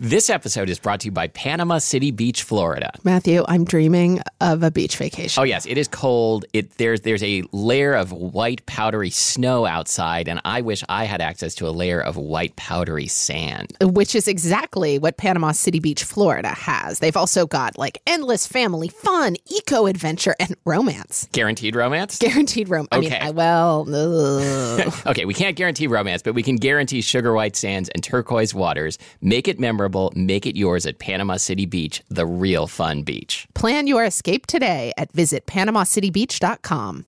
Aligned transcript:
This 0.00 0.30
episode 0.30 0.70
is 0.70 0.78
brought 0.78 1.00
to 1.00 1.06
you 1.06 1.10
by 1.10 1.26
Panama 1.26 1.78
City 1.78 2.12
Beach, 2.12 2.44
Florida. 2.44 2.92
Matthew, 3.02 3.44
I'm 3.48 3.64
dreaming 3.64 4.20
of 4.40 4.62
a 4.62 4.70
beach 4.70 4.96
vacation. 4.96 5.40
Oh 5.40 5.44
yes, 5.44 5.66
it 5.66 5.76
is 5.76 5.88
cold. 5.88 6.44
It 6.52 6.70
there's 6.78 7.00
there's 7.00 7.22
a 7.24 7.42
layer 7.50 7.94
of 7.94 8.12
white 8.12 8.64
powdery 8.66 9.10
snow 9.10 9.66
outside, 9.66 10.28
and 10.28 10.40
I 10.44 10.60
wish 10.60 10.84
I 10.88 11.04
had 11.04 11.20
access 11.20 11.52
to 11.56 11.66
a 11.66 11.70
layer 11.70 12.00
of 12.00 12.16
white 12.16 12.54
powdery 12.54 13.08
sand. 13.08 13.72
Which 13.82 14.14
is 14.14 14.28
exactly 14.28 15.00
what 15.00 15.16
Panama 15.16 15.50
City 15.50 15.80
Beach, 15.80 16.04
Florida 16.04 16.50
has. 16.50 17.00
They've 17.00 17.16
also 17.16 17.48
got 17.48 17.76
like 17.76 18.00
endless 18.06 18.46
family 18.46 18.88
fun, 18.88 19.34
eco 19.50 19.86
adventure, 19.86 20.36
and 20.38 20.54
romance. 20.64 21.28
Guaranteed 21.32 21.74
romance? 21.74 22.18
Guaranteed 22.20 22.68
romance. 22.68 22.88
I 22.92 23.00
mean, 23.00 23.12
Okay. 23.12 23.18
I, 23.20 23.30
well. 23.30 23.84
Okay, 25.08 25.24
we 25.24 25.34
can't 25.34 25.56
guarantee 25.56 25.86
romance, 25.88 26.22
but 26.22 26.34
we 26.34 26.42
can 26.42 26.54
guarantee 26.56 27.00
sugar 27.00 27.32
white 27.32 27.56
sands 27.56 27.88
and 27.88 28.02
turquoise 28.02 28.54
waters. 28.54 28.96
Make 29.20 29.48
it 29.48 29.58
memorable, 29.58 29.87
make 30.14 30.46
it 30.46 30.56
yours 30.56 30.86
at 30.86 30.98
Panama 30.98 31.36
City 31.36 31.66
Beach, 31.66 32.02
the 32.08 32.26
real 32.26 32.66
fun 32.66 33.02
beach. 33.02 33.46
plan 33.54 33.86
your 33.86 34.04
escape 34.04 34.46
today 34.46 34.92
at 34.96 35.12
visit 35.12 35.46
panamacitybeach.com. 35.46 37.06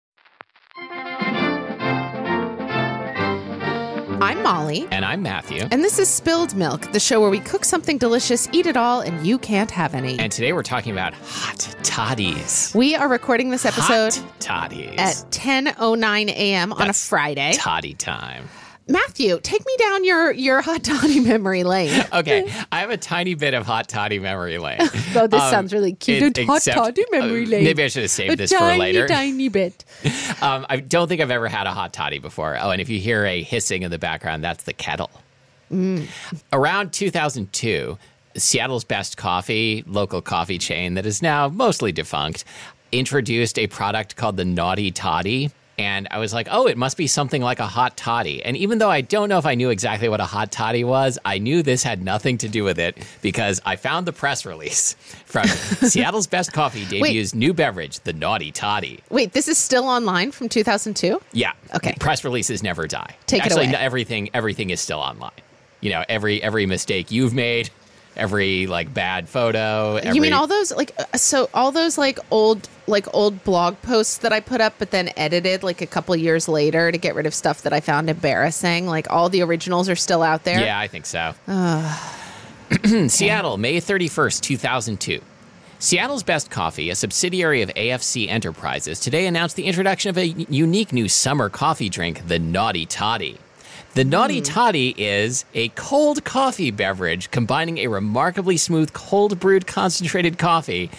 I'm 4.23 4.43
Molly. 4.43 4.87
And 4.91 5.05
I'm 5.05 5.23
Matthew. 5.23 5.67
And 5.71 5.83
this 5.83 5.99
is 5.99 6.09
Spilled 6.09 6.55
Milk, 6.55 6.93
the 6.93 7.01
show 7.01 7.21
where 7.21 7.31
we 7.31 7.41
cook 7.41 7.65
something 7.65 7.97
delicious, 7.97 8.49
eat 8.53 8.67
it 8.67 8.77
all, 8.77 9.01
and 9.01 9.27
you 9.27 9.39
can't 9.39 9.71
have 9.71 9.95
any. 9.95 10.19
And 10.19 10.31
today 10.31 10.53
we're 10.53 10.63
talking 10.63 10.93
about 10.93 11.15
hot 11.15 11.59
toddies. 11.83 12.75
we 12.75 12.95
are 12.95 13.09
recording 13.09 13.49
this 13.51 13.65
episode 13.65 14.15
Hot 14.15 14.41
toddies. 14.41 14.99
at 14.99 15.15
10:09 15.31 16.29
a.m. 16.29 16.73
on 16.75 16.91
a 16.91 16.93
Friday. 16.93 17.53
Toddy 17.55 17.95
time. 17.95 18.49
Matthew, 18.89 19.39
take 19.43 19.65
me 19.65 19.73
down 19.79 20.05
your 20.05 20.33
your 20.33 20.61
hot 20.63 20.83
toddy 20.83 21.21
memory 21.33 21.63
lane. 21.63 22.05
Okay, 22.13 22.53
I 22.73 22.81
have 22.81 22.91
a 22.91 22.97
tiny 22.97 23.35
bit 23.35 23.55
of 23.55 23.65
hot 23.65 23.89
toddy 23.89 24.19
memory 24.19 24.59
lane. 24.59 24.81
Oh, 25.15 25.27
this 25.27 25.41
Um, 25.43 25.51
sounds 25.51 25.73
really 25.73 25.93
cute. 25.95 26.39
it- 26.39 26.47
hot 26.47 26.59
except- 26.59 26.77
toddy 26.77 27.05
memory 27.11 27.45
uh, 27.45 27.49
lane. 27.49 27.65
Maybe 27.65 27.83
I 27.85 27.89
should 27.89 28.03
have 28.03 28.11
saved 28.11 28.35
a 28.35 28.37
this 28.37 28.51
tiny, 28.51 28.75
for 28.75 28.79
later. 28.79 29.09
tiny 29.09 29.49
bit. 29.49 29.85
Um, 30.43 30.65
I 30.71 30.79
don't 30.79 31.07
think 31.09 31.21
I've 31.21 31.31
ever 31.31 31.49
had 31.49 31.67
a 31.67 31.73
hot 31.73 31.93
toddy 31.93 32.19
before. 32.19 32.57
Oh, 32.59 32.71
and 32.71 32.81
if 32.81 32.89
you 32.89 32.99
hear 32.99 33.27
a 33.27 33.43
hissing 33.43 33.83
in 33.83 33.91
the 33.91 33.99
background, 33.99 34.43
that's 34.43 34.65
the 34.65 34.73
kettle. 34.73 35.11
Around 36.53 36.93
2002, 36.95 37.99
Seattle's 38.37 38.85
Best 38.85 39.17
Coffee, 39.19 39.85
local 39.87 40.23
coffee 40.23 40.57
chain 40.59 40.95
that 40.95 41.05
is 41.05 41.21
now 41.21 41.49
mostly 41.49 41.93
defunct, 41.93 42.45
introduced 42.91 43.59
a 43.59 43.67
product 43.67 44.17
called 44.17 44.37
the 44.39 44.45
Naughty 44.47 44.91
Toddy. 44.91 45.51
And 45.81 46.09
I 46.11 46.19
was 46.19 46.35
like, 46.35 46.47
oh, 46.51 46.67
it 46.67 46.77
must 46.77 46.99
be 46.99 47.07
something 47.07 47.41
like 47.41 47.59
a 47.59 47.67
hot 47.67 47.97
toddy. 47.97 48.45
And 48.45 48.55
even 48.55 48.77
though 48.77 48.91
I 48.91 49.01
don't 49.01 49.31
know 49.31 49.39
if 49.39 49.47
I 49.47 49.55
knew 49.55 49.71
exactly 49.71 50.11
what 50.11 50.21
a 50.21 50.27
hot 50.27 50.53
toddy 50.53 50.85
was, 50.85 51.19
I 51.25 51.39
knew 51.39 51.63
this 51.63 51.83
had 51.83 52.05
nothing 52.05 52.37
to 52.39 52.49
do 52.51 52.65
with 52.65 52.79
it 52.79 52.99
because 53.23 53.63
I 53.65 53.77
found 53.77 54.07
the 54.07 54.13
press 54.13 54.45
release 54.45 54.93
from 55.25 55.47
Seattle's 55.47 56.27
Best 56.27 56.53
Coffee 56.53 56.85
debuts 56.85 57.35
new 57.35 57.55
beverage, 57.55 57.99
the 58.01 58.13
Naughty 58.13 58.53
Toddy. 58.53 59.01
Wait, 59.09 59.33
this 59.33 59.49
is 59.49 59.57
still 59.57 59.85
online 59.89 60.33
from 60.33 60.51
2002? 60.51 61.19
Yeah. 61.33 61.53
Okay. 61.75 61.95
Press 61.99 62.25
releases 62.25 62.63
never 62.63 62.87
die. 62.87 63.17
Take 63.27 63.41
it 63.41 63.47
Actually, 63.47 63.65
away. 63.65 63.73
no- 63.73 63.79
everything 63.79 64.29
everything 64.35 64.69
is 64.69 64.83
still 64.83 64.99
online. 64.99 65.31
You 65.81 65.93
know, 65.93 66.05
every 66.11 66.43
every 66.43 66.67
mistake 66.67 67.11
you've 67.11 67.33
made, 67.33 67.71
every 68.21 68.67
like 68.67 68.93
bad 68.95 69.29
photo. 69.29 69.97
Every, 69.97 70.15
You 70.15 70.21
mean 70.21 70.33
all 70.33 70.47
those 70.47 70.71
like 70.73 70.93
uh, 70.99 71.17
so 71.17 71.49
all 71.55 71.73
those 71.73 71.99
like 71.99 72.19
old 72.31 72.69
like 72.87 73.13
old 73.15 73.43
blog 73.43 73.81
posts 73.83 74.19
that 74.19 74.33
I 74.33 74.41
put 74.41 74.61
up 74.61 74.75
but 74.79 74.91
then 74.91 75.11
edited 75.17 75.63
like 75.63 75.81
a 75.81 75.87
couple 75.87 76.15
years 76.15 76.47
later 76.49 76.93
to 76.93 76.99
get 76.99 77.15
rid 77.15 77.27
of 77.27 77.35
stuff 77.35 77.63
that 77.63 77.73
I 77.73 77.81
found 77.81 78.11
embarrassing? 78.11 78.87
Like 78.87 79.11
all 79.11 79.29
the 79.29 79.43
originals 79.43 79.89
are 79.89 79.97
still 79.97 80.23
out 80.23 80.45
there? 80.45 80.61
Yeah, 80.61 80.79
I 80.79 80.87
think 80.87 81.07
so. 81.07 81.35
Seattle, 83.09 83.57
May 83.57 83.81
thirty 83.81 84.09
first, 84.09 84.43
two 84.43 84.57
thousand 84.57 85.01
two. 85.01 85.21
Seattle's 85.81 86.23
Best 86.23 86.51
Coffee, 86.51 86.91
a 86.91 86.95
subsidiary 86.95 87.63
of 87.63 87.71
AFC 87.71 88.29
Enterprises, 88.29 89.01
today 89.01 89.27
announced 89.27 89.57
the 89.57 89.65
introduction 89.65 90.11
of 90.11 90.19
a 90.19 90.27
unique 90.27 90.93
new 90.93 91.09
summer 91.09 91.49
coffee 91.49 91.89
drink, 91.89 92.29
the 92.29 92.39
Naughty 92.39 92.85
Toddy. 92.85 93.39
The 93.95 94.05
Naughty 94.05 94.39
hmm. 94.39 94.45
Toddy 94.45 94.95
is 94.97 95.45
a 95.53 95.69
cold 95.71 96.25
coffee 96.25 96.71
beverage 96.71 97.33
combining 97.33 97.79
a 97.79 97.89
remarkably 97.89 98.57
smooth 98.57 98.93
cold 98.93 99.41
brewed 99.41 99.67
concentrated 99.67 100.39
coffee, 100.39 100.91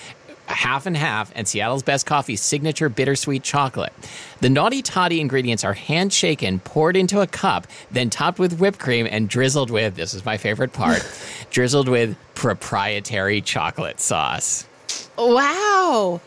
half 0.47 0.85
and 0.85 0.97
half, 0.97 1.31
and 1.33 1.47
Seattle's 1.47 1.83
Best 1.83 2.05
Coffee's 2.05 2.41
signature 2.41 2.89
bittersweet 2.89 3.43
chocolate. 3.43 3.93
The 4.41 4.49
Naughty 4.49 4.81
Toddy 4.81 5.21
ingredients 5.21 5.63
are 5.63 5.71
hand 5.71 6.11
shaken, 6.11 6.59
poured 6.59 6.97
into 6.97 7.21
a 7.21 7.27
cup, 7.27 7.65
then 7.89 8.09
topped 8.09 8.39
with 8.39 8.59
whipped 8.59 8.79
cream 8.79 9.07
and 9.09 9.29
drizzled 9.29 9.71
with 9.71 9.95
this 9.95 10.13
is 10.13 10.25
my 10.25 10.35
favorite 10.35 10.73
part 10.73 11.09
drizzled 11.49 11.87
with 11.87 12.17
proprietary 12.35 13.39
chocolate 13.39 14.01
sauce. 14.01 14.67
Wow. 15.17 16.19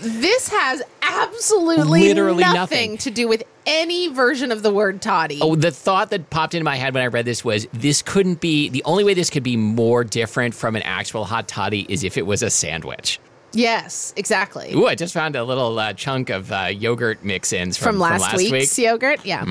This 0.00 0.48
has 0.48 0.82
absolutely 1.02 2.00
Literally 2.00 2.42
nothing, 2.42 2.54
nothing. 2.54 2.96
to 2.98 3.10
do 3.10 3.28
with 3.28 3.42
any 3.66 4.08
version 4.08 4.52
of 4.52 4.62
the 4.62 4.72
word 4.72 5.02
toddy. 5.02 5.38
Oh, 5.40 5.54
the 5.56 5.70
thought 5.70 6.10
that 6.10 6.30
popped 6.30 6.54
into 6.54 6.64
my 6.64 6.76
head 6.76 6.94
when 6.94 7.02
I 7.02 7.06
read 7.06 7.24
this 7.24 7.44
was 7.44 7.66
this 7.72 8.02
couldn't 8.02 8.40
be 8.40 8.68
the 8.68 8.82
only 8.84 9.04
way 9.04 9.14
this 9.14 9.30
could 9.30 9.42
be 9.42 9.56
more 9.56 10.04
different 10.04 10.54
from 10.54 10.76
an 10.76 10.82
actual 10.82 11.24
hot 11.24 11.48
toddy 11.48 11.86
is 11.88 12.04
if 12.04 12.16
it 12.16 12.26
was 12.26 12.42
a 12.42 12.50
sandwich. 12.50 13.18
Yes, 13.52 14.12
exactly. 14.16 14.74
Ooh, 14.74 14.86
I 14.86 14.94
just 14.94 15.14
found 15.14 15.34
a 15.34 15.42
little 15.42 15.78
uh, 15.78 15.94
chunk 15.94 16.28
of 16.28 16.52
uh, 16.52 16.68
yogurt 16.70 17.24
mix-ins 17.24 17.78
from, 17.78 17.94
from 17.94 17.98
last, 18.00 18.36
week. 18.36 18.52
week's 18.52 18.78
yogurt. 18.78 19.24
Yeah. 19.24 19.44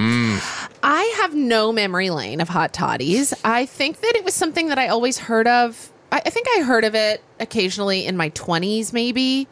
I 0.83 1.13
have 1.17 1.33
no 1.33 1.71
memory 1.71 2.11
lane 2.11 2.39
of 2.39 2.47
hot 2.47 2.71
toddies. 2.71 3.33
I 3.43 3.65
think 3.65 4.01
that 4.01 4.15
it 4.15 4.23
was 4.23 4.35
something 4.35 4.67
that 4.67 4.77
I 4.77 4.89
always 4.89 5.17
heard 5.17 5.47
of. 5.47 5.91
I, 6.11 6.21
I 6.23 6.29
think 6.29 6.45
I 6.55 6.61
heard 6.61 6.83
of 6.83 6.93
it 6.93 7.23
occasionally 7.39 8.05
in 8.05 8.15
my 8.15 8.29
20s, 8.31 8.93
maybe. 8.93 9.47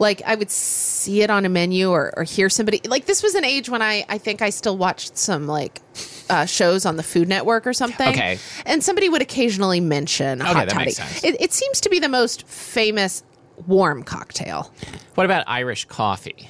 Like 0.00 0.22
I 0.24 0.34
would 0.34 0.50
see 0.50 1.22
it 1.22 1.28
on 1.28 1.44
a 1.44 1.50
menu 1.50 1.90
or, 1.90 2.12
or 2.16 2.24
hear 2.24 2.48
somebody. 2.48 2.80
Like 2.86 3.04
this 3.04 3.22
was 3.22 3.34
an 3.34 3.44
age 3.44 3.68
when 3.68 3.82
I, 3.82 4.04
I 4.08 4.16
think 4.16 4.40
I 4.40 4.48
still 4.48 4.78
watched 4.78 5.18
some 5.18 5.46
like 5.46 5.82
uh, 6.30 6.46
shows 6.46 6.86
on 6.86 6.96
the 6.96 7.02
Food 7.02 7.28
Network 7.28 7.66
or 7.66 7.74
something. 7.74 8.08
Okay. 8.08 8.38
And 8.64 8.82
somebody 8.82 9.10
would 9.10 9.20
occasionally 9.20 9.78
mention 9.78 10.40
hot 10.40 10.54
that 10.54 10.68
toddy. 10.70 10.86
makes 10.86 10.96
sense. 10.96 11.22
It, 11.22 11.38
it 11.38 11.52
seems 11.52 11.82
to 11.82 11.90
be 11.90 11.98
the 11.98 12.08
most 12.08 12.48
famous 12.48 13.22
warm 13.66 14.02
cocktail. 14.02 14.72
What 15.16 15.26
about 15.26 15.44
Irish 15.46 15.84
coffee? 15.84 16.48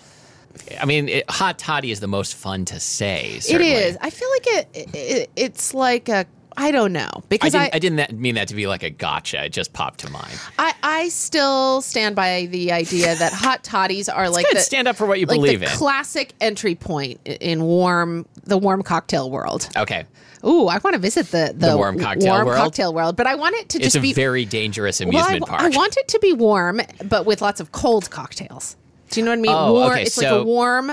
I 0.80 0.84
mean, 0.84 1.08
it, 1.08 1.28
hot 1.28 1.58
toddy 1.58 1.90
is 1.90 1.98
the 1.98 2.06
most 2.06 2.36
fun 2.36 2.64
to 2.66 2.78
say. 2.78 3.32
It 3.34 3.42
certainly. 3.42 3.72
is. 3.72 3.98
I 4.00 4.10
feel 4.10 4.30
like 4.30 4.46
it, 4.46 4.68
it. 4.94 5.30
It's 5.34 5.74
like 5.74 6.08
a 6.08 6.24
I 6.62 6.72
don't 6.72 6.92
know 6.92 7.08
I 7.14 7.20
because 7.30 7.52
didn't, 7.52 7.62
I 7.72 7.76
I, 7.76 7.78
didn't 7.78 7.96
that- 7.96 8.12
mean 8.12 8.34
that 8.34 8.48
to 8.48 8.54
be 8.54 8.66
like 8.66 8.82
a 8.82 8.90
gotcha. 8.90 9.44
It 9.46 9.52
just 9.52 9.72
popped 9.72 10.00
to 10.00 10.10
mind. 10.10 10.38
I, 10.58 10.74
I 10.82 11.08
still 11.08 11.80
stand 11.80 12.14
by 12.14 12.46
the 12.50 12.70
idea 12.72 13.14
that 13.16 13.32
hot 13.32 13.64
toddies 13.64 14.08
are 14.14 14.28
like 14.28 14.46
Good. 14.46 14.56
the, 14.58 14.60
Stand 14.60 14.86
up 14.86 14.96
for 14.96 15.06
what 15.06 15.18
you 15.20 15.26
like 15.26 15.36
believe 15.36 15.60
the 15.60 15.66
in. 15.66 15.72
classic 15.72 16.34
entry 16.40 16.74
point 16.74 17.20
in 17.24 17.62
warm 17.64 18.26
the 18.44 18.58
warm 18.58 18.82
cocktail 18.82 19.30
world. 19.30 19.68
okay. 19.76 20.04
Ooh, 20.44 20.68
I 20.68 20.78
want 20.78 20.94
to 20.94 20.98
visit 21.00 21.26
the 21.30 21.52
the, 21.54 21.76
warm 21.76 21.98
cocktail 21.98 22.32
warm 22.32 22.46
world? 22.46 22.58
cocktail 22.58 22.94
world, 22.94 23.14
but 23.16 23.26
I 23.26 23.34
want 23.34 23.54
it 23.56 23.68
to 23.70 23.78
It's 23.78 23.86
just 23.88 23.96
a 23.96 24.00
be 24.00 24.12
very 24.14 24.44
dangerous 24.46 25.00
well, 25.00 25.08
amusement 25.10 25.44
I, 25.44 25.46
park. 25.46 25.62
I 25.62 25.76
want 25.76 25.96
it 25.98 26.08
to 26.08 26.18
be 26.18 26.32
warm, 26.32 26.80
but 27.04 27.26
with 27.26 27.42
lots 27.42 27.60
of 27.60 27.72
cold 27.72 28.10
cocktails. 28.10 28.76
Do 29.10 29.20
you 29.20 29.24
know 29.26 29.32
what 29.32 29.38
I 29.38 29.42
mean? 29.42 29.52
Oh, 29.54 29.72
warm, 29.74 29.92
okay, 29.92 30.02
It's 30.04 30.16
like 30.16 30.28
so- 30.28 30.40
a 30.40 30.44
warm, 30.44 30.92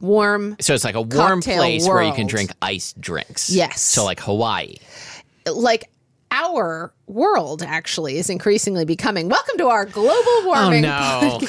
warm. 0.00 0.56
so 0.60 0.74
it's 0.74 0.84
like 0.84 0.94
a 0.94 1.02
warm 1.02 1.40
place 1.40 1.86
where 1.86 2.02
you 2.02 2.12
can 2.12 2.26
drink 2.26 2.50
iced 2.62 3.00
drinks. 3.00 3.50
Yes. 3.50 3.80
So 3.80 4.04
like 4.04 4.20
Hawaii. 4.20 4.76
like 5.46 5.90
our 6.30 6.92
world 7.06 7.62
actually 7.62 8.18
is 8.18 8.28
increasingly 8.30 8.84
becoming. 8.84 9.28
Welcome 9.28 9.58
to 9.58 9.68
our 9.68 9.86
global 9.86 10.12
oh, 10.12 10.42
warming. 10.46 10.84
Oh, 10.84 11.38
no. 11.40 11.46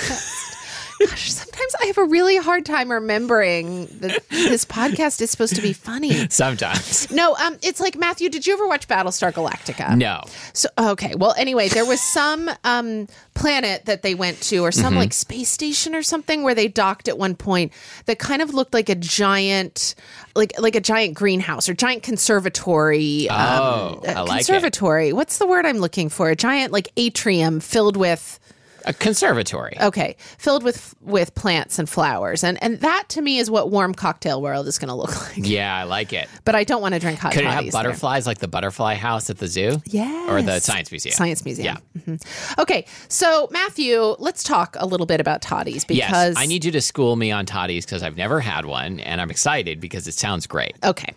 Gosh, 1.00 1.32
sometimes 1.32 1.76
I 1.82 1.86
have 1.86 1.98
a 1.98 2.04
really 2.06 2.38
hard 2.38 2.66
time 2.66 2.92
remembering 2.92 3.86
that 4.00 4.28
this 4.30 4.66
podcast 4.66 5.22
is 5.22 5.30
supposed 5.32 5.56
to 5.56 5.62
be 5.62 5.74
funny. 5.74 6.28
Sometimes. 6.30 7.12
No, 7.12 7.36
um, 7.36 7.58
it's 7.62 7.80
like 7.80 7.96
Matthew. 7.98 8.30
Did 8.30 8.48
you 8.48 8.54
ever 8.54 8.68
watch 8.68 8.88
Battlestar 8.88 9.32
Galactica? 9.32 9.96
No. 9.98 10.24
So 10.54 10.70
okay, 10.78 11.14
well, 11.16 11.34
anyway, 11.38 11.70
there 11.70 11.86
was 11.86 12.02
some 12.02 12.50
um, 12.64 13.08
planet 13.36 13.86
that 13.86 14.02
they 14.02 14.16
went 14.16 14.42
to, 14.44 14.60
or 14.60 14.72
some 14.72 14.96
like 14.96 15.14
space 15.14 15.50
station 15.50 15.94
or 15.94 16.02
something, 16.02 16.44
where 16.44 16.56
they 16.56 16.68
docked 16.68 17.08
at 17.08 17.18
one 17.18 17.36
point 17.36 17.74
that 18.06 18.18
kind 18.20 18.42
of 18.42 18.54
looked 18.54 18.74
like 18.74 18.90
a 18.90 18.96
giant, 18.96 19.94
like 20.36 20.60
like 20.60 20.76
a 20.76 20.82
giant 20.82 21.14
greenhouse 21.16 21.70
or 21.70 21.74
giant 21.74 22.04
conservatory. 22.04 23.30
um, 23.30 23.38
Oh, 23.38 24.02
I 24.08 24.22
like 24.22 24.42
it. 24.42 24.48
conservatory. 24.48 25.14
What's 25.14 25.38
the 25.38 25.46
word 25.48 25.66
I'm 25.66 25.78
looking 25.78 26.10
for? 26.10 26.30
A 26.30 26.36
giant 26.36 26.72
like 26.74 26.90
atrium 26.98 27.60
filled 27.60 27.98
with 27.98 28.40
A 28.88 28.94
conservatory. 28.94 29.76
okay, 29.82 30.16
filled 30.38 30.64
with 30.64 30.96
with 31.02 31.36
plants 31.36 31.78
and 31.80 31.90
flowers, 31.90 32.44
and 32.44 32.62
and 32.64 32.80
that 32.82 33.06
to 33.10 33.22
me 33.22 33.38
is 33.38 33.50
what 33.52 33.70
warm 33.70 33.94
cocktail 33.94 34.42
world 34.42 34.66
is 34.68 34.80
going 34.80 34.88
to 34.90 34.96
look 34.96 35.14
like. 35.30 35.38
Yeah, 35.48 35.76
I 35.76 35.84
like 35.84 36.14
it. 36.14 36.28
But 36.46 36.56
I 36.56 36.64
don't 36.64 36.82
want 36.82 36.94
to 36.94 37.00
drink 37.00 37.20
hot 37.20 37.34
Could 37.34 37.44
it 37.44 37.48
have 37.48 37.64
there. 37.64 37.72
butterflies 37.72 38.26
like 38.26 38.40
the 38.40 38.48
butterfly 38.48 38.96
house 38.96 39.30
at 39.30 39.38
the 39.38 39.48
zoo? 39.48 39.82
Yes. 39.86 40.30
Or 40.30 40.42
the 40.42 40.60
science 40.60 40.92
museum? 40.92 41.14
Science 41.14 41.44
Museum. 41.46 41.78
Yeah. 41.96 42.02
Mhm. 42.02 42.58
Okay, 42.60 42.86
so 43.10 43.48
Matthew, 43.52 44.16
let's 44.20 44.44
talk 44.44 44.76
a 44.80 44.86
little 44.86 45.06
bit 45.06 45.20
about 45.20 45.42
toddies 45.42 45.86
because 45.86 45.98
Yes. 45.98 46.34
I 46.38 46.46
need 46.46 46.64
you 46.66 46.72
to 46.72 46.82
school 46.82 47.16
me 47.16 47.32
on 47.32 47.46
toddies 47.46 47.86
because 47.86 48.04
I've 48.04 48.18
never 48.18 48.40
had 48.40 48.66
one 48.66 49.00
and 49.02 49.20
I'm 49.22 49.30
excited 49.30 49.80
because 49.80 50.08
it 50.08 50.14
sounds 50.14 50.48
great. 50.48 50.76
Okay. 50.84 51.14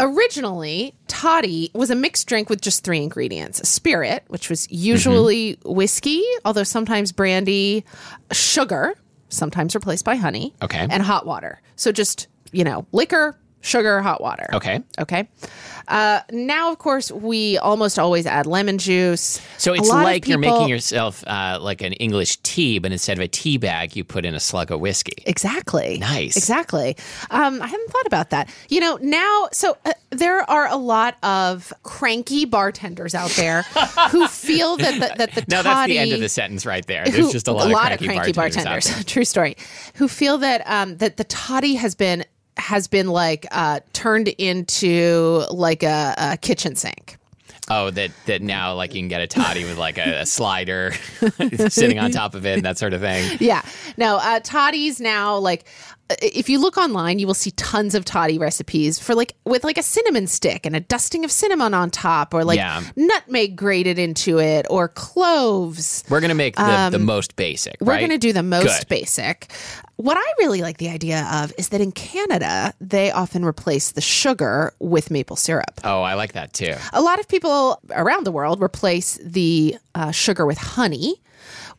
Originally, 0.00 0.94
toddy 1.08 1.70
was 1.74 1.90
a 1.90 1.94
mixed 1.94 2.26
drink 2.26 2.48
with 2.48 2.60
just 2.62 2.82
three 2.84 3.02
ingredients: 3.02 3.68
spirit, 3.68 4.24
which 4.28 4.48
was 4.48 4.66
usually 4.72 5.56
Mm-hmm. 5.56 5.72
whiskey, 5.74 6.22
although 6.44 6.64
sometimes 6.64 7.12
brandy, 7.12 7.84
sugar, 8.32 8.94
sometimes 9.28 9.74
replaced 9.74 10.04
by 10.06 10.16
honey, 10.16 10.54
Okay. 10.62 10.86
and 10.90 11.02
hot 11.02 11.26
water. 11.26 11.60
So 11.76 11.92
just 11.92 12.26
you 12.52 12.64
know, 12.64 12.86
liquor, 12.92 13.38
sugar, 13.60 14.00
hot 14.00 14.20
water. 14.20 14.48
Okay. 14.54 14.82
Okay. 14.98 15.28
Uh, 15.88 16.20
now, 16.30 16.70
of 16.70 16.78
course, 16.78 17.10
we 17.10 17.58
almost 17.58 17.98
always 17.98 18.24
add 18.24 18.46
lemon 18.46 18.78
juice. 18.78 19.40
So 19.58 19.72
it's 19.72 19.88
lot 19.88 19.98
of 19.98 20.04
like 20.04 20.28
you're 20.28 20.38
making 20.38 20.68
yourself 20.68 21.24
uh, 21.26 21.58
like 21.60 21.82
an 21.82 21.94
English 21.94 22.36
tea, 22.38 22.78
but 22.78 22.92
instead 22.92 23.18
of 23.18 23.22
a 23.24 23.28
tea 23.28 23.58
bag, 23.58 23.96
you 23.96 24.04
put 24.04 24.24
in 24.24 24.34
a 24.34 24.40
slug 24.40 24.70
of 24.70 24.80
whiskey. 24.80 25.22
Exactly. 25.26 25.98
Nice. 25.98 26.36
Exactly. 26.36 26.96
Um, 27.30 27.60
I 27.60 27.66
haven't 27.66 27.90
thought 27.90 28.06
about 28.06 28.30
that. 28.30 28.48
You 28.68 28.80
know, 28.80 28.98
now, 29.02 29.48
so 29.52 29.76
uh, 29.84 29.92
there 30.10 30.48
are 30.48 30.68
a 30.68 30.76
lot 30.76 31.16
of 31.24 31.72
cranky 31.82 32.44
bartenders 32.44 33.14
out 33.14 33.30
there 33.30 33.62
who 34.10 34.28
feel 34.28 34.76
that 34.76 34.94
the, 34.94 35.14
that 35.16 35.34
the 35.34 35.44
No, 35.48 35.62
toddy, 35.62 35.64
that's 35.64 35.88
the 35.88 35.98
end 35.98 36.12
of 36.12 36.20
the 36.20 36.28
sentence 36.28 36.64
right 36.64 36.86
there. 36.86 37.04
There's 37.04 37.16
who- 37.16 37.32
just 37.32 37.48
a 37.48 37.52
lot, 37.52 37.92
of, 37.92 37.98
cranky 37.98 38.32
bartenders. 38.32 38.88
out 38.88 38.94
there. 38.94 39.02
True 39.04 39.24
story. 39.24 39.56
Who 39.94 40.06
feel 40.06 40.38
that 40.38 40.62
um, 40.66 40.98
that 40.98 41.16
the 41.16 41.24
toddy 41.24 41.74
has 41.74 41.94
been 41.94 42.24
has 42.70 42.86
been 42.86 43.08
like 43.08 43.46
uh, 43.50 43.80
turned 43.92 44.28
into 44.28 45.44
like 45.50 45.82
a, 45.82 46.14
a 46.16 46.36
kitchen 46.36 46.76
sink. 46.76 47.18
Oh, 47.68 47.90
that 47.90 48.12
that 48.26 48.42
now 48.42 48.74
like 48.74 48.94
you 48.94 49.00
can 49.00 49.08
get 49.08 49.20
a 49.20 49.26
toddy 49.26 49.64
with 49.64 49.76
like 49.76 49.98
a, 49.98 50.20
a 50.20 50.26
slider 50.26 50.92
sitting 51.68 51.98
on 51.98 52.12
top 52.12 52.36
of 52.36 52.46
it 52.46 52.54
and 52.54 52.64
that 52.64 52.78
sort 52.78 52.94
of 52.94 53.00
thing. 53.00 53.38
Yeah. 53.40 53.62
No, 53.96 54.18
uh, 54.18 54.38
toddies 54.38 55.00
now, 55.00 55.36
like, 55.36 55.66
if 56.22 56.48
you 56.48 56.58
look 56.60 56.76
online, 56.76 57.18
you 57.18 57.26
will 57.26 57.34
see 57.34 57.50
tons 57.52 57.94
of 57.94 58.04
toddy 58.04 58.38
recipes 58.38 58.98
for 58.98 59.14
like 59.14 59.34
with 59.44 59.64
like 59.64 59.78
a 59.78 59.82
cinnamon 59.82 60.26
stick 60.26 60.66
and 60.66 60.74
a 60.76 60.80
dusting 60.80 61.24
of 61.24 61.30
cinnamon 61.30 61.74
on 61.74 61.90
top, 61.90 62.34
or 62.34 62.44
like 62.44 62.56
Yeah. 62.56 62.82
nutmeg 62.96 63.56
grated 63.56 63.98
into 63.98 64.38
it, 64.40 64.66
or 64.70 64.88
cloves. 64.88 66.04
We're 66.08 66.20
gonna 66.20 66.34
make 66.34 66.56
the, 66.56 66.88
the 66.90 66.98
most 66.98 67.36
basic. 67.36 67.74
Um, 67.80 67.86
We're 67.86 67.92
right? 67.94 67.98
going 68.00 68.10
to 68.10 68.18
do 68.18 68.32
the 68.32 68.42
most 68.42 68.80
Good. 68.80 68.88
basic. 68.88 69.50
What 69.96 70.16
I 70.16 70.32
really 70.38 70.62
like 70.62 70.78
the 70.78 70.88
idea 70.88 71.28
of 71.32 71.52
is 71.58 71.68
that 71.70 71.80
in 71.80 71.92
Canada, 71.92 72.72
they 72.80 73.10
often 73.10 73.44
replace 73.44 73.92
the 73.92 74.00
sugar 74.00 74.72
with 74.78 75.10
maple 75.10 75.36
syrup. 75.36 75.80
Oh, 75.84 76.02
I 76.02 76.14
like 76.14 76.32
that 76.32 76.52
too. 76.54 76.74
A 76.92 77.02
lot 77.02 77.20
of 77.20 77.28
people 77.28 77.80
around 77.90 78.24
the 78.24 78.32
world 78.32 78.62
replace 78.62 79.18
the 79.22 79.76
uh, 79.94 80.10
sugar 80.10 80.46
with 80.46 80.58
honey, 80.58 81.20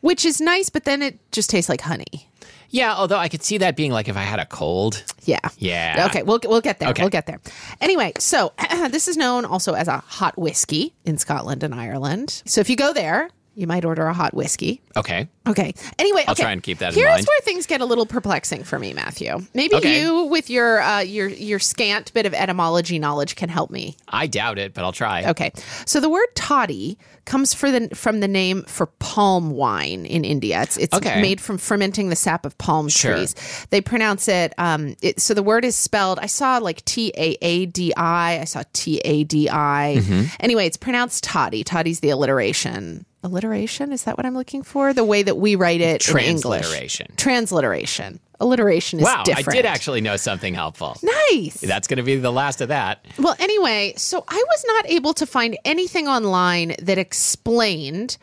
which 0.00 0.24
is 0.24 0.40
nice, 0.40 0.70
but 0.70 0.84
then 0.84 1.02
it 1.02 1.18
just 1.32 1.50
tastes 1.50 1.68
like 1.68 1.80
honey. 1.80 2.28
Yeah, 2.72 2.94
although 2.96 3.18
I 3.18 3.28
could 3.28 3.42
see 3.42 3.58
that 3.58 3.76
being 3.76 3.92
like 3.92 4.08
if 4.08 4.16
I 4.16 4.22
had 4.22 4.40
a 4.40 4.46
cold. 4.46 5.04
Yeah. 5.24 5.38
Yeah. 5.58 6.06
Okay, 6.08 6.22
we'll 6.22 6.40
we'll 6.44 6.62
get 6.62 6.80
there. 6.80 6.88
Okay. 6.88 7.02
We'll 7.02 7.10
get 7.10 7.26
there. 7.26 7.38
Anyway, 7.82 8.12
so 8.18 8.52
this 8.90 9.08
is 9.08 9.16
known 9.16 9.44
also 9.44 9.74
as 9.74 9.88
a 9.88 9.98
hot 9.98 10.36
whiskey 10.38 10.94
in 11.04 11.18
Scotland 11.18 11.62
and 11.62 11.74
Ireland. 11.74 12.42
So 12.46 12.62
if 12.62 12.70
you 12.70 12.76
go 12.76 12.94
there, 12.94 13.28
you 13.54 13.66
might 13.66 13.84
order 13.84 14.06
a 14.06 14.14
hot 14.14 14.34
whiskey. 14.34 14.80
Okay. 14.96 15.28
Okay. 15.46 15.74
Anyway, 15.98 16.24
I'll 16.26 16.32
okay. 16.32 16.42
try 16.44 16.52
and 16.52 16.62
keep 16.62 16.78
that 16.78 16.94
in 16.96 17.02
mind. 17.02 17.14
Here's 17.16 17.26
where 17.26 17.40
things 17.42 17.66
get 17.66 17.80
a 17.80 17.84
little 17.84 18.06
perplexing 18.06 18.64
for 18.64 18.78
me, 18.78 18.92
Matthew. 18.94 19.38
Maybe 19.54 19.74
Okay. 19.76 20.00
you, 20.00 20.24
with 20.24 20.48
your 20.50 20.80
uh, 20.80 21.00
your 21.00 21.28
your 21.28 21.58
scant 21.58 22.12
bit 22.14 22.26
of 22.26 22.34
etymology 22.34 22.98
knowledge, 22.98 23.36
can 23.36 23.48
help 23.48 23.70
me. 23.70 23.96
I 24.08 24.26
doubt 24.26 24.58
it, 24.58 24.72
but 24.74 24.84
I'll 24.84 24.92
try. 24.92 25.24
Okay. 25.30 25.52
So 25.86 26.00
the 26.00 26.08
word 26.08 26.28
toddy 26.34 26.96
comes 27.24 27.54
for 27.54 27.70
the 27.70 27.88
from 27.94 28.20
the 28.20 28.28
name 28.28 28.62
for 28.64 28.86
palm 28.86 29.50
wine 29.50 30.06
in 30.06 30.24
India. 30.24 30.62
It's 30.62 30.76
it's 30.76 30.94
Okay. 30.94 31.20
made 31.20 31.40
from 31.40 31.58
fermenting 31.58 32.08
the 32.08 32.16
sap 32.16 32.46
of 32.46 32.56
palm 32.58 32.88
Sure. 32.88 33.14
trees. 33.14 33.34
They 33.70 33.80
pronounce 33.80 34.28
it 34.28 34.54
um 34.58 34.96
it, 35.02 35.20
so 35.20 35.34
the 35.34 35.42
word 35.42 35.64
is 35.64 35.76
spelled 35.76 36.18
I 36.20 36.26
saw 36.26 36.58
like 36.58 36.84
T 36.84 37.12
A 37.16 37.36
A 37.42 37.66
D 37.66 37.92
I, 37.96 38.40
I 38.40 38.44
saw 38.44 38.62
T 38.72 38.98
A 39.04 39.24
D 39.24 39.48
I. 39.48 39.96
Mm-hmm. 39.98 40.22
Anyway, 40.40 40.66
it's 40.66 40.76
pronounced 40.76 41.24
toddy. 41.24 41.64
Toddy's 41.64 42.00
the 42.00 42.10
alliteration. 42.10 43.06
Alliteration 43.22 43.92
is 43.92 44.04
that 44.04 44.16
what 44.16 44.26
I'm 44.26 44.34
looking 44.34 44.62
for? 44.62 44.92
The 44.92 45.04
way 45.04 45.22
that 45.22 45.36
we 45.36 45.54
write 45.54 45.80
it 45.80 46.08
in 46.08 46.18
English. 46.18 46.62
Transliteration. 46.62 47.12
Transliteration. 47.16 48.20
Alliteration 48.40 48.98
is 48.98 49.04
Wow, 49.04 49.22
different. 49.22 49.48
I 49.48 49.52
did 49.52 49.66
actually 49.66 50.00
know 50.00 50.16
something 50.16 50.54
helpful. 50.54 50.96
Nice. 51.30 51.60
That's 51.60 51.86
going 51.86 51.98
to 51.98 52.02
be 52.02 52.16
the 52.16 52.32
last 52.32 52.60
of 52.60 52.68
that. 52.68 53.04
Well, 53.18 53.36
anyway, 53.38 53.94
so 53.96 54.24
I 54.26 54.44
was 54.48 54.64
not 54.66 54.86
able 54.90 55.14
to 55.14 55.26
find 55.26 55.56
anything 55.64 56.08
online 56.08 56.74
that 56.82 56.98
explained 56.98 58.16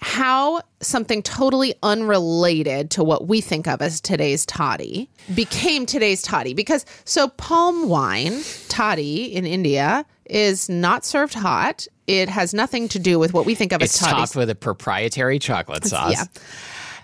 how 0.00 0.62
something 0.80 1.22
totally 1.22 1.74
unrelated 1.82 2.90
to 2.92 3.04
what 3.04 3.26
we 3.26 3.40
think 3.40 3.66
of 3.66 3.82
as 3.82 4.00
today's 4.00 4.46
toddy 4.46 5.10
became 5.34 5.84
today's 5.86 6.22
toddy. 6.22 6.54
Because 6.54 6.86
so 7.04 7.28
palm 7.28 7.88
wine, 7.88 8.40
toddy 8.68 9.24
in 9.24 9.44
India, 9.44 10.06
is 10.24 10.68
not 10.68 11.04
served 11.04 11.34
hot. 11.34 11.86
It 12.08 12.28
has 12.28 12.52
nothing 12.54 12.88
to 12.88 12.98
do 12.98 13.18
with 13.20 13.32
what 13.32 13.46
we 13.46 13.54
think 13.54 13.70
of 13.72 13.80
It's 13.82 13.94
as 13.94 14.08
toddies. 14.08 14.30
topped 14.30 14.36
with 14.36 14.50
a 14.50 14.54
proprietary 14.56 15.38
chocolate 15.38 15.84
sauce. 15.84 16.10
Yeah. 16.12 16.24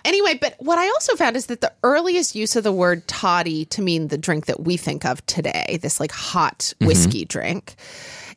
Anyway, 0.03 0.37
but 0.39 0.55
what 0.59 0.77
I 0.77 0.87
also 0.89 1.15
found 1.15 1.35
is 1.35 1.45
that 1.47 1.61
the 1.61 1.71
earliest 1.83 2.35
use 2.35 2.55
of 2.55 2.63
the 2.63 2.71
word 2.71 3.07
toddy 3.07 3.65
to 3.65 3.81
mean 3.81 4.09
the 4.09 4.17
drink 4.17 4.45
that 4.47 4.61
we 4.63 4.77
think 4.77 5.03
of 5.05 5.25
today, 5.25 5.79
this 5.81 5.99
like 5.99 6.11
hot 6.11 6.59
Mm-hmm. 6.59 6.85
whiskey 6.87 7.25
drink, 7.25 7.75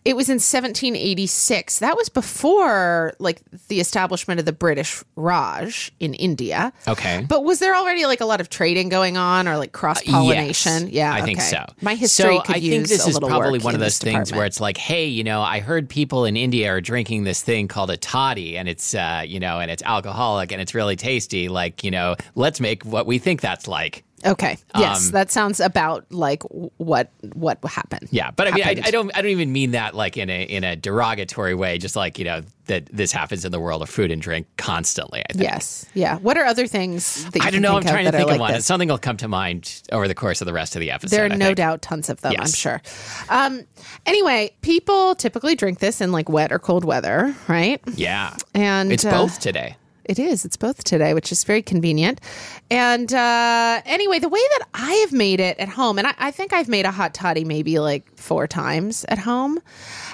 it 0.05 0.17
was 0.17 0.29
in 0.29 0.35
1786. 0.35 1.81
That 1.81 1.97
was 1.97 2.09
before 2.09 3.15
like 3.19 3.43
the 3.69 3.81
establishment 3.81 4.41
of 4.41 4.47
the 4.47 4.53
British 4.53 5.03
Raj 5.17 5.93
in 6.01 6.15
India. 6.15 6.73
Okay. 6.87 7.27
But 7.29 7.45
was 7.45 7.59
there 7.59 7.75
already 7.75 8.07
like 8.07 8.21
a 8.21 8.25
lot 8.25 8.41
of 8.41 8.49
trading 8.49 8.89
going 8.89 9.17
on 9.17 9.49
or 9.49 9.57
like 9.57 9.73
cross 9.73 10.03
pollination? 10.03 10.85
Yes, 10.85 10.93
yeah, 10.93 11.13
I 11.13 11.23
think 11.23 11.39
okay. 11.39 11.49
so. 11.49 11.67
My 11.81 11.95
history 11.95 12.37
So 12.37 12.43
I 12.49 12.61
think 12.61 12.89
this 12.89 13.07
is 13.07 13.19
probably 13.19 13.59
one 13.59 13.75
of 13.75 13.81
those 13.81 13.99
things 13.99 14.33
where 14.33 14.47
it's 14.47 14.61
like, 14.61 14.77
hey, 14.77 15.07
you 15.07 15.25
know, 15.25 15.43
I 15.43 15.61
heard 15.61 15.89
people 15.89 16.25
in 16.25 16.37
India 16.37 16.71
are 16.73 16.81
drinking 16.81 17.25
this 17.25 17.43
thing 17.43 17.69
called 17.69 17.91
a 17.91 17.97
toddy, 17.97 18.57
and 18.57 18.69
it's, 18.69 18.95
uh, 18.95 19.23
you 19.27 19.41
know, 19.41 19.61
and 19.61 19.71
it's 19.71 19.83
alcoholic 19.83 20.53
and 20.53 20.61
it's 20.61 20.75
really 20.75 20.97
tasty. 20.97 21.49
Like, 21.49 21.85
you 21.85 21.91
know, 21.91 22.17
let's 22.35 22.61
make 22.61 22.85
what 22.85 23.07
we 23.07 23.19
think 23.19 23.41
that's 23.41 23.69
like. 23.69 24.05
Okay. 24.27 24.59
Yes, 24.77 25.07
Um, 25.07 25.13
that 25.13 25.31
sounds 25.31 25.61
about 25.61 26.05
like 26.11 26.43
what 26.43 27.11
what 27.35 27.59
happened. 27.65 28.09
Yeah, 28.11 28.31
but 28.33 28.49
I 28.49 28.51
mean, 28.53 28.65
I. 28.65 28.71
I 28.85 28.91
don't, 28.91 29.17
I 29.17 29.23
don't 29.23 29.31
even 29.31 29.53
mean 29.53 29.73
that 29.73 29.95
like 29.95 30.17
in 30.17 30.29
a 30.31 30.43
in 30.43 30.65
a 30.65 30.75
derogatory 30.77 31.55
way. 31.55 31.79
Just 31.79 31.95
like 31.97 32.19
you 32.19 32.25
know 32.25 32.43
that 32.67 32.87
this 32.93 33.13
happens 33.13 33.45
in 33.45 33.53
the 33.53 33.61
world 33.61 33.81
of 33.81 33.89
food 33.89 34.11
and 34.11 34.21
drink 34.21 34.47
constantly. 34.57 35.21
I 35.29 35.33
think. 35.33 35.43
Yes. 35.45 35.87
Yeah. 35.95 36.19
What 36.19 36.37
are 36.37 36.45
other 36.45 36.67
things 36.67 37.25
that 37.31 37.37
you 37.37 37.47
I 37.47 37.51
don't 37.51 37.63
know. 37.63 37.77
I'm 37.77 37.83
trying 37.83 38.05
to 38.07 38.11
think 38.13 38.25
of 38.25 38.29
like 38.31 38.41
one. 38.41 38.53
this? 38.55 38.67
Something 38.67 38.89
will 38.89 38.99
come 38.99 39.17
to 39.19 39.29
mind 39.29 39.83
over 39.93 40.09
the 40.09 40.15
course 40.15 40.41
of 40.43 40.47
the 40.47 40.53
rest 40.53 40.75
of 40.77 40.81
the 40.81 40.91
episode. 40.91 41.17
There 41.17 41.27
are 41.27 41.33
I 41.33 41.37
no 41.37 41.47
think. 41.47 41.57
doubt 41.57 41.83
tons 41.83 42.09
of 42.11 42.21
them, 42.21 42.35
I'm 42.39 42.47
sure. 42.49 42.83
Um, 43.29 43.63
anyway, 44.05 44.51
people 44.63 45.15
typically 45.15 45.55
drink 45.55 45.79
this 45.79 46.01
in 46.01 46.13
like 46.13 46.29
wet 46.29 46.53
or 46.53 46.59
cold 46.59 46.85
weather, 46.85 47.35
right? 47.47 47.81
Yeah, 47.95 48.37
And 48.55 48.93
it's 48.93 49.05
uh, 49.05 49.11
both 49.11 49.41
today. 49.41 49.77
It 50.09 50.19
is. 50.19 50.47
It's 50.47 50.57
both 50.57 50.85
today, 50.85 51.13
which 51.13 51.31
is 51.31 51.45
very 51.45 51.61
convenient. 51.61 52.23
And 52.71 53.13
uh, 53.13 53.83
anyway, 53.85 54.19
the 54.19 54.31
way 54.31 54.41
that 54.59 54.67
I 54.73 54.93
have 54.95 55.13
made 55.13 55.39
it 55.39 55.59
at 55.59 55.69
home, 55.69 55.99
and 55.99 56.07
I, 56.07 56.15
I 56.19 56.31
think 56.31 56.55
I've 56.55 56.69
made 56.69 56.87
a 56.87 56.91
hot 56.91 57.13
toddy 57.13 57.45
maybe 57.45 57.79
like 57.79 58.17
four 58.17 58.47
times 58.47 59.05
at 59.11 59.19
home, 59.19 59.61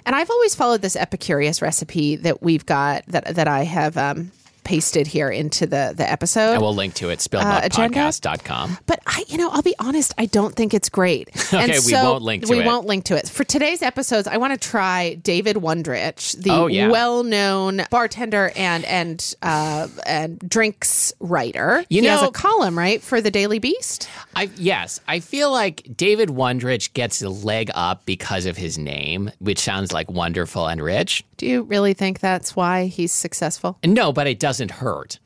and 0.05 0.17
I've 0.17 0.31
always 0.31 0.57
followed 0.57 0.83
this 0.83 0.97
Epicurious 0.97 1.63
recipe 1.63 2.17
that 2.17 2.43
we've 2.43 2.67
got 2.67 3.07
that 3.07 3.37
that 3.37 3.47
I 3.47 3.63
have 3.63 3.97
um, 3.97 4.33
pasted 4.65 5.07
here 5.07 5.29
into 5.31 5.67
the 5.67 5.93
the 5.97 6.11
episode. 6.11 6.53
And 6.55 6.63
we'll 6.63 6.75
link 6.75 6.95
to 6.95 7.11
it, 7.11 7.27
Uh, 7.35 7.61
agenda? 7.63 7.99
spilledmilkpodcast.com. 8.01 8.79
But 8.87 9.01
I, 9.07 9.25
you 9.29 9.39
know, 9.39 9.51
I'll 9.51 9.63
be 9.63 9.75
honest. 9.79 10.15
I 10.19 10.27
don't 10.27 10.55
think 10.55 10.75
it's 10.75 10.89
great. 10.89 11.29
Okay, 11.55 11.79
we 11.87 11.93
won't 11.93 12.23
link 12.23 12.45
to 12.47 12.51
we 12.51 12.61
it. 12.61 12.67
won't 12.67 12.87
link 12.87 13.05
to 13.05 13.17
it 13.17 13.29
for 13.29 13.45
today's 13.45 13.81
episodes. 13.81 14.27
I 14.27 14.39
want 14.39 14.61
to 14.61 14.69
try 14.69 15.15
David 15.15 15.57
Wondrich, 15.57 16.37
the 16.43 16.51
Oh, 16.51 16.67
yeah. 16.67 16.89
well-known 16.89 17.83
bartender 17.91 18.51
and 18.57 18.85
and 18.87 19.35
uh, 19.41 19.87
and 20.05 20.39
drinks 20.41 21.13
writer. 21.21 21.85
You 21.89 22.01
he 22.03 22.09
has 22.09 22.23
know- 22.23 22.29
a 22.29 22.33
column 22.33 22.77
right 22.77 23.01
for 23.01 23.21
the 23.21 23.31
Daily 23.31 23.61
Beast. 23.61 24.09
I 24.35 24.51
yes, 24.57 25.01
I 25.07 25.21
feel 25.21 25.53
like 25.53 25.87
David 25.97 26.29
Wondrich 26.31 26.93
gets 26.93 27.23
a 27.23 27.29
leg 27.29 27.71
up 27.75 28.05
because 28.05 28.47
of 28.47 28.57
his 28.57 28.77
name, 28.79 29.31
which 29.39 29.61
sounds 29.61 29.93
like 29.93 30.11
wonderful 30.11 30.67
and 30.67 30.83
rich. 30.83 31.23
Do 31.37 31.47
you 31.47 31.63
really 31.63 31.95
think 31.95 32.19
that's 32.21 32.57
why 32.57 32.87
he's 32.87 33.13
successful? 33.13 33.79
No, 33.85 34.13
but 34.13 34.27
it 34.27 34.41
doesn't 34.55 34.71
hurt. 34.71 35.19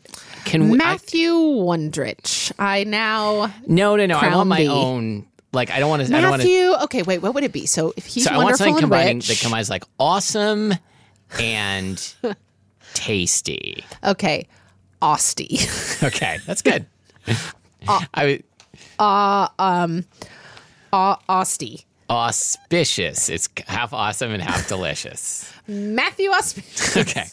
Can 0.44 0.70
we? 0.70 0.74
I, 0.74 0.76
Matthew 0.78 1.30
Wondrich. 1.32 2.52
I 2.58 2.84
now 2.84 3.52
no, 3.66 3.96
no, 3.96 4.06
no. 4.06 4.16
I 4.18 4.34
want 4.34 4.48
my 4.48 4.58
thee. 4.60 4.68
own. 4.68 5.26
Like 5.52 5.70
I 5.70 5.78
don't 5.80 5.90
want 5.90 6.06
to. 6.06 6.16
I 6.16 6.20
don't. 6.20 6.38
Matthew. 6.38 6.72
Okay, 6.84 7.02
wait. 7.02 7.18
What 7.22 7.34
would 7.34 7.44
it 7.44 7.52
be? 7.52 7.66
So 7.66 7.92
if 7.96 8.06
he's 8.06 8.24
So 8.24 8.30
I 8.30 8.36
want 8.36 8.44
wonderful 8.46 8.66
and 8.68 8.78
combining 8.78 9.16
rich, 9.18 9.28
that 9.28 9.38
combines 9.40 9.68
like 9.70 9.84
awesome 9.98 10.72
and 11.38 12.14
tasty. 12.94 13.84
okay, 14.04 14.46
Austy. 15.02 16.02
Okay, 16.04 16.38
that's 16.46 16.62
good. 16.62 16.86
Uh, 17.86 18.00
I 18.14 18.40
Au- 18.98 19.48
Austy. 21.28 21.84
auspicious. 22.08 23.28
It's 23.28 23.48
half 23.66 23.92
awesome 23.92 24.30
and 24.32 24.42
half 24.42 24.68
delicious. 24.68 25.50
Matthew 25.66 26.30
Austy. 26.30 26.96
Okay. 27.00 27.26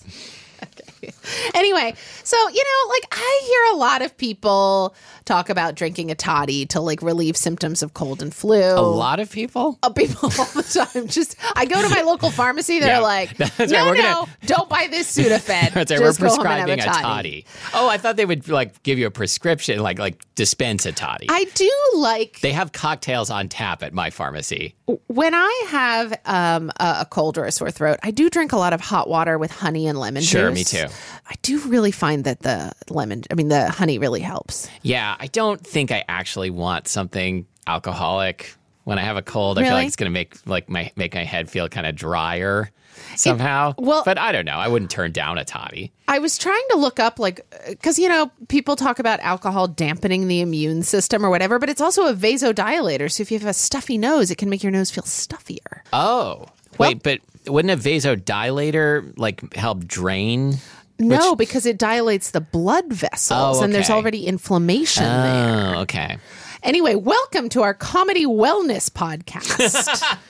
anyway, 1.54 1.94
so 2.24 2.38
you 2.50 2.64
know, 2.64 2.90
like 2.90 3.04
I 3.12 3.42
hear 3.46 3.76
a 3.76 3.78
lot 3.78 4.02
of 4.02 4.16
people 4.18 4.96
talk 5.26 5.50
about 5.50 5.76
drinking 5.76 6.12
a 6.12 6.16
toddy 6.16 6.66
to 6.68 6.80
like 6.80 7.02
relieve 7.02 7.36
symptoms 7.38 7.82
of 7.82 7.94
cold 7.94 8.22
and 8.22 8.34
flu. 8.34 8.62
A 8.62 8.80
lot 8.82 9.20
of 9.20 9.32
people. 9.32 9.80
of 9.84 9.96
people 9.96 10.30
all 10.38 10.46
the 10.46 10.88
time. 10.94 11.08
Just 11.08 11.36
I 11.56 11.66
go 11.66 11.82
to 11.82 11.90
my 11.90 12.02
local 12.02 12.30
pharmacy, 12.32 12.80
they're 12.80 12.90
Yeah. 12.90 13.00
like, 13.00 13.38
no, 13.40 13.46
right, 13.60 13.70
no, 13.70 13.94
gonna- 13.96 14.28
don't 14.46 14.70
buy 14.70 14.88
this 14.90 15.16
Sudafed. 15.16 15.74
That's 15.74 15.76
right. 15.76 15.88
Just 15.88 16.20
We're 16.22 16.28
go 16.28 16.36
home 16.36 16.46
and 16.48 16.68
prescribing 16.68 16.80
a 16.80 16.84
toddy. 16.86 17.46
Oh, 17.74 17.90
I 17.90 17.98
thought 17.98 18.16
they 18.18 18.26
would 18.26 18.48
like 18.50 18.84
give 18.84 19.00
you 19.00 19.08
a 19.08 19.12
prescription, 19.12 19.80
like 19.80 19.98
like 20.00 20.24
dispense 20.36 20.86
a 20.86 20.92
toddy. 20.92 21.28
I 21.30 21.46
do 21.56 21.72
like 21.96 22.40
they 22.42 22.52
have 22.52 22.72
cocktails 22.72 23.30
on 23.30 23.50
tap 23.50 23.82
at 23.84 23.94
my 23.94 24.10
pharmacy. 24.10 24.76
when 25.08 25.34
I 25.34 25.64
have 25.70 26.20
um, 26.26 26.72
a, 26.80 26.98
a 27.02 27.08
cold 27.10 27.38
or 27.38 27.46
a 27.46 27.52
sore 27.52 27.72
throat. 27.72 28.00
I 28.04 28.12
do 28.12 28.30
drink 28.30 28.52
a 28.52 28.58
lot 28.58 28.74
of 28.74 28.82
hot 28.82 29.10
water 29.10 29.38
with 29.38 29.52
honey 29.52 29.88
and 29.88 29.98
lemon 30.00 30.22
Sure, 30.22 30.50
juice. 30.52 30.74
me 30.74 30.80
too. 30.80 30.94
I 31.30 31.34
do 31.42 31.60
really 31.68 31.92
find 31.92 32.24
that 32.26 32.42
the 32.42 32.72
lemon, 32.90 33.24
I 33.32 33.34
mean, 33.36 33.48
the 33.50 33.70
honey 33.70 33.98
really 34.00 34.22
helps. 34.22 34.70
Yeah, 34.82 35.16
I 35.20 35.28
don't 35.28 35.60
think 35.66 35.92
I 35.92 36.04
actually 36.08 36.50
want 36.50 36.88
something 36.88 37.46
alcoholic 37.68 38.54
when 38.84 39.00
I 39.00 39.02
have 39.02 39.18
a 39.18 39.22
cold. 39.22 39.58
I 39.60 39.64
feel 39.64 39.74
like 39.74 39.88
it's 39.88 39.96
going 39.96 40.10
to 40.12 40.14
make 40.14 40.36
like 40.46 40.70
my 40.70 40.92
make 40.96 41.16
my 41.16 41.24
head 41.24 41.50
feel 41.50 41.68
kind 41.70 41.88
of 41.88 41.96
drier 41.96 42.70
somehow. 43.16 43.74
well- 43.78 44.04
but 44.06 44.18
I 44.18 44.32
don't 44.32 44.46
know. 44.46 44.58
I 44.58 44.68
wouldn't 44.68 44.92
turn 44.92 45.12
down 45.12 45.38
a 45.38 45.44
toddy. 45.46 45.92
I 46.08 46.20
was 46.20 46.38
trying 46.38 46.64
to 46.70 46.78
look 46.78 47.00
up, 47.00 47.18
like, 47.20 47.42
uh, 47.52 47.72
because, 47.72 47.98
you 48.00 48.08
know, 48.08 48.32
people 48.48 48.76
talk 48.76 49.00
about 49.00 49.20
alcohol 49.22 49.68
dampening 49.68 50.28
the 50.28 50.40
immune 50.40 50.84
system 50.84 51.26
or 51.26 51.30
whatever, 51.30 51.58
but 51.60 51.68
it's 51.70 51.82
also 51.82 52.08
a 52.08 52.14
vasodilator. 52.14 53.12
So 53.12 53.22
if 53.22 53.32
you 53.32 53.40
have 53.40 53.48
a 53.48 53.54
stuffy 53.54 53.98
nose, 53.98 54.30
it 54.32 54.38
can 54.38 54.50
make 54.50 54.62
your 54.64 54.72
nose 54.72 54.92
feel 54.92 55.04
stuffier. 55.04 55.84
Oh, 55.92 56.46
wait, 56.78 57.02
but 57.04 57.20
wouldn't 57.48 57.72
a 57.74 57.90
vasodilator 57.90 59.14
like 59.18 59.54
help 59.56 59.86
drain? 59.86 60.56
No, 60.98 61.36
because 61.36 61.66
it 61.66 61.78
dilates 61.78 62.32
the 62.32 62.42
blood 62.42 62.92
vessels 62.92 63.60
Oh, 63.60 63.64
and 63.64 63.74
there's 63.74 63.90
okay. 63.90 63.94
already 63.94 64.26
inflammation 64.28 65.04
there. 65.04 65.76
Oh, 65.76 65.82
okay. 65.82 66.18
Anyway, 66.64 66.96
welcome 66.96 67.50
to 67.50 67.62
our 67.64 67.74
comedy 67.74 68.26
wellness 68.26 68.90
podcast. 68.90 70.18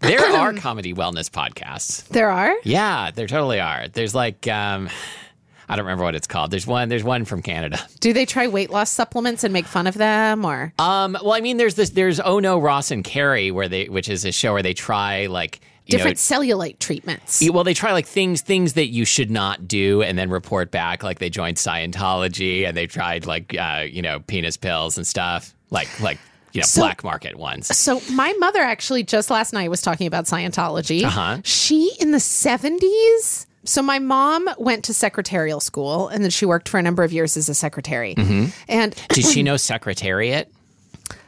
There 0.00 0.18
are 0.34 0.52
comedy 0.54 0.94
wellness 0.94 1.30
podcasts. 1.30 2.08
there 2.08 2.30
are? 2.30 2.56
Yeah, 2.64 3.10
there 3.14 3.26
totally 3.28 3.60
are. 3.60 3.86
There's 3.88 4.14
like 4.14 4.48
um 4.48 4.88
I 5.68 5.76
don't 5.76 5.84
remember 5.84 6.02
what 6.04 6.14
it's 6.16 6.26
called. 6.26 6.50
There's 6.50 6.66
one 6.66 6.88
there's 6.88 7.04
one 7.04 7.24
from 7.24 7.42
Canada. 7.42 7.78
Do 8.00 8.12
they 8.12 8.24
try 8.26 8.48
weight 8.48 8.70
loss 8.70 8.90
supplements 8.90 9.44
and 9.44 9.52
make 9.52 9.66
fun 9.66 9.86
of 9.86 9.94
them 9.94 10.44
or? 10.44 10.72
Um 10.78 11.16
well 11.22 11.34
I 11.34 11.40
mean 11.40 11.58
there's 11.58 11.74
this 11.76 11.90
there's 11.90 12.18
Oh 12.18 12.40
No 12.40 12.58
Ross 12.58 12.90
and 12.90 13.04
Carrie 13.04 13.50
where 13.52 13.68
they 13.68 13.84
which 13.88 14.08
is 14.08 14.24
a 14.24 14.32
show 14.32 14.54
where 14.54 14.62
they 14.62 14.74
try 14.74 15.26
like 15.26 15.60
Different 15.86 16.16
know, 16.30 16.36
cellulite 16.38 16.78
treatments. 16.78 17.42
well, 17.50 17.64
they 17.64 17.74
try 17.74 17.92
like 17.92 18.06
things 18.06 18.40
things 18.40 18.74
that 18.74 18.88
you 18.88 19.04
should 19.04 19.30
not 19.30 19.66
do, 19.66 20.02
and 20.02 20.16
then 20.16 20.30
report 20.30 20.70
back. 20.70 21.02
Like 21.02 21.18
they 21.18 21.30
joined 21.30 21.56
Scientology, 21.56 22.66
and 22.66 22.76
they 22.76 22.86
tried 22.86 23.26
like 23.26 23.56
uh, 23.58 23.84
you 23.88 24.02
know 24.02 24.20
penis 24.20 24.56
pills 24.56 24.96
and 24.96 25.06
stuff, 25.06 25.54
like 25.70 25.88
like 26.00 26.18
you 26.52 26.60
know 26.60 26.66
So- 26.66 26.82
black 26.82 27.02
market 27.04 27.36
ones. 27.36 27.76
So 27.76 28.00
my 28.12 28.32
mother 28.34 28.60
actually 28.60 29.02
just 29.02 29.30
last 29.30 29.52
night 29.52 29.70
was 29.70 29.82
talking 29.82 30.06
about 30.06 30.26
Scientology. 30.26 31.04
Uh-huh. 31.04 31.38
She 31.44 31.90
in 32.00 32.12
the 32.12 32.18
70s 32.18 33.46
so 33.64 33.82
my 33.82 33.98
mom 33.98 34.48
went 34.58 34.84
to 34.86 34.94
secretarial 34.94 35.60
school 35.60 36.08
and 36.08 36.24
then 36.24 36.30
she 36.30 36.46
worked 36.46 36.68
for 36.68 36.78
a 36.78 36.82
number 36.82 37.04
of 37.04 37.12
years 37.12 37.36
as 37.36 37.48
a 37.48 37.54
secretary. 37.54 38.14
Mm-hmm. 38.14 38.46
And 38.68 38.94
Did 39.10 39.24
she 39.24 39.42
know 39.44 39.56
Secretariat? 39.56 40.50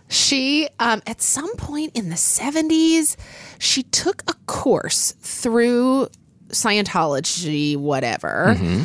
She 0.08 0.68
um, 0.78 1.02
at 1.06 1.20
some 1.22 1.54
point 1.56 1.96
in 1.96 2.08
the 2.10 2.14
70s 2.16 3.16
she 3.58 3.82
took 3.84 4.22
a 4.28 4.34
course 4.46 5.12
through 5.20 6.08
Scientology 6.48 7.76
whatever 7.76 8.54
Mm-hmm. 8.56 8.82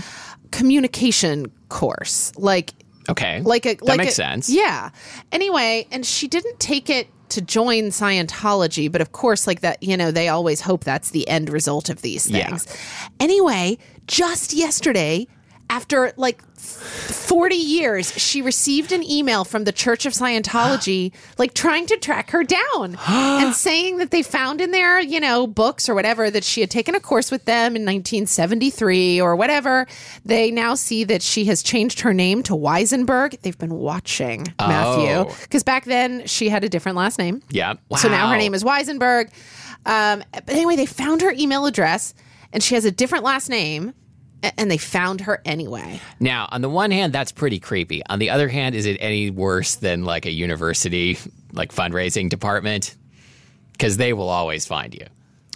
communication 0.51 1.51
course 1.69 2.31
like 2.37 2.71
Okay, 3.07 3.41
like 3.41 3.65
a 3.65 3.73
that 3.75 3.83
like 3.85 3.97
makes 3.97 4.11
a- 4.11 4.15
sense. 4.15 4.49
Yeah. 4.51 4.91
Anyway, 5.31 5.87
and 5.91 6.05
she 6.05 6.27
didn't 6.27 6.59
take 6.59 6.91
it 6.91 7.07
to 7.29 7.41
join 7.41 7.85
Scientology, 7.85 8.91
but 8.91 9.01
of 9.01 9.13
course, 9.13 9.47
like 9.47 9.61
that, 9.61 9.81
you 9.81 9.97
know, 9.97 10.11
they 10.11 10.27
always 10.27 10.61
hope 10.61 10.83
that's 10.83 11.09
the 11.09 11.27
end 11.27 11.49
result 11.49 11.89
of 11.89 12.03
these 12.03 12.29
Yeah. 12.29 12.45
things. 12.49 12.67
Anyway, 13.19 13.79
just 14.05 14.53
yesterday, 14.53 15.25
after 15.69 16.11
like 16.17 16.41
40 16.57 17.55
years, 17.55 18.11
she 18.13 18.41
received 18.41 18.91
an 18.91 19.03
email 19.03 19.43
from 19.45 19.63
the 19.65 19.71
Church 19.71 20.05
of 20.05 20.13
Scientology, 20.13 21.11
like 21.37 21.53
trying 21.53 21.85
to 21.87 21.97
track 21.97 22.31
her 22.31 22.43
down 22.43 22.97
and 23.07 23.53
saying 23.53 23.97
that 23.97 24.11
they 24.11 24.23
found 24.23 24.61
in 24.61 24.71
their, 24.71 24.99
you 24.99 25.19
know, 25.19 25.45
books 25.47 25.87
or 25.87 25.95
whatever 25.95 26.29
that 26.31 26.43
she 26.43 26.61
had 26.61 26.71
taken 26.71 26.95
a 26.95 26.99
course 26.99 27.31
with 27.31 27.45
them 27.45 27.75
in 27.75 27.83
1973 27.85 29.21
or 29.21 29.35
whatever. 29.35 29.87
They 30.25 30.51
now 30.51 30.75
see 30.75 31.03
that 31.05 31.21
she 31.21 31.45
has 31.45 31.61
changed 31.63 32.01
her 32.01 32.13
name 32.13 32.43
to 32.43 32.53
Weisenberg. 32.53 33.39
They've 33.41 33.57
been 33.57 33.75
watching 33.75 34.47
Matthew 34.59 35.09
Oh. 35.09 35.35
because 35.43 35.63
back 35.63 35.85
then 35.85 36.25
she 36.25 36.49
had 36.49 36.63
a 36.63 36.69
different 36.69 36.97
last 36.97 37.17
name. 37.19 37.41
Yeah. 37.49 37.75
So 37.97 38.09
now 38.09 38.29
her 38.29 38.37
name 38.37 38.53
is 38.53 38.63
Weisenberg. 38.63 39.29
Um, 39.85 40.23
but 40.31 40.49
anyway, 40.49 40.75
they 40.75 40.85
found 40.85 41.21
her 41.21 41.31
email 41.31 41.65
address 41.65 42.13
and 42.51 42.61
she 42.61 42.75
has 42.75 42.85
a 42.85 42.91
different 42.91 43.23
last 43.23 43.49
name 43.49 43.93
and 44.57 44.69
they 44.69 44.77
found 44.77 45.21
her 45.21 45.41
anyway. 45.45 45.99
Now, 46.19 46.47
on 46.51 46.61
the 46.61 46.69
one 46.69 46.91
hand, 46.91 47.13
that's 47.13 47.31
pretty 47.31 47.59
creepy. 47.59 48.01
On 48.07 48.19
the 48.19 48.29
other 48.29 48.47
hand, 48.47 48.75
is 48.75 48.85
it 48.85 48.97
any 48.99 49.29
worse 49.29 49.75
than 49.75 50.05
like 50.05 50.25
a 50.25 50.31
university 50.31 51.17
like 51.51 51.73
fundraising 51.73 52.29
department? 52.29 52.95
Because 53.73 53.97
they 53.97 54.13
will 54.13 54.29
always 54.29 54.65
find 54.65 54.93
you. 54.93 55.05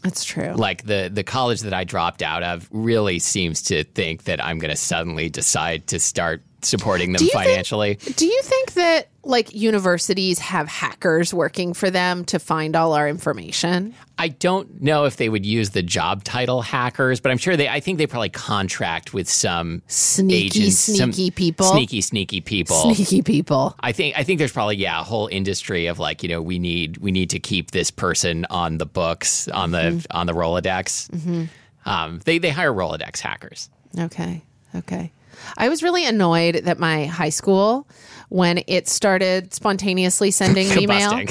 That's 0.03 0.25
true. 0.25 0.53
Like 0.53 0.83
the 0.85 1.09
the 1.11 1.23
college 1.23 1.61
that 1.61 1.73
I 1.73 1.85
dropped 1.85 2.21
out 2.21 2.43
of 2.43 2.67
really 2.71 3.19
seems 3.19 3.61
to 3.63 3.85
think 3.85 4.25
that 4.25 4.43
I'm 4.43 4.59
going 4.59 4.71
to 4.71 4.77
suddenly 4.77 5.29
decide 5.29 5.87
to 5.87 5.99
start 5.99 6.43
supporting 6.61 7.13
them 7.13 7.19
think- 7.19 7.31
financially. 7.31 7.95
Do 7.95 8.25
you 8.25 8.41
think 8.43 8.73
that 8.73 9.07
like 9.25 9.53
universities 9.53 10.39
have 10.39 10.67
hackers 10.67 11.33
working 11.33 11.73
for 11.73 11.89
them 11.89 12.25
to 12.25 12.39
find 12.39 12.75
all 12.75 12.93
our 12.93 13.07
information? 13.07 13.93
I 14.17 14.27
don't 14.27 14.81
know 14.81 15.05
if 15.05 15.17
they 15.17 15.29
would 15.29 15.45
use 15.45 15.71
the 15.71 15.81
job 15.81 16.23
title 16.23 16.61
hackers, 16.61 17.19
but 17.19 17.31
I'm 17.31 17.37
sure 17.37 17.55
they. 17.57 17.67
I 17.69 17.79
think 17.79 17.97
they 17.97 18.05
probably 18.07 18.29
contract 18.29 19.13
with 19.13 19.27
some 19.29 19.81
Sneaky, 19.87 20.45
agents, 20.45 20.77
some 20.77 21.11
sneaky 21.13 21.31
people. 21.31 21.65
sneaky, 21.67 22.01
sneaky 22.01 22.41
people. 22.41 22.93
Sneaky 22.93 23.21
people. 23.21 23.75
I 23.79 23.91
think 23.91 24.17
I 24.17 24.23
think 24.23 24.39
there's 24.39 24.51
probably 24.51 24.75
yeah 24.75 24.99
a 24.99 25.03
whole 25.03 25.27
industry 25.27 25.87
of 25.87 25.99
like 25.99 26.21
you 26.21 26.29
know 26.29 26.41
we 26.41 26.59
need 26.59 26.97
we 26.97 27.11
need 27.11 27.29
to 27.31 27.39
keep 27.39 27.71
this 27.71 27.89
person 27.91 28.45
on 28.49 28.77
the 28.77 28.85
books 28.85 29.47
on 29.47 29.71
the 29.71 29.77
Mm-hmm. 29.83 30.17
on 30.17 30.27
the 30.27 30.33
Rolodex. 30.33 31.47
Um, 31.85 32.19
they 32.25 32.37
they 32.37 32.49
hire 32.51 32.71
Rolodex 32.71 33.19
hackers. 33.19 33.69
Okay. 33.99 34.43
Okay. 34.75 35.11
I 35.57 35.69
was 35.69 35.83
really 35.83 36.05
annoyed 36.05 36.55
that 36.65 36.79
my 36.79 37.05
high 37.05 37.29
school, 37.29 37.87
when 38.29 38.63
it 38.67 38.87
started 38.87 39.53
spontaneously 39.53 40.31
sending 40.31 40.67
me 40.75 40.87
mail, 40.87 41.25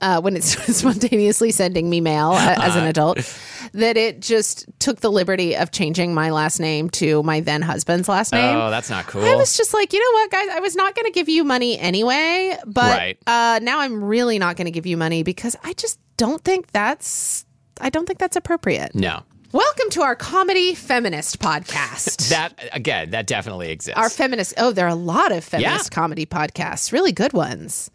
uh, 0.00 0.20
when 0.20 0.36
it 0.36 0.44
started 0.44 0.74
spontaneously 0.82 1.50
sending 1.50 1.88
me 1.90 2.00
mail 2.00 2.30
uh, 2.32 2.54
as 2.58 2.58
Uh-huh. 2.70 2.78
an 2.80 2.86
adult, 2.86 3.38
that 3.72 3.96
it 3.96 4.20
just 4.20 4.66
took 4.78 5.00
the 5.00 5.10
liberty 5.10 5.54
of 5.56 5.70
changing 5.70 6.14
my 6.14 6.30
last 6.30 6.60
name 6.60 6.88
to 6.90 7.22
my 7.24 7.40
then 7.40 7.60
husband's 7.62 8.08
last 8.08 8.32
name. 8.32 8.56
Oh, 8.56 8.70
that's 8.70 8.88
not 8.90 9.06
cool. 9.06 9.22
I 9.24 9.34
was 9.34 9.56
just 9.56 9.74
like, 9.74 9.92
you 9.92 9.98
know 10.00 10.18
what, 10.20 10.30
guys? 10.30 10.48
I 10.52 10.60
was 10.60 10.74
not 10.76 10.94
going 10.94 11.06
to 11.06 11.12
give 11.12 11.28
you 11.28 11.44
money 11.44 11.78
anyway, 11.78 12.56
but 12.66 12.96
Right. 12.96 13.18
uh, 13.26 13.60
now 13.62 13.80
I'm 13.80 14.02
really 14.02 14.38
not 14.38 14.56
going 14.56 14.64
to 14.66 14.70
give 14.70 14.86
you 14.86 14.96
money 14.96 15.22
because 15.22 15.56
I 15.64 15.72
just 15.74 15.98
don't 16.16 16.42
think 16.42 16.68
that's. 16.72 17.44
I 17.78 17.90
don't 17.90 18.06
think 18.06 18.18
that's 18.18 18.36
appropriate. 18.36 18.94
no, 18.94 19.22
Welcome 19.52 19.90
to 19.90 20.02
our 20.02 20.16
comedy 20.16 20.74
feminist 20.74 21.38
podcast. 21.38 22.28
that 22.30 22.52
again 22.72 23.10
that 23.10 23.26
definitely 23.26 23.70
exists. 23.70 23.98
our 23.98 24.10
feminist. 24.10 24.54
Oh, 24.58 24.72
there 24.72 24.86
are 24.86 24.90
a 24.90 24.94
lot 24.94 25.32
of 25.32 25.44
feminist 25.44 25.90
Yeah. 25.90 25.94
comedy 25.94 26.26
podcasts, 26.26 26.92
really 26.92 27.12
good 27.12 27.32
ones. 27.32 27.90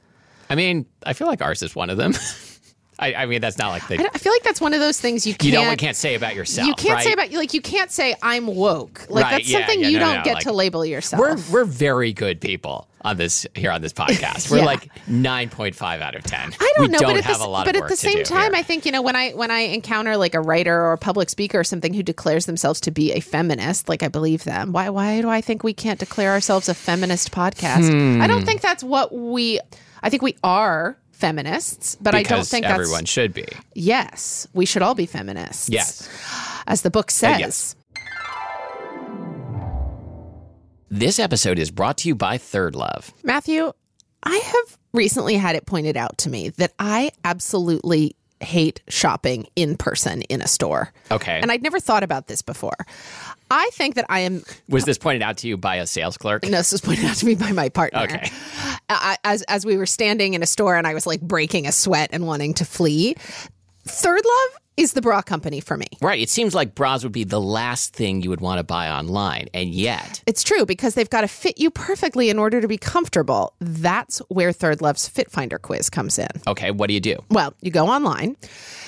I 0.50 0.55
mean, 0.55 0.86
I 1.05 1.13
feel 1.13 1.27
like 1.27 1.41
ours 1.41 1.62
is 1.62 1.75
one 1.75 1.89
of 1.89 1.98
them. 1.98 2.13
I, 3.00 3.13
I 3.15 3.25
mean, 3.25 3.41
that's 3.41 3.58
not 3.58 3.70
like 3.70 3.88
the 3.88 4.00
I, 4.00 4.10
I 4.13 4.17
feel 4.17 4.31
like 4.31 4.43
that's 4.43 4.62
one 4.62 4.74
of 4.74 4.79
those 4.79 5.00
things 5.00 5.25
you 5.25 5.34
can't. 5.34 5.43
you 5.46 5.51
don't 5.51 5.77
can't 5.77 5.98
say 5.98 6.13
about 6.15 6.36
yourself. 6.36 6.67
you 6.67 6.75
can't 6.75 6.96
right? 6.96 7.03
say 7.03 7.13
about 7.13 7.31
like 7.31 7.53
you 7.53 7.62
can't 7.62 7.91
say 7.91 8.15
I'm 8.22 8.48
woke. 8.48 9.05
Like 9.10 9.24
Right, 9.25 9.31
that's 9.31 9.50
yeah, 9.50 9.60
something 9.60 9.81
yeah, 9.81 9.88
you 9.89 10.00
no, 10.00 10.05
don't 10.05 10.15
no, 10.17 10.24
get 10.24 10.34
like- 10.36 10.43
to 10.43 10.51
label 10.53 10.86
yourself. 10.86 11.20
We're 11.20 11.38
we're 11.51 11.65
very 11.65 12.13
good 12.13 12.39
people 12.39 12.88
on 13.03 13.17
this 13.17 13.46
here 13.55 13.72
on 13.72 13.81
this 13.81 13.93
podcast. 13.93 14.50
We're 14.51 14.58
Yeah. 14.60 14.65
like 14.65 14.89
nine 15.08 15.50
point 15.50 15.75
five 15.75 16.01
out 16.01 16.15
of 16.15 16.24
ten. 16.24 16.53
I 16.60 16.74
don't 16.77 16.88
we 16.88 16.91
know, 16.91 17.00
don't 17.00 17.10
but 17.10 17.17
at, 17.17 17.24
have 17.25 17.39
the, 17.39 17.46
a 17.46 17.48
lot 17.48 17.65
but 17.65 17.75
at 17.75 17.88
the 17.88 17.96
same 17.96 18.24
time, 18.24 18.51
here. 18.53 18.60
I 18.60 18.63
think 18.63 18.86
you 18.86 18.91
know 18.91 19.01
when 19.01 19.15
I 19.15 19.31
when 19.31 19.51
I 19.51 19.60
encounter 19.60 20.17
like 20.17 20.36
a 20.36 20.41
writer 20.41 20.74
or 20.79 20.93
a 20.93 20.98
public 20.98 21.29
speaker 21.29 21.60
or 21.60 21.63
something 21.63 21.93
who 21.93 22.03
declares 22.03 22.46
themselves 22.46 22.79
to 22.81 22.91
be 22.91 23.12
a 23.13 23.20
feminist, 23.20 23.89
like 23.89 24.03
I 24.03 24.08
believe 24.08 24.43
them. 24.43 24.72
Why 24.72 24.89
why 24.89 25.22
do 25.22 25.29
I 25.29 25.41
think 25.41 25.63
we 25.63 25.74
can't 25.74 26.00
declare 26.00 26.31
ourselves 26.31 26.70
a 26.70 26.74
feminist 26.74 27.31
podcast? 27.31 27.89
I 27.89 28.25
Hmm. 28.25 28.27
don't 28.27 28.46
think 28.46 28.62
that's 28.62 28.84
what 28.84 29.13
we. 29.13 29.60
I 30.03 30.10
think 30.10 30.22
we 30.24 30.36
are 30.43 30.98
feminists, 31.12 31.98
but 32.01 32.15
I 32.15 32.24
don't 32.24 32.24
because 32.24 32.50
think 32.50 32.65
everyone 32.65 33.05
should 33.05 33.34
be. 33.34 33.46
yes. 33.75 34.48
We 34.53 34.65
should 34.65 34.81
all 34.81 34.96
be 34.96 35.05
feminists. 35.05 35.70
Yes. 35.70 36.10
as 36.67 36.81
the 36.81 36.89
book 36.91 37.12
says. 37.12 37.39
yes. 37.39 37.75
This 40.94 41.20
episode 41.20 41.58
is 41.58 41.72
brought 41.72 42.00
to 42.00 42.10
you 42.10 42.16
by 42.16 42.38
Third 42.38 42.76
Love. 42.76 43.14
Matthew, 43.24 43.72
I 44.24 44.36
have 44.36 44.78
recently 44.92 45.36
had 45.36 45.56
it 45.56 45.66
pointed 45.66 45.96
out 45.96 46.18
to 46.18 46.30
me 46.30 46.50
that 46.50 46.74
I 46.80 47.14
absolutely 47.24 48.18
hate 48.42 48.82
shopping 48.90 49.48
in 49.56 49.78
person 49.78 50.24
in 50.24 50.42
a 50.42 50.48
store. 50.50 50.92
Okay. 51.10 51.40
And 51.42 51.50
I'd 51.50 51.64
never 51.64 51.80
thought 51.80 52.04
about 52.04 52.28
this 52.28 52.42
before. 52.42 52.76
I 53.50 53.70
think 53.72 53.96
that 53.96 54.06
I 54.10 54.20
am. 54.20 54.44
Was 54.68 54.84
this 54.84 54.98
pointed 54.98 55.22
out 55.22 55.38
to 55.38 55.48
you 55.48 55.56
by 55.56 55.78
a 55.78 55.88
sales 55.88 56.18
clerk? 56.18 56.44
No, 56.44 56.58
this 56.58 56.74
was 56.74 56.82
pointed 56.82 57.06
out 57.06 57.16
to 57.16 57.26
me 57.26 57.36
by 57.36 57.54
my 57.54 57.70
partner. 57.70 58.02
Okay. 58.02 58.30
Uh, 58.90 59.00
I, 59.14 59.18
as 59.24 59.44
as 59.44 59.66
we 59.66 59.78
were 59.78 59.86
standing 59.86 60.34
in 60.34 60.44
a 60.44 60.46
store 60.46 60.76
and 60.76 60.86
I 60.86 60.94
was 60.94 61.08
like 61.08 61.22
breaking 61.22 61.68
a 61.68 61.72
sweat 61.72 62.10
and 62.12 62.28
wanting 62.28 62.54
to 62.56 62.66
flee. 62.66 63.16
Third 63.86 64.22
Love 64.26 64.62
is 64.82 64.94
the 64.94 65.02
bra 65.02 65.22
company 65.22 65.60
for 65.60 65.78
me. 65.78 65.86
Right. 66.02 66.20
It 66.20 66.30
seems 66.30 66.56
like 66.56 66.76
bras 66.76 67.04
would 67.04 67.12
be 67.12 67.24
the 67.24 67.40
last 67.42 67.94
thing 67.94 68.22
you 68.22 68.30
would 68.30 68.42
want 68.42 68.58
to 68.60 68.64
buy 68.64 68.90
online, 68.90 69.48
and 69.54 69.70
yet 69.70 70.24
It's 70.26 70.44
true 70.44 70.66
because 70.66 70.96
they've 70.96 71.10
got 71.10 71.22
to 71.22 71.28
fit 71.28 71.60
you 71.60 71.70
perfectly 71.72 72.30
in 72.30 72.40
order 72.40 72.62
to 72.62 72.68
be 72.68 72.78
comfortable. 72.78 73.54
That's 73.60 74.20
where 74.30 74.52
Third 74.52 74.82
Love's 74.82 75.08
Fit 75.08 75.30
Finder 75.32 75.58
quiz 75.60 75.90
comes 75.90 76.18
in. 76.20 76.30
okay, 76.48 76.72
what 76.72 76.88
do 76.88 76.94
you 76.94 77.00
do? 77.00 77.18
Well, 77.30 77.54
you 77.62 77.72
go 77.72 77.88
online. 77.88 78.36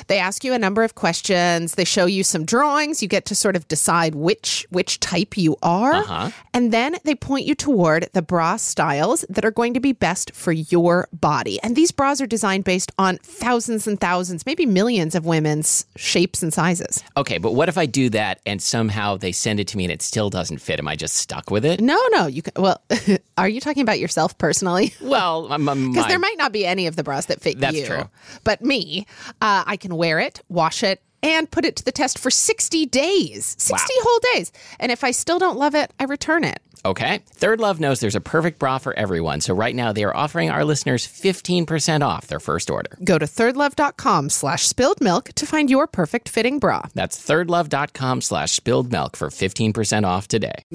They 0.08 0.18
ask 0.20 0.44
you 0.44 0.54
a 0.54 0.60
number 0.60 0.84
of 0.84 0.96
questions. 0.96 1.76
They 1.76 1.86
show 1.86 2.06
you 2.06 2.24
some 2.24 2.44
drawings. 2.46 3.02
You 3.02 3.08
get 3.08 3.26
to 3.26 3.36
sort 3.36 3.56
of 3.56 3.68
decide 3.68 4.16
which 4.16 4.66
which 4.70 5.00
type 5.00 5.38
you 5.38 5.56
are. 5.62 5.94
Uh-huh. 5.94 6.30
And 6.54 6.74
then 6.74 6.98
they 7.04 7.16
point 7.16 7.46
you 7.46 7.56
toward 7.56 8.10
the 8.14 8.22
bra 8.22 8.58
styles 8.58 9.26
that 9.30 9.46
are 9.46 9.52
going 9.52 9.74
to 9.76 9.80
be 9.80 9.94
best 9.94 10.34
for 10.34 10.52
your 10.52 11.08
body. 11.14 11.60
And 11.62 11.76
these 11.76 11.92
bras 11.92 12.20
are 12.20 12.28
designed 12.28 12.64
based 12.64 12.92
on 12.98 13.18
thousands 13.20 13.88
and 13.88 14.00
thousands, 14.00 14.46
maybe 14.46 14.66
millions 14.66 15.16
of 15.16 15.26
women's 15.26 15.83
shapes 15.96 16.42
and 16.44 16.54
sizes. 16.54 17.04
Okay, 17.18 17.38
but 17.38 17.54
what 17.54 17.70
if 17.70 17.78
I 17.78 17.86
do 17.86 18.10
that 18.10 18.40
and 18.46 18.62
somehow 18.62 19.18
they 19.18 19.32
send 19.32 19.60
it 19.60 19.68
to 19.70 19.78
me 19.78 19.86
and 19.86 19.92
it 19.92 20.02
still 20.02 20.30
doesn't 20.30 20.60
fit? 20.60 20.80
Am 20.80 20.88
I 20.88 20.96
just 20.96 21.16
stuck 21.16 21.52
with 21.52 21.66
it? 21.66 21.82
No, 21.82 22.00
no, 22.12 22.28
you 22.28 22.42
can 22.42 22.54
well, 22.62 22.82
are 23.38 23.50
you 23.50 23.60
talking 23.62 23.82
about 23.82 24.00
yourself 24.00 24.38
personally? 24.38 24.94
Well, 25.02 25.48
Because 25.48 26.08
there 26.08 26.18
might 26.20 26.38
not 26.38 26.52
be 26.52 26.66
any 26.66 26.88
of 26.88 26.96
the 26.96 27.04
bras 27.04 27.28
that 27.28 27.40
fit 27.42 27.60
That's 27.60 27.76
you. 27.78 27.86
true. 27.86 28.10
But 28.44 28.62
me, 28.62 29.06
uh, 29.42 29.64
I 29.66 29.78
can 29.78 29.96
wear 29.96 30.20
it, 30.20 30.42
wash 30.50 30.82
it, 30.84 31.02
and 31.24 31.50
put 31.50 31.66
it 31.66 31.76
to 31.78 31.86
the 31.86 31.92
test 31.92 32.20
for 32.20 32.30
60 32.30 32.86
days. 32.88 33.56
60 33.58 33.94
whole 34.02 34.20
days. 34.34 34.52
And 34.80 34.92
if 34.92 35.04
I 35.04 35.12
still 35.12 35.40
don't 35.40 35.58
love 35.58 35.74
it, 35.74 35.92
I 36.00 36.04
return 36.04 36.44
it. 36.44 36.60
Okay. 36.86 37.22
Third 37.30 37.60
Love 37.60 37.80
knows 37.80 38.02
there's 38.02 38.16
a 38.16 38.22
perfect 38.22 38.60
bra 38.60 38.78
for 38.78 38.94
everyone. 38.98 39.40
So 39.40 39.54
right 39.54 39.74
now 39.74 39.94
they 39.94 40.04
are 40.04 40.16
offering 40.16 40.50
our 40.50 40.66
listeners 40.66 41.08
15% 41.08 42.06
off 42.06 42.28
their 42.28 42.42
first 42.42 42.70
order. 42.70 42.98
Go 43.04 43.18
to 43.18 43.26
thirdlove.com 43.26 44.30
slash 44.30 44.66
spilled 44.66 45.00
milk 45.00 45.30
to 45.36 45.46
find 45.46 45.70
your 45.70 45.88
perfect 45.88 46.28
fitting 46.28 46.60
bra. 46.60 46.84
That's 46.94 47.18
thirdlove.com 47.18 48.22
slash 48.22 48.52
spilled 48.52 48.92
milk 48.92 49.16
for 49.16 49.30
15% 49.30 50.04
off 50.04 50.28
today. 50.28 50.66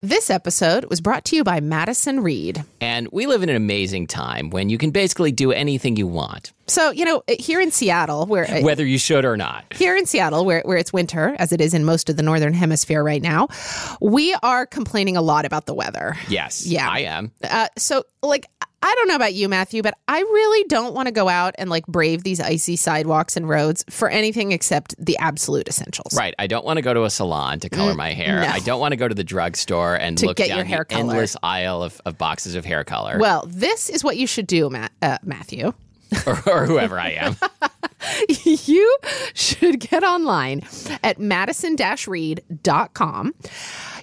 This 0.00 0.30
episode 0.30 0.84
was 0.84 1.00
brought 1.00 1.24
to 1.24 1.34
you 1.34 1.42
by 1.42 1.58
Madison 1.58 2.20
Reed. 2.20 2.62
And 2.80 3.08
we 3.10 3.26
live 3.26 3.42
in 3.42 3.48
an 3.48 3.56
amazing 3.56 4.06
time 4.06 4.48
when 4.50 4.68
you 4.68 4.78
can 4.78 4.92
basically 4.92 5.32
do 5.32 5.50
anything 5.50 5.96
you 5.96 6.06
want, 6.06 6.52
So, 6.68 6.92
you 6.92 7.04
know, 7.04 7.24
here 7.26 7.60
in 7.60 7.72
Seattle, 7.72 8.24
where 8.26 8.46
whether 8.62 8.86
you 8.86 8.96
should 8.96 9.24
or 9.24 9.36
not. 9.36 9.64
here 9.74 9.96
in 9.96 10.06
Seattle, 10.06 10.44
where, 10.44 10.62
where 10.64 10.76
it's 10.76 10.92
winter, 10.92 11.34
as 11.40 11.52
it 11.52 11.60
is 11.60 11.74
in 11.74 11.84
most 11.84 12.08
of 12.08 12.16
the 12.16 12.22
northern 12.22 12.54
hemisphere 12.54 13.02
right 13.02 13.20
now, 13.20 13.48
we 14.00 14.36
are 14.40 14.66
complaining 14.66 15.16
a 15.16 15.20
lot 15.20 15.44
about 15.44 15.66
the 15.66 15.74
weather. 15.74 16.16
Yes. 16.28 16.64
Yeah. 16.64 16.88
I 16.88 17.00
am. 17.00 17.32
Uh, 17.42 17.66
so, 17.76 18.04
like, 18.22 18.46
I 18.80 18.94
don't 18.96 19.08
know 19.08 19.16
about 19.16 19.34
you, 19.34 19.48
Matthew, 19.48 19.82
but 19.82 19.94
I 20.06 20.20
really 20.20 20.64
don't 20.68 20.94
want 20.94 21.06
to 21.06 21.12
go 21.12 21.28
out 21.28 21.54
and 21.58 21.68
like 21.68 21.84
brave 21.86 22.22
these 22.22 22.40
icy 22.40 22.76
sidewalks 22.76 23.36
and 23.36 23.48
roads 23.48 23.84
for 23.90 24.08
anything 24.08 24.52
except 24.52 24.94
the 25.04 25.18
absolute 25.18 25.66
essentials. 25.68 26.16
Right. 26.16 26.34
I 26.38 26.46
don't 26.46 26.64
want 26.64 26.76
to 26.76 26.82
go 26.82 26.94
to 26.94 27.02
a 27.04 27.10
salon 27.10 27.58
to 27.60 27.68
color 27.68 27.94
my 27.94 28.12
hair. 28.12 28.38
Mm, 28.38 28.42
no. 28.42 28.48
I 28.48 28.60
don't 28.60 28.78
want 28.80 28.92
to 28.92 28.96
go 28.96 29.08
to 29.08 29.14
the 29.14 29.24
drugstore 29.24 29.96
and 29.96 30.16
To 30.18 30.26
look 30.26 30.36
get 30.36 30.48
down 30.48 30.58
your 30.58 30.66
hair 30.66 30.86
the 30.88 30.94
color. 30.94 31.10
endless 31.10 31.36
aisle 31.42 31.82
of, 31.82 32.00
of 32.04 32.16
boxes 32.18 32.54
of 32.54 32.64
hair 32.64 32.84
color 32.84 33.18
Well, 33.18 33.44
this 33.48 33.90
is 33.90 34.04
what 34.04 34.16
you 34.16 34.26
should 34.28 34.46
do, 34.46 34.70
Matt, 34.70 34.92
uh, 35.02 35.18
Matthew. 35.24 35.72
or, 36.26 36.40
or 36.46 36.64
whoever 36.66 36.98
I 36.98 37.10
am. 37.10 37.36
you 38.28 38.96
should 39.34 39.80
get 39.80 40.02
online 40.04 40.62
at 41.02 41.18
madison-reed.com. 41.20 43.34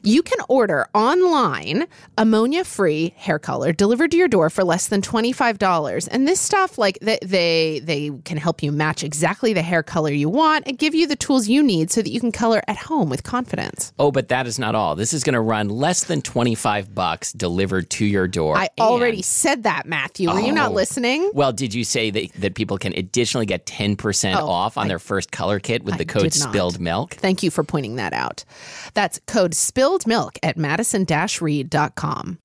You 0.07 0.21
can 0.21 0.37
order 0.49 0.87
online 0.93 1.87
ammonia 2.15 2.63
free 2.63 3.13
hair 3.17 3.39
color 3.39 3.73
delivered 3.73 4.11
to 4.11 4.17
your 4.17 4.27
door 4.27 4.51
for 4.51 4.63
less 4.63 4.87
than 4.87 5.01
$25. 5.01 6.07
And 6.11 6.27
this 6.27 6.39
stuff, 6.39 6.77
like 6.77 6.99
they, 7.01 7.17
they, 7.23 7.79
they 7.83 8.11
can 8.23 8.37
help 8.37 8.61
you 8.61 8.71
match 8.71 9.03
exactly 9.03 9.51
the 9.53 9.63
hair 9.63 9.81
color 9.81 10.11
you 10.11 10.29
want 10.29 10.67
and 10.67 10.77
give 10.77 10.93
you 10.93 11.07
the 11.07 11.15
tools 11.15 11.47
you 11.47 11.63
need 11.63 11.89
so 11.89 12.03
that 12.03 12.11
you 12.11 12.19
can 12.19 12.31
color 12.31 12.61
at 12.67 12.77
home 12.77 13.09
with 13.09 13.23
confidence. 13.23 13.93
Oh, 13.97 14.11
but 14.11 14.27
that 14.27 14.45
is 14.45 14.59
not 14.59 14.75
all. 14.75 14.95
This 14.95 15.11
is 15.11 15.23
going 15.23 15.33
to 15.33 15.41
run 15.41 15.69
less 15.69 16.03
than 16.03 16.21
25 16.21 16.93
bucks 16.93 17.33
delivered 17.33 17.89
to 17.91 18.05
your 18.05 18.27
door. 18.27 18.55
I 18.57 18.69
already 18.79 19.23
said 19.23 19.63
that, 19.63 19.87
Matthew. 19.87 20.31
Were 20.31 20.39
you 20.39 20.51
not 20.53 20.69
Oh. 20.69 20.75
listening? 20.75 21.31
Well, 21.33 21.51
did 21.51 21.73
you 21.73 21.83
say 21.83 22.11
that, 22.11 22.31
that 22.33 22.53
people 22.53 22.77
can 22.77 22.93
additionally 22.95 23.47
get 23.47 23.65
10% 23.65 24.35
Oh, 24.35 24.45
off 24.47 24.77
on 24.77 24.87
their 24.87 24.99
first 24.99 25.31
color 25.31 25.59
kit 25.59 25.83
with 25.83 25.97
the 25.97 26.05
code 26.05 26.31
spilled 26.31 26.79
milk? 26.79 27.15
Thank 27.15 27.41
you 27.41 27.49
for 27.49 27.63
pointing 27.63 27.95
that 27.95 28.13
out. 28.13 28.45
That's 28.93 29.19
code 29.25 29.55
spilled 29.55 29.94
milk 30.05 30.38
at 30.43 30.58
madison-reed.com. 30.58 32.39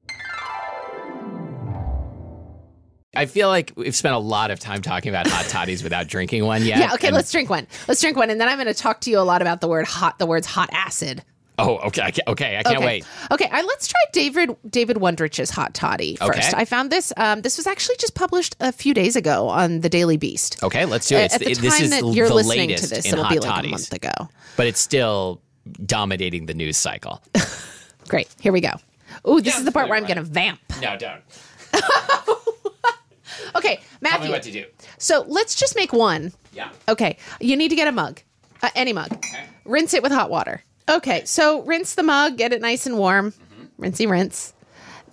I 3.17 3.27
feel 3.27 3.49
like 3.49 3.73
we've 3.77 3.95
spent 3.97 4.15
a 4.15 4.19
lot 4.19 4.53
of 4.53 4.61
time 4.61 4.83
talking 4.83 5.09
about 5.09 5.27
hot 5.27 5.47
toddies 5.47 5.83
without 5.83 6.07
drinking 6.07 6.45
one 6.45 6.65
yet. 6.65 6.79
Yeah, 6.79 6.95
okay, 6.95 7.09
And- 7.09 7.17
let's 7.17 7.33
drink 7.33 7.51
one. 7.51 7.67
Let's 7.89 8.01
drink 8.01 8.17
one, 8.17 8.31
and 8.31 8.41
then 8.41 8.49
I'm 8.49 8.57
going 8.57 8.69
to 8.69 8.75
talk 8.75 9.01
to 9.03 9.11
you 9.11 9.19
a 9.19 9.23
lot 9.27 9.43
about 9.43 9.61
the 9.61 9.67
word 9.69 9.87
hot. 9.87 10.19
The 10.21 10.27
words 10.27 10.47
hot 10.47 10.71
acid. 10.73 11.25
Oh, 11.59 11.77
okay. 11.89 12.01
Can't, 12.13 12.21
okay, 12.29 12.57
I 12.57 12.63
can't 12.63 12.77
okay. 12.79 12.87
wait. 12.87 13.05
Okay, 13.33 13.47
I, 13.51 13.61
let's 13.63 13.87
try 13.89 14.01
David 14.13 14.57
David 14.67 14.97
Wondrich's 14.97 15.51
hot 15.51 15.75
toddy 15.75 16.17
first. 16.17 16.39
Okay. 16.39 16.51
I 16.55 16.65
found 16.65 16.91
this. 16.91 17.13
Um, 17.19 17.43
this 17.43 17.59
was 17.59 17.67
actually 17.67 17.97
just 17.99 18.15
published 18.15 18.57
a 18.61 18.73
few 18.73 18.95
days 18.95 19.15
ago 19.17 19.49
on 19.49 19.81
the 19.81 19.91
Daily 19.91 20.17
Beast. 20.17 20.63
Okay, 20.63 20.87
let's 20.87 21.09
do 21.09 21.17
it. 21.17 21.35
At 21.35 21.41
the 21.41 21.51
It's- 21.51 21.59
time 21.59 21.65
this 21.65 21.81
is 21.81 21.91
that 21.91 22.01
the 22.03 22.13
you're 22.13 22.31
listening 22.31 22.69
to 22.69 22.75
latest 22.75 22.91
this, 22.91 23.07
it'll 23.13 23.29
be 23.29 23.41
like 23.41 23.51
toddies, 23.51 23.67
a 23.67 23.71
month 23.73 23.93
ago. 23.93 24.29
but 24.57 24.69
it's 24.69 24.81
still 24.81 25.43
dominating 25.85 26.47
the 26.47 26.55
news 26.55 26.77
cycle. 26.77 27.23
Great. 28.09 28.29
Here 28.41 28.53
we 28.53 28.61
go. 28.61 28.73
Ooh, 29.29 29.41
this 29.41 29.55
Yeah, 29.55 29.59
is 29.61 29.65
the 29.65 29.73
part 29.73 29.89
where 29.89 29.97
I'm 29.99 30.05
right. 30.05 30.15
going 30.15 30.25
to 30.25 30.31
vamp. 30.31 30.61
No, 30.81 30.97
don't. 30.97 31.23
Okay, 33.57 33.77
Tell 33.77 33.85
Matthew. 34.01 34.27
me 34.27 34.31
what 34.33 34.43
to 34.45 34.53
do. 34.53 34.65
So 34.99 35.25
let's 35.27 35.55
just 35.57 35.75
make 35.75 35.93
one. 35.93 36.33
Yeah. 36.53 36.69
Okay, 36.89 37.17
you 37.41 37.57
need 37.57 37.69
to 37.71 37.75
get 37.77 37.89
a 37.89 37.93
mug, 37.93 38.21
uh, 38.63 38.71
any 38.77 38.93
mug. 38.93 39.13
Okay. 39.13 39.45
Rinse 39.65 39.93
it 39.95 40.03
with 40.05 40.13
hot 40.13 40.31
water. 40.31 40.63
Okay, 40.89 41.25
so 41.25 41.63
rinse 41.63 41.95
the 41.95 42.03
mug, 42.05 42.37
get 42.37 42.53
it 42.53 42.61
nice 42.61 42.87
and 42.87 42.97
warm. 42.97 43.33
Mm-hmm. 43.33 43.65
Rinsey 43.79 44.07
rinse. 44.07 44.53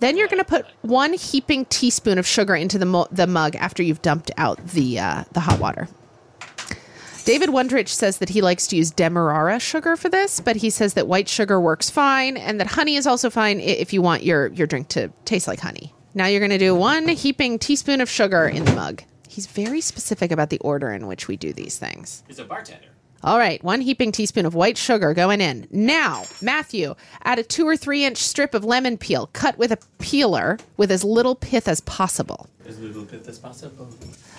Then 0.00 0.16
you're 0.16 0.28
going 0.28 0.38
to 0.42 0.44
put 0.48 0.66
one 0.82 1.14
heaping 1.14 1.64
teaspoon 1.66 2.18
of 2.18 2.26
sugar 2.26 2.54
into 2.54 2.78
the 2.78 2.86
mo- 2.86 3.08
the 3.10 3.26
mug 3.26 3.56
after 3.56 3.82
you've 3.82 4.02
dumped 4.02 4.30
out 4.36 4.64
the 4.68 5.00
uh, 5.00 5.24
the 5.32 5.40
hot 5.40 5.58
water. 5.58 5.88
David 7.28 7.50
Wondrich 7.50 7.88
says 7.88 8.16
that 8.18 8.30
he 8.30 8.40
likes 8.40 8.66
to 8.68 8.76
use 8.76 8.90
demerara 8.90 9.60
sugar 9.60 9.98
for 9.98 10.08
this, 10.08 10.40
but 10.40 10.56
he 10.56 10.70
says 10.70 10.94
that 10.94 11.06
white 11.06 11.28
sugar 11.28 11.60
works 11.60 11.90
fine 11.90 12.38
and 12.38 12.58
that 12.58 12.68
honey 12.68 12.96
is 12.96 13.06
also 13.06 13.28
fine 13.28 13.60
if 13.60 13.92
you 13.92 14.00
want 14.00 14.22
your 14.22 14.46
your 14.46 14.66
drink 14.66 14.88
to 14.88 15.10
taste 15.26 15.46
like 15.46 15.60
honey. 15.60 15.92
Now 16.14 16.24
you're 16.24 16.40
going 16.40 16.52
to 16.52 16.56
do 16.56 16.74
one 16.74 17.06
heaping 17.06 17.58
teaspoon 17.58 18.00
of 18.00 18.08
sugar 18.08 18.48
in 18.48 18.64
the 18.64 18.72
mug. 18.72 19.02
He's 19.28 19.46
very 19.46 19.82
specific 19.82 20.30
about 20.32 20.48
the 20.48 20.58
order 20.60 20.90
in 20.90 21.06
which 21.06 21.28
we 21.28 21.36
do 21.36 21.52
these 21.52 21.76
things. 21.76 22.24
He's 22.26 22.38
a 22.38 22.46
bartender. 22.46 22.87
All 23.24 23.38
right, 23.38 23.62
one 23.64 23.80
heaping 23.80 24.12
teaspoon 24.12 24.46
of 24.46 24.54
white 24.54 24.78
sugar 24.78 25.12
going 25.12 25.40
in. 25.40 25.66
Now, 25.72 26.24
Matthew, 26.40 26.94
add 27.24 27.40
a 27.40 27.42
two 27.42 27.66
or 27.66 27.76
three 27.76 28.04
inch 28.04 28.18
strip 28.18 28.54
of 28.54 28.64
lemon 28.64 28.96
peel 28.96 29.28
cut 29.32 29.58
with 29.58 29.72
a 29.72 29.78
peeler 29.98 30.56
with 30.76 30.92
as 30.92 31.02
little 31.02 31.34
pith 31.34 31.66
as 31.66 31.80
possible. 31.80 32.48
As 32.66 32.78
little 32.78 33.04
bit 33.04 33.26
as 33.26 33.38
possible. 33.40 33.88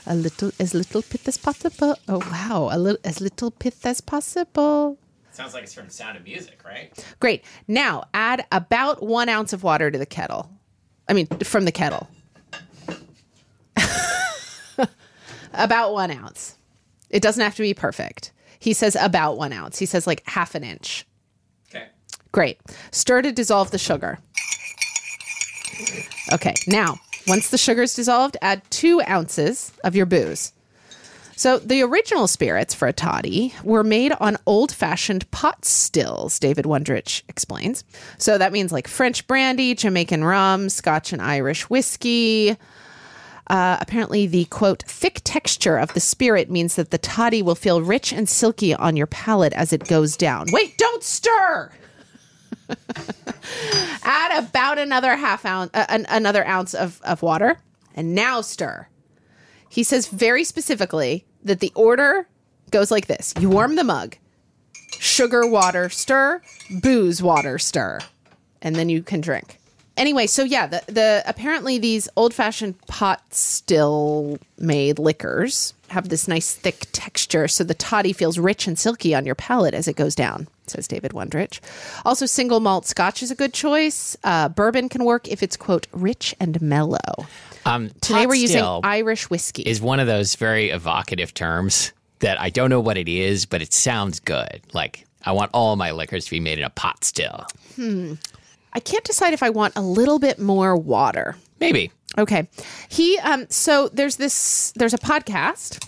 A 0.06 0.16
little, 0.16 0.52
as 0.60 0.74
little 0.74 1.02
pith 1.02 1.28
as 1.28 1.38
possible. 1.38 1.98
Oh 2.08 2.20
wow, 2.32 2.70
a 2.72 2.80
little, 2.80 3.02
as 3.04 3.20
little 3.20 3.52
pith 3.52 3.86
as 3.86 4.00
possible. 4.00 4.98
Sounds 5.32 5.54
like 5.54 5.64
it's 5.64 5.74
from 5.74 5.90
Sound 5.90 6.16
of 6.18 6.24
Music, 6.24 6.62
right? 6.66 6.92
Great. 7.20 7.44
Now 7.68 8.06
add 8.14 8.46
about 8.52 9.04
one 9.04 9.28
ounce 9.28 9.52
of 9.52 9.62
water 9.62 9.92
to 9.92 9.98
the 9.98 10.06
kettle. 10.06 10.50
I 11.10 11.14
mean, 11.14 11.28
from 11.28 11.66
the 11.66 11.72
kettle. 11.74 12.10
about 15.54 15.92
one 15.94 16.12
ounce. 16.12 16.56
It 17.10 17.22
doesn't 17.22 17.44
have 17.44 17.56
to 17.56 17.62
be 17.62 17.74
perfect. 17.74 18.32
He 18.60 18.74
says 18.74 18.96
about 19.00 19.38
one 19.38 19.54
ounce. 19.54 19.80
He 19.80 19.86
says 19.86 20.06
like 20.06 20.24
half 20.28 20.54
an 20.54 20.64
inch. 20.64 21.06
Okay. 21.70 21.88
Great. 22.32 22.60
Stir 22.92 23.22
to 23.22 23.32
dissolve 23.32 23.72
the 23.72 23.78
sugar. 23.78 24.20
Okay, 26.34 26.54
now, 26.68 27.00
once 27.28 27.50
the 27.50 27.58
sugar's 27.58 27.94
dissolved, 27.94 28.38
add 28.42 28.62
two 28.70 29.02
ounces 29.08 29.72
of 29.84 29.96
your 29.96 30.06
booze. 30.06 30.52
So, 31.36 31.58
the 31.58 31.82
original 31.84 32.28
spirits 32.28 32.74
for 32.74 32.90
a 32.90 32.94
toddy 32.94 33.54
were 33.64 33.84
made 33.84 34.12
on 34.20 34.36
old 34.46 34.74
fashioned 34.74 35.32
pot 35.32 35.64
stills, 35.64 36.38
David 36.38 36.66
Wondrich 36.66 37.24
explains. 37.30 37.86
So, 38.18 38.38
that 38.38 38.52
means 38.52 38.74
like 38.74 38.90
French 38.90 39.26
brandy, 39.26 39.74
Jamaican 39.74 40.26
rum, 40.26 40.68
Scotch 40.68 41.14
and 41.14 41.22
Irish 41.22 41.70
whiskey. 41.70 42.58
Uh, 43.50 43.78
apparently, 43.82 44.28
the 44.28 44.46
quote, 44.46 44.84
thick 44.84 45.22
texture 45.24 45.78
of 45.78 45.94
the 45.94 46.00
spirit 46.00 46.52
means 46.52 46.76
that 46.76 46.92
the 46.92 47.00
toddy 47.00 47.42
will 47.42 47.56
feel 47.56 47.82
rich 47.82 48.14
and 48.14 48.30
silky 48.30 48.76
on 48.76 48.96
your 48.96 49.08
palate 49.08 49.54
as 49.54 49.74
it 49.74 49.88
goes 49.88 50.16
down. 50.16 50.46
Wait, 50.52 50.78
don't 50.78 51.04
stir! 51.04 51.72
Add 54.04 54.44
about 54.44 54.78
another 54.78 55.16
half 55.16 55.46
ounce, 55.46 55.72
uh, 55.74 55.86
an, 55.90 56.06
another 56.10 56.46
ounce 56.46 56.76
of, 56.76 57.02
of 57.04 57.24
water, 57.24 57.58
and 57.96 58.14
now 58.14 58.42
stir. 58.42 58.88
He 59.68 59.84
says 59.84 60.08
very 60.08 60.44
specifically 60.44 61.26
that 61.44 61.60
the 61.60 61.72
order 61.76 62.28
goes 62.70 62.92
like 62.92 63.08
this: 63.08 63.34
you 63.40 63.50
warm 63.50 63.76
the 63.76 63.84
mug, 63.84 64.18
sugar, 65.00 65.48
water, 65.48 65.90
stir, 65.90 66.42
booze, 66.82 67.24
water, 67.24 67.58
stir, 67.58 68.00
and 68.62 68.76
then 68.76 68.90
you 68.90 69.02
can 69.02 69.22
drink. 69.22 69.59
Anyway, 70.00 70.26
so 70.28 70.44
yeah, 70.46 70.66
the 70.66 70.82
the 70.88 71.22
apparently 71.28 71.78
these 71.78 72.08
old 72.16 72.34
fashioned 72.34 72.80
pot 72.88 73.22
still 73.34 74.40
made 74.58 74.98
liquors 74.98 75.74
have 75.90 76.08
this 76.08 76.26
nice 76.28 76.56
thick 76.56 76.86
texture, 76.94 77.50
so 77.50 77.66
the 77.66 77.74
toddy 77.74 78.14
feels 78.14 78.40
rich 78.40 78.66
and 78.66 78.80
silky 78.80 79.14
on 79.14 79.26
your 79.26 79.36
palate 79.36 79.74
as 79.74 79.90
it 79.90 79.98
goes 79.98 80.16
down. 80.16 80.48
Says 80.68 80.88
David 80.88 81.12
Wondrich. 81.12 81.60
Also, 82.06 82.26
single 82.26 82.62
malt 82.62 82.86
Scotch 82.86 83.22
is 83.22 83.30
a 83.30 83.36
good 83.36 83.54
choice. 83.54 84.16
Uh, 84.24 84.48
bourbon 84.48 84.88
can 84.88 85.04
work 85.04 85.28
if 85.28 85.44
it's 85.44 85.58
quote 85.58 85.88
rich 85.92 86.34
and 86.40 86.62
mellow. 86.62 87.28
Um, 87.66 87.90
Today 88.00 88.26
we're 88.26 88.36
using 88.36 88.64
Irish 88.64 89.30
whiskey. 89.30 89.64
is 89.64 89.82
one 89.82 90.00
of 90.00 90.08
those 90.08 90.36
very 90.36 90.70
evocative 90.70 91.34
terms 91.34 91.92
that 92.20 92.40
I 92.40 92.50
don't 92.50 92.70
know 92.70 92.80
what 92.80 92.98
it 92.98 93.10
is, 93.10 93.46
but 93.46 93.62
it 93.62 93.74
sounds 93.74 94.22
good. 94.22 94.62
Like 94.74 95.06
I 95.26 95.34
want 95.34 95.52
all 95.54 95.76
my 95.76 95.92
liquors 95.92 96.24
to 96.26 96.32
be 96.32 96.40
made 96.40 96.58
in 96.58 96.64
a 96.64 96.70
pot 96.70 97.04
still. 97.04 97.46
I 98.74 98.80
can't 98.80 99.04
decide 99.04 99.34
if 99.34 99.44
I 99.44 99.50
want 99.50 99.76
a 99.76 99.82
little 99.82 100.20
bit 100.20 100.40
more 100.40 100.76
water. 100.76 101.36
Maybe. 101.60 101.92
Okay. 102.18 102.48
He 102.88 103.18
um 103.20 103.48
so 103.50 103.90
there's 103.90 104.18
this 104.18 104.74
there's 104.76 104.94
a 104.94 104.98
podcast 104.98 105.86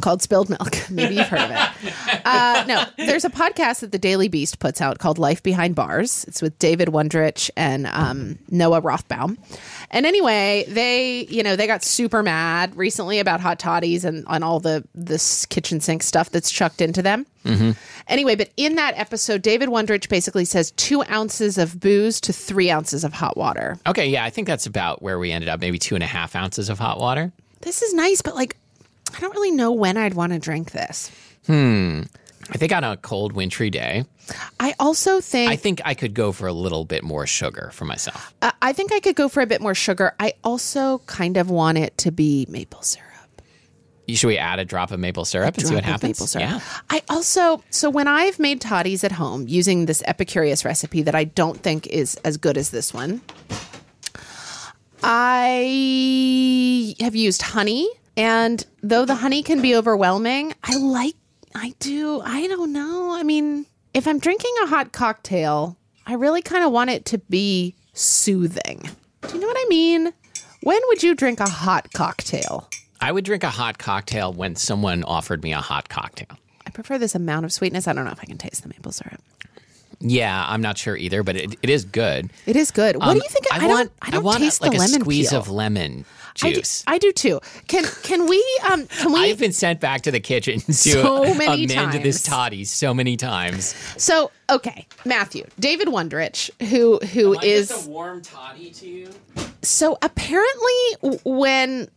called 0.00 0.22
Spilled 0.22 0.50
Milk. 0.50 0.76
Maybe 0.90 1.16
you've 1.16 1.28
heard 1.28 1.40
of 1.40 1.50
it. 1.50 2.26
Uh, 2.26 2.64
no, 2.66 2.84
there's 2.96 3.24
a 3.24 3.30
podcast 3.30 3.80
that 3.80 3.92
the 3.92 3.98
Daily 3.98 4.28
Beast 4.28 4.58
puts 4.58 4.80
out 4.80 4.98
called 4.98 5.18
Life 5.18 5.42
Behind 5.42 5.74
Bars. 5.74 6.24
It's 6.24 6.40
with 6.42 6.58
David 6.58 6.88
Wondrich 6.88 7.50
and 7.56 7.86
um, 7.88 8.38
Noah 8.50 8.82
Rothbaum. 8.82 9.36
And 9.90 10.06
anyway, 10.06 10.64
they 10.68 11.26
you 11.26 11.42
know 11.42 11.56
they 11.56 11.66
got 11.66 11.82
super 11.84 12.22
mad 12.22 12.76
recently 12.76 13.18
about 13.18 13.40
hot 13.40 13.58
toddies 13.58 14.04
and 14.04 14.26
on 14.26 14.42
all 14.42 14.60
the 14.60 14.84
this 14.94 15.46
kitchen 15.46 15.80
sink 15.80 16.02
stuff 16.02 16.30
that's 16.30 16.50
chucked 16.50 16.80
into 16.80 17.02
them. 17.02 17.26
Anyway, 18.08 18.34
but 18.36 18.50
in 18.56 18.76
that 18.76 18.94
episode, 18.96 19.42
David 19.42 19.68
Wondrich 19.68 20.08
basically 20.08 20.44
says 20.44 20.70
two 20.72 21.02
ounces 21.10 21.58
of 21.58 21.78
booze 21.78 22.20
to 22.22 22.32
three 22.32 22.70
ounces 22.70 23.04
of 23.04 23.12
hot 23.12 23.36
water. 23.36 23.78
Okay, 23.86 24.06
yeah, 24.08 24.24
I 24.24 24.30
think 24.30 24.46
that's 24.46 24.66
about 24.66 25.02
where 25.02 25.18
we 25.18 25.30
ended 25.30 25.48
up. 25.48 25.60
Maybe 25.60 25.78
two 25.78 25.94
and 25.94 26.02
a 26.04 26.06
half 26.06 26.34
ounces 26.34 26.68
of 26.68 26.78
hot 26.78 26.98
water. 26.98 27.32
This 27.60 27.82
is 27.82 27.94
nice, 27.94 28.20
but 28.22 28.34
like, 28.34 28.56
I 29.12 29.20
don't 29.20 29.34
really 29.34 29.50
know 29.50 29.72
when 29.72 29.96
I'd 29.96 30.14
want 30.14 30.32
to 30.32 30.38
drink 30.38 30.70
this. 30.70 31.10
Hmm. 31.46 32.02
I 32.50 32.58
think 32.58 32.72
on 32.72 32.84
a 32.84 32.96
cold, 32.98 33.32
wintry 33.32 33.70
day, 33.70 34.04
I 34.60 34.74
also 34.78 35.20
think 35.20 35.50
I 35.50 35.56
think 35.56 35.80
I 35.84 35.94
could 35.94 36.12
go 36.12 36.30
for 36.30 36.46
a 36.46 36.52
little 36.52 36.84
bit 36.84 37.02
more 37.02 37.26
sugar 37.26 37.70
for 37.72 37.86
myself. 37.86 38.34
uh, 38.42 38.52
I 38.60 38.72
think 38.74 38.92
I 38.92 39.00
could 39.00 39.16
go 39.16 39.28
for 39.28 39.40
a 39.40 39.46
bit 39.46 39.60
more 39.62 39.74
sugar. 39.74 40.14
I 40.20 40.34
also 40.44 40.98
kind 41.06 41.36
of 41.38 41.48
want 41.50 41.78
it 41.78 41.96
to 41.98 42.12
be 42.12 42.46
maple 42.50 42.82
syrup. 42.82 43.08
Should 44.06 44.26
we 44.26 44.36
add 44.36 44.58
a 44.58 44.66
drop 44.66 44.90
of 44.90 45.00
maple 45.00 45.24
syrup 45.24 45.56
and 45.56 45.66
see 45.66 45.74
what 45.74 45.84
happens? 45.84 46.18
Maple 46.20 46.26
syrup. 46.26 46.50
Yeah. 46.50 46.60
I 46.90 47.02
also 47.08 47.62
so 47.70 47.88
when 47.88 48.08
I've 48.08 48.38
made 48.38 48.60
toddies 48.60 49.04
at 49.04 49.12
home 49.12 49.46
using 49.48 49.86
this 49.86 50.02
Epicurious 50.02 50.66
recipe 50.66 51.00
that 51.02 51.14
I 51.14 51.24
don't 51.24 51.58
think 51.62 51.86
is 51.86 52.16
as 52.16 52.36
good 52.36 52.58
as 52.58 52.68
this 52.70 52.92
one, 52.92 53.22
I 55.02 56.94
have 57.00 57.14
used 57.14 57.40
honey, 57.40 57.88
and 58.16 58.64
though 58.82 59.04
the 59.04 59.14
honey 59.16 59.42
can 59.42 59.60
be 59.62 59.74
overwhelming, 59.74 60.54
I 60.62 60.76
like. 60.76 61.14
I 61.54 61.74
do. 61.78 62.20
I 62.24 62.46
don't 62.48 62.72
know. 62.72 63.12
I 63.14 63.22
mean, 63.22 63.66
if 63.92 64.08
I'm 64.08 64.18
drinking 64.18 64.52
a 64.64 64.66
hot 64.66 64.92
cocktail, 64.92 65.76
I 66.06 66.14
really 66.14 66.42
kind 66.42 66.64
of 66.64 66.72
want 66.72 66.90
it 66.90 67.04
to 67.06 67.18
be 67.18 67.74
soothing. 67.92 68.88
Do 69.22 69.34
you 69.34 69.40
know 69.40 69.46
what 69.46 69.56
I 69.58 69.66
mean? 69.68 70.12
When 70.62 70.80
would 70.88 71.02
you 71.02 71.14
drink 71.14 71.40
a 71.40 71.48
hot 71.48 71.92
cocktail? 71.92 72.68
I 73.00 73.12
would 73.12 73.24
drink 73.24 73.44
a 73.44 73.50
hot 73.50 73.78
cocktail 73.78 74.32
when 74.32 74.56
someone 74.56 75.04
offered 75.04 75.42
me 75.42 75.52
a 75.52 75.60
hot 75.60 75.88
cocktail. 75.88 76.38
I 76.66 76.70
prefer 76.70 76.98
this 76.98 77.14
amount 77.14 77.44
of 77.44 77.52
sweetness. 77.52 77.86
I 77.86 77.92
don't 77.92 78.04
know 78.04 78.10
if 78.12 78.20
I 78.20 78.24
can 78.24 78.38
taste 78.38 78.62
the 78.62 78.68
maple 78.68 78.90
syrup. 78.92 79.20
Yeah, 80.00 80.44
I'm 80.48 80.60
not 80.60 80.76
sure 80.76 80.96
either, 80.96 81.22
but 81.22 81.36
it, 81.36 81.54
it 81.62 81.70
is 81.70 81.84
good. 81.84 82.30
It 82.46 82.56
is 82.56 82.70
good. 82.70 82.96
What 82.96 83.08
Um, 83.08 83.14
do 83.18 83.22
you 83.22 83.28
think? 83.30 83.46
I, 83.52 83.66
want, 83.66 83.90
don't. 83.90 83.92
I 84.02 84.10
don't 84.10 84.24
want 84.24 84.38
taste 84.38 84.60
like 84.60 84.72
the 84.72 84.78
a 84.78 84.80
lemon 84.80 85.00
squeeze 85.00 85.30
peel. 85.30 85.38
of 85.38 85.48
lemon 85.50 86.04
I 86.42 86.52
do. 86.52 86.62
I 86.86 86.98
do 86.98 87.12
too. 87.12 87.40
Can 87.68 87.84
can 88.02 88.26
we? 88.26 88.44
Um, 88.70 88.86
can 88.86 89.12
we? 89.12 89.20
I've 89.20 89.38
been 89.38 89.52
sent 89.52 89.80
back 89.80 90.02
to 90.02 90.10
the 90.10 90.20
kitchen 90.20 90.60
to 90.66 90.72
So 90.72 91.34
many 91.34 91.64
amend 91.64 91.92
this 92.02 92.22
toddy 92.22 92.64
so 92.64 92.92
many 92.92 93.16
times. 93.16 93.74
so 93.96 94.30
okay, 94.50 94.86
Matthew, 95.04 95.46
David 95.60 95.88
Wondrich, 95.88 96.50
who 96.68 96.98
who 96.98 97.38
is 97.40 97.86
a 97.86 97.88
warm 97.88 98.22
toddy 98.22 98.70
to 98.70 98.86
you? 98.88 99.10
so 99.62 99.96
apparently 100.02 101.20
when 101.24 101.88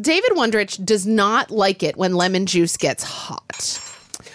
David 0.00 0.32
Wondrich 0.32 0.84
does 0.84 1.06
not 1.06 1.50
like 1.50 1.82
it 1.82 1.96
when 1.96 2.14
lemon 2.14 2.46
juice 2.46 2.76
gets 2.76 3.02
hot. 3.04 3.80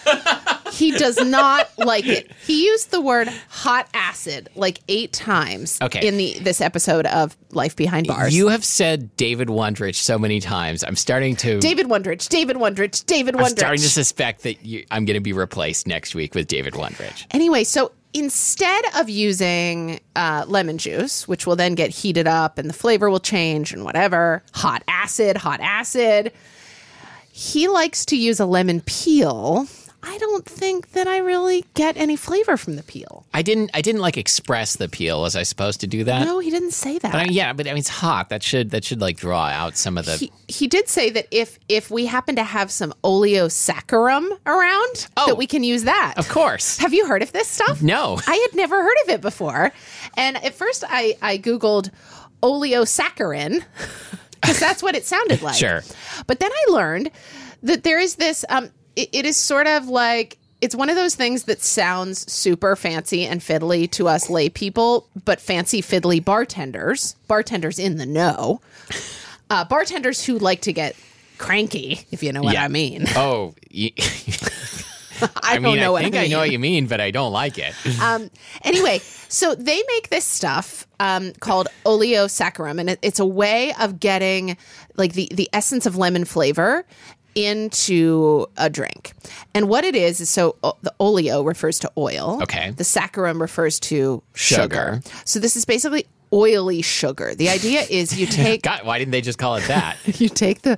he 0.74 0.92
does 0.92 1.18
not 1.18 1.70
like 1.78 2.06
it. 2.06 2.32
He 2.46 2.66
used 2.66 2.92
the 2.92 3.02
word 3.02 3.28
hot 3.50 3.88
acid 3.94 4.50
like 4.56 4.80
eight 4.88 5.14
times 5.14 5.78
Okay. 5.82 6.08
in 6.08 6.18
the 6.18 6.38
this 6.40 6.62
episode 6.62 7.06
of 7.08 7.36
Life 7.52 7.76
Behind 7.76 8.08
Bars. 8.08 8.36
You 8.36 8.50
have 8.50 8.64
said 8.66 9.16
David 9.18 9.48
Wondrich 9.48 9.96
so 9.96 10.18
many 10.20 10.40
times. 10.40 10.84
I'm 10.84 10.96
starting 10.96 11.36
to. 11.38 11.60
David 11.60 11.88
Wondrich, 11.88 12.28
David 12.30 12.58
Wondrich, 12.58 13.06
David 13.06 13.36
Wondrich. 13.36 13.42
I'm 13.52 13.58
starting 13.58 13.82
to 13.82 13.90
suspect 13.90 14.44
that 14.44 14.66
you, 14.66 14.86
I'm 14.92 15.06
going 15.06 15.16
to 15.16 15.22
be 15.22 15.34
replaced 15.34 15.88
next 15.88 16.16
week 16.16 16.36
with 16.36 16.48
David 16.48 16.74
Wondrich. 16.74 17.26
Anyway, 17.32 17.64
so 17.64 17.92
instead 18.14 18.84
of 18.96 19.10
using 19.10 20.00
uh, 20.16 20.44
lemon 20.48 20.78
juice, 20.78 21.28
which 21.28 21.46
will 21.46 21.56
then 21.56 21.76
get 21.76 21.90
heated 21.92 22.28
up 22.28 22.58
and 22.58 22.70
the 22.70 22.74
flavor 22.74 23.10
will 23.10 23.20
change 23.20 23.74
and 23.74 23.84
whatever, 23.84 24.44
hot 24.54 24.84
acid, 24.88 25.38
hot 25.38 25.60
acid, 25.62 26.32
he 27.32 27.68
likes 27.68 28.06
to 28.06 28.18
use 28.18 28.40
a 28.40 28.46
lemon 28.46 28.82
peel 28.82 29.68
I 30.04 30.18
don't 30.20 30.46
think 30.46 30.92
that 30.92 31.08
I 31.08 31.18
really 31.18 31.66
get 31.74 31.98
any 31.98 32.16
flavor 32.16 32.56
from 32.56 32.76
the 32.76 32.84
peel. 32.84 33.26
I 33.34 33.42
didn't. 33.42 33.72
I 33.74 33.82
didn't 33.82 34.02
like 34.02 34.16
express 34.16 34.76
the 34.76 34.88
peel. 34.88 35.22
Was 35.22 35.36
I 35.36 35.44
supposed 35.44 35.82
to 35.82 35.88
do 35.88 36.04
that? 36.06 36.24
No, 36.26 36.40
he 36.40 36.50
didn't 36.52 36.72
say 36.72 36.98
that. 37.00 37.12
But 37.12 37.22
I, 37.22 37.26
yeah, 37.26 37.52
but 37.54 37.68
I 37.68 37.72
mean, 37.72 37.80
it's 37.80 37.90
hot. 37.90 38.30
That 38.30 38.44
should 38.44 38.70
that 38.72 38.84
should 38.86 39.02
like 39.02 39.18
draw 39.18 39.46
out 39.48 39.76
some 39.76 39.98
of 39.98 40.06
the. 40.06 40.14
he, 40.18 40.32
he 40.48 40.68
did 40.68 40.88
say 40.88 41.10
that 41.10 41.28
if 41.32 41.58
if 41.68 41.90
we 41.92 42.06
happen 42.06 42.36
to 42.36 42.44
have 42.44 42.72
some 42.72 42.94
oleosaccharum 43.04 44.30
around, 44.46 45.08
Oh. 45.18 45.26
that 45.28 45.36
we 45.36 45.48
can 45.48 45.64
use 45.64 45.84
that. 45.84 46.14
of 46.18 46.30
course. 46.30 46.78
Have 46.78 46.94
you 46.94 47.08
heard 47.08 47.22
of 47.24 47.32
this 47.32 47.48
stuff? 47.48 47.82
No. 47.82 48.20
I 48.28 48.36
had 48.50 48.56
never 48.56 48.82
heard 48.82 48.98
of 49.04 49.10
it 49.10 49.22
before. 49.22 49.72
And 50.16 50.38
at 50.44 50.54
first 50.54 50.84
I, 50.88 51.18
I 51.22 51.38
Googled 51.38 51.90
oleosaccharin 52.44 53.64
because 54.42 54.60
that's 54.60 54.84
what 54.84 54.96
it 54.96 55.06
sounded 55.06 55.42
like. 55.48 55.56
Sure. 55.56 55.84
But 56.28 56.40
then 56.40 56.52
I 56.52 56.72
learned 56.72 57.12
that 57.64 57.84
there 57.84 58.00
is 58.00 58.16
this, 58.16 58.46
um, 58.50 58.70
it, 58.98 59.10
it 59.14 59.26
is 59.26 59.38
sort 59.38 59.68
of 59.68 59.88
like, 59.88 60.38
it's 60.60 60.76
one 60.76 60.90
of 60.90 60.96
those 60.96 61.14
things 61.16 61.44
that 61.44 61.62
sounds 61.62 62.30
super 62.32 62.76
fancy 62.76 63.26
and 63.26 63.40
fiddly 63.42 63.90
to 63.92 64.08
us 64.08 64.30
lay 64.30 64.50
people, 64.50 65.08
but 65.24 65.40
fancy 65.40 65.82
fiddly 65.82 66.24
bartenders, 66.24 67.16
bartenders 67.28 67.78
in 67.80 67.98
the 67.98 68.06
know, 68.08 68.60
uh, 69.52 69.64
bartenders 69.66 70.26
who 70.26 70.40
like 70.40 70.62
to 70.62 70.74
get 70.74 70.96
cranky, 71.38 72.00
if 72.12 72.24
you 72.24 72.32
know 72.34 72.42
what 72.42 72.54
Yeah. 72.56 72.64
I 72.64 72.68
mean. 72.70 73.06
Oh, 73.16 73.54
y- 73.74 73.92
I, 75.20 75.30
I 75.44 75.54
don't 75.56 75.64
mean, 75.64 75.78
know 75.78 75.88
I 75.88 75.90
what 75.90 76.04
think 76.04 76.16
I 76.16 76.26
I, 76.26 76.28
know 76.28 76.38
what 76.40 76.52
you 76.52 76.60
mean, 76.60 76.86
but 76.86 77.02
I 77.02 77.10
don't 77.12 77.32
like 77.32 77.58
it. 77.58 77.74
Um, 78.02 78.30
anyway, 78.64 79.00
so 79.30 79.56
they 79.56 79.82
make 79.96 80.10
this 80.10 80.26
stuff 80.26 80.86
um, 81.00 81.34
called 81.40 81.68
oleosaccharum, 81.86 82.80
and 82.80 82.92
it, 82.92 83.00
it's 83.02 83.20
a 83.20 83.26
way 83.26 83.74
of 83.80 84.00
getting 84.00 84.58
like 84.96 85.14
the 85.14 85.28
the 85.34 85.50
essence 85.54 85.86
of 85.88 85.96
lemon 85.96 86.24
flavor 86.26 86.86
into 87.38 88.48
a 88.58 88.70
drink. 88.70 89.14
And 89.54 89.70
what 89.70 89.84
it 89.84 89.96
is 89.96 90.20
is 90.20 90.30
so 90.30 90.56
o- 90.64 90.76
the 90.82 90.94
oleo 91.00 91.44
refers 91.44 91.78
to 91.80 91.92
oil. 91.96 92.40
Okay. 92.42 92.72
The 92.72 92.84
saccharum 92.84 93.40
refers 93.40 93.80
to 93.82 94.24
sugar. 94.34 94.64
Sugar. 94.64 95.02
So 95.24 95.40
this 95.40 95.56
is 95.56 95.64
basically 95.64 96.08
oily 96.34 96.82
sugar. 96.82 97.36
The 97.36 97.50
idea 97.50 97.82
is 97.90 98.20
you 98.20 98.26
take 98.44 98.64
God, 98.64 98.84
why 98.86 98.98
didn't 98.98 99.12
they 99.12 99.22
just 99.22 99.38
call 99.38 99.56
it 99.56 99.68
that? 99.68 99.98
you 100.20 100.30
take 100.30 100.64
the 100.64 100.78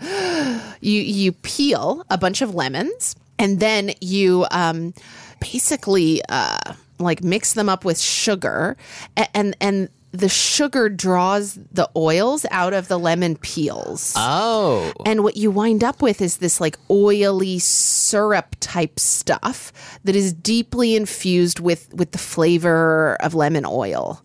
you 0.81 1.01
you 1.01 1.31
peel 1.31 2.05
a 2.09 2.17
bunch 2.17 2.41
of 2.41 2.53
lemons 2.53 3.15
and 3.39 3.59
then 3.61 3.91
you 4.01 4.45
um 4.51 4.93
basically 5.39 6.21
uh 6.27 6.57
like 6.99 7.23
mix 7.23 7.53
them 7.53 7.69
up 7.69 7.85
with 7.85 7.97
sugar 7.97 8.75
and 9.15 9.29
and, 9.33 9.55
and 9.61 9.89
the 10.11 10.29
sugar 10.29 10.89
draws 10.89 11.53
the 11.71 11.89
oils 11.95 12.45
out 12.51 12.73
of 12.73 12.87
the 12.87 12.97
lemon 12.97 13.37
peels. 13.37 14.13
Oh, 14.15 14.91
And 15.05 15.23
what 15.23 15.37
you 15.37 15.51
wind 15.51 15.83
up 15.83 16.01
with 16.01 16.21
is 16.21 16.37
this 16.37 16.59
like 16.59 16.77
oily 16.89 17.59
syrup 17.59 18.55
type 18.59 18.99
stuff 18.99 19.71
that 20.03 20.15
is 20.15 20.33
deeply 20.33 20.95
infused 20.95 21.59
with 21.59 21.93
with 21.93 22.11
the 22.11 22.17
flavor 22.17 23.17
of 23.19 23.33
lemon 23.35 23.65
oil. 23.67 24.21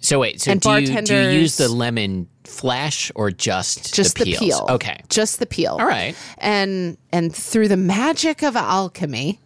so 0.00 0.20
wait. 0.20 0.40
So 0.40 0.52
And 0.52 0.60
do 0.60 0.70
you, 0.80 1.02
do 1.02 1.14
you 1.14 1.28
use 1.40 1.56
the 1.56 1.68
lemon 1.68 2.28
flesh 2.44 3.12
or 3.14 3.30
just 3.30 3.92
just 3.94 4.16
the, 4.16 4.24
peels? 4.24 4.38
peel. 4.38 4.66
Okay. 4.70 5.00
just 5.08 5.38
the 5.40 5.46
peel. 5.46 5.72
All 5.80 5.86
right. 5.86 6.14
and 6.38 6.96
and 7.12 7.34
through 7.34 7.68
the 7.68 7.76
magic 7.76 8.42
of 8.42 8.54
alchemy, 8.56 9.40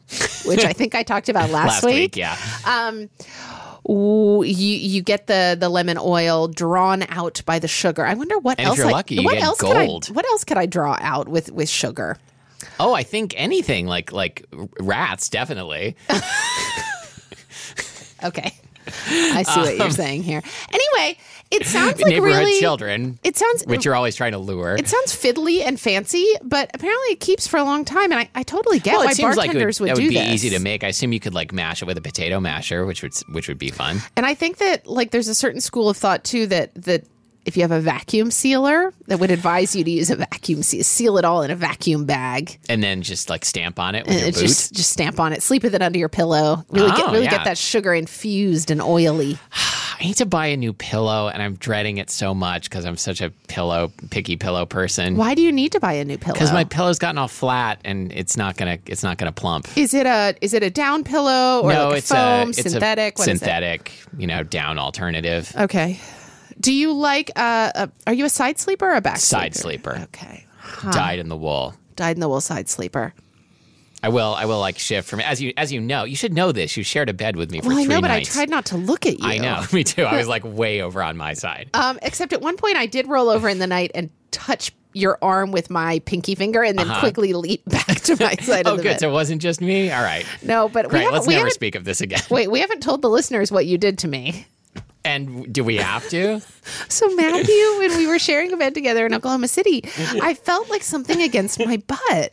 which 0.45 0.65
I 0.65 0.73
think 0.75 0.95
I 0.95 1.03
talked 1.03 1.29
about 1.31 1.49
last, 1.51 1.83
Last 1.83 1.85
week, 1.85 2.17
yeah. 2.17 2.37
Um, 2.67 3.09
ooh, 3.88 4.42
you 4.45 4.77
you 4.77 5.03
get 5.03 5.27
the 5.27 5.57
the 5.59 5.68
lemon 5.68 5.99
oil 6.01 6.49
drawn 6.49 7.03
out 7.09 7.42
by 7.47 7.59
the 7.59 7.68
sugar. 7.68 8.05
I 8.05 8.14
wonder 8.14 8.38
what 8.38 8.59
And 8.59 8.66
if 8.66 8.68
else. 8.71 8.79
you're 8.79 8.88
I, 8.88 8.92
lucky, 8.92 9.14
you 9.16 9.25
what 9.25 9.35
get 9.35 9.42
else 9.42 9.61
gold. 9.61 10.05
Could 10.07 10.12
I, 10.12 10.14
what 10.14 10.25
else 10.27 10.45
could 10.45 10.59
I 10.59 10.66
draw 10.66 10.97
out 11.01 11.29
with 11.29 11.51
with 11.53 11.68
sugar? 11.68 12.16
Oh, 12.79 12.95
I 12.95 13.03
think 13.03 13.35
anything 13.37 13.87
like 13.87 14.12
like 14.12 14.47
rats, 14.81 15.29
definitely. 15.29 15.97
Okay, 18.25 18.55
I 18.87 19.42
see 19.42 19.61
what 19.61 19.77
you're 19.77 19.87
um, 19.87 19.90
saying 19.90 20.23
here. 20.23 20.42
Anyway, 20.71 21.18
it 21.53 21.67
sounds 21.67 22.01
like 22.01 22.11
Neighborhood 22.11 22.38
really. 22.38 22.59
children, 22.61 23.19
It 23.23 23.37
sounds 23.37 23.65
which 23.67 23.85
you're 23.85 23.95
always 23.95 24.17
trying 24.17 24.33
to 24.33 24.38
lure. 24.38 24.75
it 24.77 24.88
sounds 24.88 25.12
fiddly 25.15 25.61
and 25.65 25.79
fancy, 25.79 26.27
but 26.43 26.71
apparently 26.75 27.12
it 27.12 27.21
keeps 27.21 27.47
for 27.47 27.59
a 27.59 27.65
long 27.65 27.85
time, 27.85 28.11
and 28.12 28.21
I, 28.21 28.31
I 28.35 28.43
totally 28.43 28.79
get 28.81 28.95
well, 28.97 29.05
why 29.07 29.12
seems 29.12 29.37
like 29.37 29.47
it 29.47 29.49
would, 29.51 29.55
bartenders 29.55 29.81
would, 29.81 29.91
that 29.91 29.97
would 29.97 30.03
do 30.03 30.09
be 30.09 30.15
this. 30.17 30.27
easy 30.35 30.51
to 30.51 30.59
make. 30.59 30.83
I 30.85 30.88
assume 30.88 31.12
you 31.12 31.21
could 31.21 31.35
like 31.35 31.53
mash 31.53 31.83
it 31.83 31.85
with 31.85 31.99
a 31.99 32.03
potato 32.03 32.41
masher, 32.41 32.85
which 32.87 33.03
would 33.03 33.12
which 33.31 33.49
would 33.49 33.59
be 33.59 33.71
fun. 33.71 33.99
And 34.17 34.27
I 34.27 34.35
think 34.35 34.59
that 34.59 34.87
like 34.87 35.11
there's 35.11 35.29
a 35.29 35.35
certain 35.35 35.61
school 35.61 35.88
of 35.88 35.97
thought 35.97 36.25
too 36.25 36.47
that 36.49 36.75
that 36.75 37.05
if 37.44 37.57
you 37.57 37.62
have 37.62 37.72
a 37.72 37.81
vacuum 37.81 38.31
sealer, 38.31 38.92
that 39.09 39.18
would 39.18 39.31
advise 39.31 39.74
you 39.74 39.83
to 39.85 39.90
use 39.90 40.11
a 40.11 40.16
vacuum 40.16 40.62
seal, 40.62 40.83
seal 40.85 41.18
it 41.18 41.24
all 41.24 41.42
in 41.42 41.50
a 41.50 41.57
vacuum 41.57 42.05
bag, 42.07 42.59
And 42.68 42.83
then 42.83 43.02
just 43.02 43.28
like 43.31 43.44
stamp 43.44 43.78
on 43.78 43.94
it 43.94 44.07
with 44.07 44.16
your 44.16 44.26
and 44.26 44.35
boot. 44.35 44.40
just 44.40 44.72
just 44.72 44.90
stamp 44.90 45.18
on 45.20 45.33
it, 45.33 45.42
sleep 45.42 45.62
with 45.62 45.74
it 45.74 45.83
under 45.83 45.98
your 45.98 46.09
pillow, 46.09 46.64
really 46.70 46.90
oh, 46.90 46.96
get 46.96 47.09
Oh, 47.09 47.12
really 47.12 47.24
yeah. 47.24 47.31
get 47.31 47.44
that 47.44 47.59
sugar 47.59 47.92
infused 47.94 48.70
and 48.70 48.81
oily. 48.81 49.38
I 50.00 50.05
need 50.07 50.16
to 50.16 50.26
buy 50.26 50.46
a 50.46 50.57
new 50.57 50.72
pillow, 50.72 51.28
and 51.28 51.40
I'm 51.40 51.55
dreading 51.55 51.98
it 51.98 52.11
so 52.11 52.35
much 52.35 52.68
because 52.68 52.85
I'm 52.85 52.96
such 52.96 53.20
a 53.20 53.31
pillow 53.46 53.92
picky 54.11 54.37
pillow 54.37 54.66
person. 54.66 55.14
Why 55.16 55.35
do 55.37 55.42
you 55.42 55.52
need 55.52 55.72
to 55.72 55.81
buy 55.81 55.92
a 55.92 56.05
new 56.05 56.18
pillow? 56.18 56.33
Because 56.33 56.52
my 56.52 56.64
pillow's 56.64 56.98
gotten 56.98 57.18
all 57.18 57.28
flat, 57.28 57.81
and 57.85 58.11
it's 58.11 58.37
not 58.37 58.57
gonna 58.57 58.78
it's 58.87 59.05
not 59.05 59.16
gonna 59.18 59.31
plump. 59.31 59.68
is 59.76 59.94
it 59.94 60.07
a 60.07 60.35
is 60.40 60.55
it 60.55 60.64
a 60.64 60.70
down 60.70 61.05
pillow 61.05 61.61
or 61.62 61.72
no, 61.72 61.85
like 61.88 61.94
a 61.94 61.98
it's 61.98 62.09
foam 62.09 62.48
a 62.48 62.50
it's 62.50 62.62
synthetic? 62.62 63.16
a 63.16 63.18
What 63.20 63.28
is 63.28 63.35
it? 63.35 63.38
synthetic, 63.38 63.92
you 64.18 64.26
know, 64.26 64.42
down 64.42 64.76
alternative. 64.78 65.52
Okay. 65.57 66.00
Do 66.62 66.72
you 66.72 66.92
like? 66.92 67.31
Uh, 67.37 67.72
a, 67.75 67.90
are 68.07 68.14
you 68.14 68.25
a 68.25 68.31
side 68.31 68.59
sleeper 68.59 68.87
or 68.87 68.94
a 68.94 69.01
back 69.01 69.18
sleeper? 69.18 69.42
Side 69.42 69.55
sleeper? 69.57 69.98
Okay. 70.14 70.46
Dyed 70.92 71.18
in 71.18 71.29
the 71.29 71.37
wool. 71.37 71.75
Dyed 71.96 72.16
in 72.16 72.20
the 72.20 72.29
wool 72.29 72.40
side 72.40 72.68
sleeper. 72.68 73.12
I 74.05 74.09
will. 74.09 74.35
I 74.35 74.46
will 74.46 74.59
like 74.59 74.79
shift 74.79 75.09
from 75.09 75.20
as 75.20 75.42
you 75.42 75.53
as 75.57 75.72
you 75.72 75.81
know. 75.81 76.05
You 76.05 76.16
should 76.16 76.35
know 76.35 76.51
this. 76.53 76.77
You 76.77 76.83
shared 76.83 77.09
a 77.09 77.12
bed 77.12 77.37
with 77.37 77.51
me 77.51 77.61
for 77.61 77.68
Well, 77.68 77.79
I 77.79 77.85
three 77.85 77.94
know, 77.94 78.01
but. 78.01 78.11
I 78.11 78.22
tried 78.22 78.48
not 78.48 78.64
to 78.66 78.77
look 78.77 79.07
at 79.07 79.18
you. 79.18 79.27
I 79.27 79.38
know. 79.38 79.64
Me 79.72 79.85
too. 79.85 80.05
I 80.05 80.16
was 80.16 80.29
like 80.35 80.44
way 80.44 80.83
over 80.83 81.03
on 81.03 81.16
my 81.16 81.35
side. 81.35 81.70
Um, 81.75 81.98
except 82.03 82.33
at 82.33 82.40
one 82.40 82.57
point, 82.57 82.77
I 82.77 82.87
did 82.87 83.09
roll 83.09 83.29
over 83.29 83.48
in 83.48 83.59
the 83.59 83.66
night 83.66 83.90
and 83.94 84.11
touch 84.31 84.72
your 84.92 85.18
arm 85.22 85.53
with 85.53 85.70
my 85.70 86.01
pinky 86.01 86.35
finger, 86.35 86.62
and 86.62 86.79
then 86.79 86.88
quickly 86.98 87.33
leap 87.33 87.64
back 87.66 88.01
to 88.03 88.16
my 88.20 88.35
side 88.40 88.66
oh, 88.66 88.72
of 88.72 88.77
the 88.79 88.83
good. 88.83 88.88
bed. 88.90 89.01
So 89.01 89.09
it 89.09 89.12
wasn't 89.12 89.40
just 89.40 89.61
me. 89.61 89.90
All 89.90 90.03
right. 90.03 90.27
no, 90.42 90.68
but 90.68 90.87
we 90.87 90.90
Great. 90.90 91.01
haven't. 91.03 91.14
Let's 91.14 91.27
We 91.27 91.35
never 91.35 91.51
speak 91.51 91.75
of 91.75 91.85
this 91.85 92.01
again. 92.01 92.20
wait, 92.31 92.51
we 92.51 92.61
haven't 92.61 92.83
told 92.83 93.03
the 93.03 93.11
listeners 93.11 93.51
what 93.51 93.66
you 93.66 93.79
did 93.79 93.98
to 93.98 94.09
me. 94.09 94.46
And 95.05 95.53
do 95.53 95.65
we 95.65 95.77
have 95.77 96.09
to? 96.11 96.41
So 96.88 97.12
Matthew, 97.17 97.79
when 97.79 97.97
we 97.99 98.07
were 98.07 98.21
sharing 98.21 98.53
a 98.53 98.57
bed 98.57 98.73
together 98.75 99.05
in 99.05 99.12
Oklahoma 99.12 99.49
City, 99.49 99.83
I 100.23 100.35
felt 100.35 100.71
like 100.71 100.83
something 100.83 101.21
against 101.21 101.59
my 101.59 101.79
butt, 101.79 102.33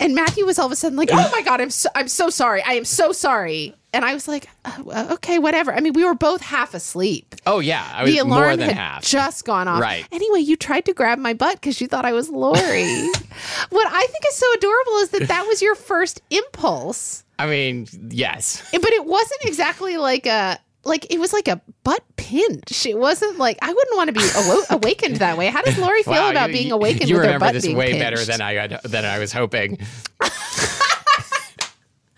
and 0.00 0.14
Matthew 0.14 0.44
was 0.44 0.58
all 0.58 0.66
of 0.66 0.72
a 0.72 0.76
sudden 0.76 0.96
like, 0.96 1.10
"Oh 1.12 1.30
my 1.32 1.42
god, 1.42 1.60
I'm 1.60 1.70
so, 1.70 1.88
I'm 1.94 2.08
so 2.08 2.30
sorry. 2.30 2.62
I 2.62 2.72
am 2.72 2.84
so 2.84 3.12
sorry." 3.12 3.74
And 3.92 4.04
I 4.04 4.14
was 4.14 4.26
like, 4.28 4.48
"Uh, 4.64 5.08
"Okay, 5.12 5.38
whatever." 5.38 5.72
I 5.72 5.80
mean, 5.80 5.92
we 5.92 6.04
were 6.04 6.14
both 6.14 6.40
half 6.40 6.74
asleep. 6.74 7.34
Oh 7.46 7.60
yeah, 7.60 7.88
I 7.94 8.04
was 8.04 8.14
the 8.14 8.24
more 8.24 8.38
alarm 8.38 8.58
than 8.58 8.68
had 8.70 8.76
half. 8.76 9.02
just 9.04 9.44
gone 9.44 9.68
off. 9.68 9.80
Right. 9.80 10.06
Anyway, 10.12 10.40
you 10.40 10.56
tried 10.56 10.84
to 10.86 10.94
grab 10.94 11.18
my 11.18 11.34
butt 11.34 11.54
because 11.54 11.80
you 11.80 11.88
thought 11.88 12.04
I 12.04 12.12
was 12.12 12.28
Lori. 12.28 12.58
what 13.70 13.86
I 13.90 14.06
think 14.06 14.24
is 14.28 14.36
so 14.36 14.46
adorable 14.54 14.96
is 14.98 15.10
that 15.10 15.28
that 15.28 15.46
was 15.46 15.62
your 15.62 15.74
first 15.74 16.22
impulse, 16.30 17.24
I 17.38 17.46
mean, 17.46 17.86
yes. 18.08 18.68
but 18.72 18.90
it 18.92 19.04
wasn't 19.04 19.40
exactly 19.44 19.96
like 19.96 20.26
a 20.26 20.58
like 20.84 21.06
it 21.12 21.18
was 21.18 21.32
like 21.32 21.48
a 21.48 21.60
butt 21.84 22.02
pinch. 22.16 22.86
It 22.86 22.98
wasn't 22.98 23.38
like 23.38 23.58
I 23.62 23.72
wouldn't 23.72 23.96
want 23.96 24.08
to 24.08 24.12
be 24.14 24.20
awo- 24.20 24.70
awakened 24.70 25.16
that 25.16 25.36
way. 25.36 25.48
How 25.48 25.62
does 25.62 25.76
Lori 25.78 26.02
feel 26.02 26.14
Wow, 26.14 26.30
about 26.30 26.50
you- 26.50 26.56
being 26.56 26.72
awakened 26.72 27.08
You 27.10 27.16
with 27.16 27.24
her 27.26 27.38
butt 27.38 27.52
this 27.54 27.64
being 27.66 27.76
way 27.76 27.92
pinched? 27.92 28.00
better 28.00 28.24
than 28.24 28.40
I 28.40 28.78
than 28.84 29.04
I 29.04 29.18
was 29.18 29.32
hoping. 29.32 29.78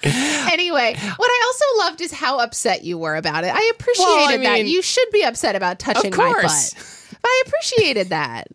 Anyway, 0.03 0.95
what 0.95 1.29
I 1.31 1.43
also 1.47 1.87
loved 1.87 2.01
is 2.01 2.11
how 2.11 2.39
upset 2.39 2.85
you 2.85 2.97
were 2.97 3.17
about 3.17 3.45
it. 3.45 3.53
I 3.55 3.71
appreciated 3.79 4.09
Well, 4.09 4.31
I 4.31 4.37
that. 4.63 4.67
You 4.67 4.81
should 4.83 5.09
be 5.13 5.23
upset 5.23 5.55
about 5.57 5.79
touching 5.79 6.11
my 6.11 6.17
course. 6.17 6.73
butt. 6.75 7.19
But 7.23 7.29
I 7.29 7.43
appreciated 7.47 8.09
that. 8.09 8.49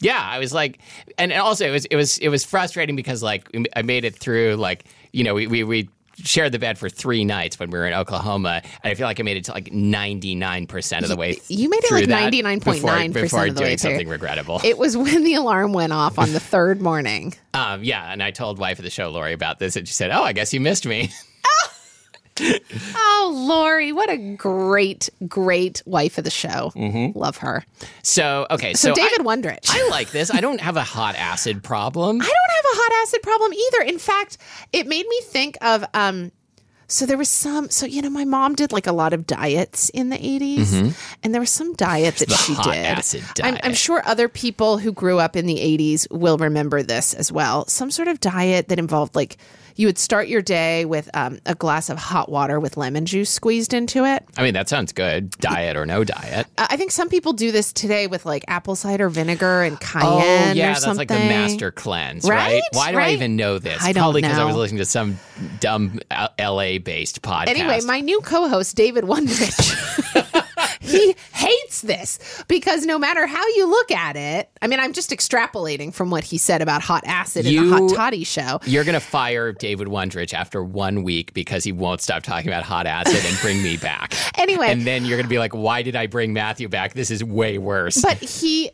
Yeah, 0.00 0.20
I 0.20 0.38
was 0.40 0.52
like, 0.52 0.80
and 1.16 1.32
also 1.32 1.64
it 1.66 1.70
was 1.70 1.84
it 1.86 1.94
was 1.96 2.18
it 2.18 2.28
was 2.28 2.44
frustrating 2.44 2.96
because 2.96 3.22
like 3.22 3.48
I 3.76 3.82
made 3.82 4.04
it 4.04 4.16
through 4.16 4.56
like 4.56 4.84
you 5.12 5.22
know 5.22 5.32
we 5.34 5.46
we, 5.46 5.62
we 5.62 5.88
shared 6.18 6.52
the 6.52 6.58
bed 6.58 6.78
for 6.78 6.88
three 6.88 7.24
nights 7.24 7.58
when 7.58 7.70
we 7.70 7.78
were 7.78 7.86
in 7.86 7.94
Oklahoma, 7.94 8.62
and 8.82 8.90
I 8.90 8.94
feel 8.94 9.06
like 9.06 9.20
I 9.20 9.22
made 9.22 9.36
it 9.36 9.44
to 9.44 9.52
like 9.52 9.72
ninety 9.72 10.34
nine 10.34 10.66
percent 10.66 11.02
of 11.04 11.08
the 11.08 11.16
way. 11.16 11.40
You 11.48 11.68
made 11.68 11.82
it 11.84 11.88
through 11.88 12.00
like 12.02 12.32
99.9% 12.32 13.12
before, 13.12 13.22
before 13.22 13.46
of 13.46 13.54
the 13.54 13.60
way 13.60 13.66
doing 13.66 13.78
through. 13.78 13.90
something 13.90 14.08
regrettable. 14.08 14.60
It 14.64 14.78
was 14.78 14.96
when 14.96 15.24
the 15.24 15.34
alarm 15.34 15.72
went 15.72 15.92
off 15.92 16.18
on 16.18 16.32
the 16.32 16.40
third 16.54 16.80
morning. 16.80 17.34
um, 17.54 17.82
yeah, 17.84 18.12
and 18.12 18.22
I 18.22 18.30
told 18.30 18.58
wife 18.58 18.78
of 18.78 18.84
the 18.84 18.90
show 18.90 19.08
Lori 19.10 19.32
about 19.32 19.58
this, 19.58 19.76
and 19.76 19.86
she 19.86 19.94
said, 19.94 20.10
"Oh, 20.10 20.22
I 20.22 20.32
guess 20.32 20.52
you 20.54 20.60
missed 20.60 20.86
me." 20.86 21.10
Oh, 22.96 23.32
Lori, 23.48 23.92
what 23.92 24.10
a 24.10 24.16
great, 24.36 25.08
great 25.28 25.82
wife 25.86 26.18
of 26.18 26.24
the 26.24 26.30
show. 26.30 26.72
Love 27.14 27.38
her. 27.38 27.64
so 28.02 28.46
okay, 28.50 28.74
So, 28.74 28.88
so, 28.88 28.94
David 28.94 29.20
I, 29.20 29.24
Wondrich. 29.24 29.66
I 29.70 29.88
like 29.88 30.10
this. 30.10 30.30
I 30.32 30.40
don't 30.40 30.60
have 30.60 30.76
a 30.76 30.82
hot 30.82 31.14
acid 31.16 31.62
problem. 31.62 32.20
I 32.20 32.24
don't 32.24 32.28
have 32.28 32.64
a 32.64 32.76
hot 32.76 33.02
acid 33.02 33.22
problem 33.22 33.52
either. 33.52 33.82
In 33.82 33.98
fact, 33.98 34.38
it 34.72 34.86
made 34.86 35.06
me 35.06 35.20
think 35.22 35.56
of 35.62 35.84
um, 35.94 36.32
So 36.94 37.06
there 37.06 37.18
was 37.18 37.28
some. 37.30 37.70
So 37.70 37.86
you 37.86 38.02
know, 38.02 38.10
my 38.10 38.24
mom 38.24 38.54
did 38.54 38.70
like 38.72 38.86
a 38.86 38.92
lot 38.92 39.12
of 39.12 39.26
diets 39.26 39.88
in 39.90 40.10
the 40.10 40.16
80s 40.16 40.94
and 41.22 41.34
there 41.34 41.40
was 41.40 41.50
some 41.50 41.74
diet 41.74 42.16
that 42.16 42.28
Mm-hmm. 42.28 42.54
The 42.54 42.62
she 42.62 42.70
did. 42.70 42.86
acid 42.86 43.24
I'm, 43.42 43.58
I'm 43.62 43.74
sure 43.74 44.02
other 44.06 44.28
people 44.28 44.78
who 44.78 44.92
grew 44.92 45.18
up 45.18 45.36
in 45.36 45.46
the 45.46 45.56
80s 45.56 46.10
will 46.10 46.36
remember 46.38 46.82
this 46.82 47.14
as 47.14 47.30
well. 47.32 47.66
Some 47.66 47.90
sort 47.90 48.08
of 48.08 48.20
diet 48.20 48.68
that 48.68 48.78
involved 48.78 49.14
like 49.14 49.36
you 49.76 49.88
would 49.88 49.98
start 49.98 50.28
your 50.28 50.42
day 50.42 50.84
with 50.84 51.10
um, 51.14 51.40
a 51.46 51.54
glass 51.54 51.90
of 51.90 51.98
hot 51.98 52.28
water 52.30 52.60
with 52.60 52.76
lemon 52.76 53.06
juice 53.06 53.30
squeezed 53.30 53.74
into 53.74 54.04
it. 54.04 54.24
I 54.36 54.42
mean, 54.42 54.54
that 54.54 54.68
sounds 54.68 54.92
good. 54.92 55.30
Diet 55.38 55.76
or 55.76 55.84
no 55.84 56.04
diet. 56.04 56.46
I 56.56 56.76
think 56.76 56.92
some 56.92 57.08
people 57.08 57.32
do 57.32 57.50
this 57.50 57.72
today 57.72 58.06
with 58.06 58.24
like 58.24 58.44
apple 58.46 58.76
cider 58.76 59.08
vinegar 59.08 59.62
and 59.62 59.78
cayenne. 59.80 60.06
Oh 60.06 60.20
cayenne 60.20 60.56
yeah, 60.56 60.64
or 60.64 60.68
that's 60.68 60.82
something. 60.82 60.98
like 60.98 61.08
the 61.08 61.14
master 61.14 61.72
cleanse, 61.72 62.28
right? 62.28 62.54
Right? 62.54 62.62
Why 62.72 62.92
do 62.92 62.98
I 62.98 63.10
even 63.10 63.36
know 63.36 63.58
this? 63.58 63.82
I 63.82 63.92
don't 63.92 64.02
Probably 64.02 64.22
because 64.22 64.38
I 64.38 64.44
was 64.44 64.54
listening 64.54 64.78
to 64.78 64.84
some 64.84 65.18
dumb 65.58 65.98
L.A. 66.38 66.78
based 66.84 67.22
podcast. 67.22 67.48
Anyway, 67.48 67.80
my 67.84 68.00
new 68.00 68.20
co-host 68.20 68.76
David 68.76 69.04
Wondrich. 69.04 70.43
he 70.84 71.14
hates 71.32 71.82
this 71.82 72.44
because 72.48 72.84
no 72.86 72.98
matter 72.98 73.26
how 73.26 73.46
you 73.48 73.66
look 73.68 73.90
at 73.90 74.16
it, 74.16 74.50
I 74.62 74.66
mean, 74.66 74.80
I'm 74.80 74.92
just 74.92 75.10
extrapolating 75.10 75.92
from 75.92 76.10
what 76.10 76.24
he 76.24 76.38
said 76.38 76.62
about 76.62 76.82
hot 76.82 77.04
acid 77.06 77.46
in 77.46 77.68
the 77.68 77.76
Hot 77.76 77.94
Toddy 77.94 78.24
show. 78.24 78.60
You're 78.64 78.84
going 78.84 78.94
to 78.94 79.00
fire 79.00 79.52
David 79.52 79.88
Wondrich 79.88 80.34
after 80.34 80.62
one 80.62 81.02
week 81.02 81.34
because 81.34 81.64
he 81.64 81.72
won't 81.72 82.00
stop 82.00 82.22
talking 82.22 82.48
about 82.48 82.62
hot 82.64 82.86
acid 82.86 83.24
and 83.24 83.38
bring 83.40 83.62
me 83.62 83.76
back. 83.76 84.14
Anyway. 84.36 84.66
And 84.68 84.82
then 84.82 85.04
you're 85.04 85.16
going 85.16 85.24
to 85.24 85.30
be 85.30 85.38
like, 85.38 85.54
why 85.54 85.82
did 85.82 85.96
I 85.96 86.06
bring 86.06 86.32
Matthew 86.32 86.68
back? 86.68 86.92
This 86.92 87.10
is 87.10 87.22
way 87.24 87.56
worse. 87.56 88.02
But 88.02 88.18
he, 88.18 88.70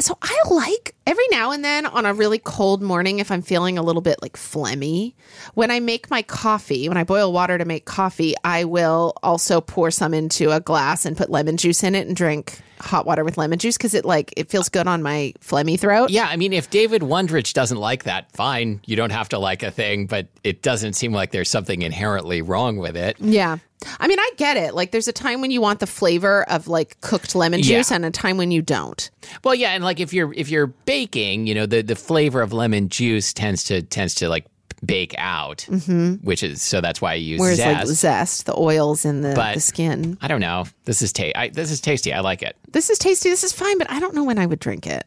so 0.00 0.18
I 0.20 0.38
like 0.50 0.94
every 1.06 1.26
now 1.30 1.52
and 1.52 1.64
then 1.64 1.86
on 1.86 2.04
a 2.04 2.12
really 2.12 2.38
cold 2.38 2.82
morning, 2.82 3.20
if 3.20 3.30
I'm 3.30 3.40
feeling 3.42 3.78
a 3.78 3.82
little 3.82 4.02
bit 4.02 4.20
like 4.20 4.36
phlegmy, 4.36 5.14
when 5.54 5.70
I 5.70 5.80
make 5.80 6.10
my 6.10 6.22
coffee, 6.22 6.88
when 6.88 6.98
I 6.98 7.04
boil 7.04 7.32
water 7.32 7.56
to 7.56 7.64
make 7.64 7.84
coffee, 7.84 8.34
I 8.44 8.64
will 8.64 9.14
also 9.22 9.60
pour 9.60 9.90
some 9.90 10.12
into 10.12 10.50
a 10.50 10.60
glass 10.60 11.06
and 11.06 11.16
put 11.16 11.30
lemon 11.30 11.45
juice 11.56 11.84
in 11.84 11.94
it 11.94 12.06
and 12.06 12.16
drink 12.16 12.60
hot 12.80 13.06
water 13.06 13.24
with 13.24 13.38
lemon 13.38 13.58
juice 13.58 13.76
because 13.76 13.94
it 13.94 14.04
like 14.04 14.34
it 14.36 14.50
feels 14.50 14.68
good 14.68 14.86
on 14.88 15.02
my 15.02 15.32
phlegmy 15.40 15.78
throat. 15.78 16.10
yeah, 16.10 16.26
I 16.28 16.36
mean, 16.36 16.52
if 16.52 16.68
David 16.70 17.02
Wondrich 17.02 17.52
doesn't 17.52 17.78
like 17.78 18.02
that, 18.04 18.32
fine. 18.32 18.80
You 18.86 18.96
don't 18.96 19.10
have 19.12 19.28
to 19.28 19.38
like 19.38 19.62
a 19.62 19.70
thing, 19.70 20.06
but 20.06 20.26
it 20.42 20.62
doesn't 20.62 20.94
seem 20.94 21.12
like 21.12 21.30
there's 21.30 21.48
something 21.50 21.82
inherently 21.82 22.42
wrong 22.42 22.78
with 22.78 22.96
it. 22.96 23.16
Yeah. 23.20 23.58
I 24.00 24.08
mean, 24.08 24.18
I 24.18 24.30
get 24.38 24.56
it. 24.56 24.74
Like, 24.74 24.90
there's 24.90 25.06
a 25.06 25.12
time 25.12 25.42
when 25.42 25.50
you 25.50 25.60
want 25.60 25.80
the 25.80 25.86
flavor 25.86 26.44
of 26.48 26.66
like 26.66 26.98
cooked 27.02 27.34
lemon 27.34 27.60
juice 27.62 27.90
Yeah. 27.90 27.96
and 27.96 28.04
a 28.06 28.10
time 28.10 28.38
when 28.38 28.50
you 28.50 28.62
don't. 28.62 29.10
Well, 29.44 29.54
yeah, 29.54 29.72
and 29.72 29.84
like 29.84 30.00
if 30.00 30.12
you're 30.14 30.32
if 30.32 30.48
you're 30.48 30.66
baking, 30.68 31.46
you 31.46 31.54
know, 31.54 31.66
the 31.66 31.82
the 31.82 31.94
flavor 31.94 32.40
of 32.40 32.52
lemon 32.54 32.88
juice 32.88 33.32
tends 33.34 33.64
to 33.64 33.82
tends 33.82 34.14
to 34.16 34.28
like 34.30 34.46
bake 34.86 35.14
out, 35.18 35.62
which 36.22 36.42
is 36.42 36.62
so 36.62 36.80
that's 36.80 37.00
why 37.02 37.12
I 37.12 37.14
use 37.14 37.40
Mm-hmm. 37.40 37.42
Whereas, 37.42 37.56
zest. 37.58 37.86
like, 37.88 37.96
zest, 37.96 38.46
the 38.46 38.56
oils 38.56 39.04
in 39.04 39.20
the, 39.22 39.34
But- 39.34 39.54
the 39.54 39.60
skin. 39.60 40.16
I 40.22 40.28
don't 40.28 40.40
know. 40.40 40.64
This 40.84 41.02
is 41.02 41.12
ta- 41.12 41.32
I, 41.34 41.48
this 41.48 41.70
is 41.70 41.80
tasty. 41.80 42.12
I 42.12 42.20
like 42.20 42.42
it. 42.42 42.56
This 42.70 42.88
is 42.90 42.98
tasty. 42.98 43.28
This 43.30 43.44
is 43.44 43.52
fine, 43.52 43.78
but 43.78 43.90
I 43.90 43.98
don't 44.00 44.14
know 44.14 44.24
when 44.24 44.38
I 44.38 44.46
would 44.46 44.58
drink 44.60 44.86
it. 44.86 45.06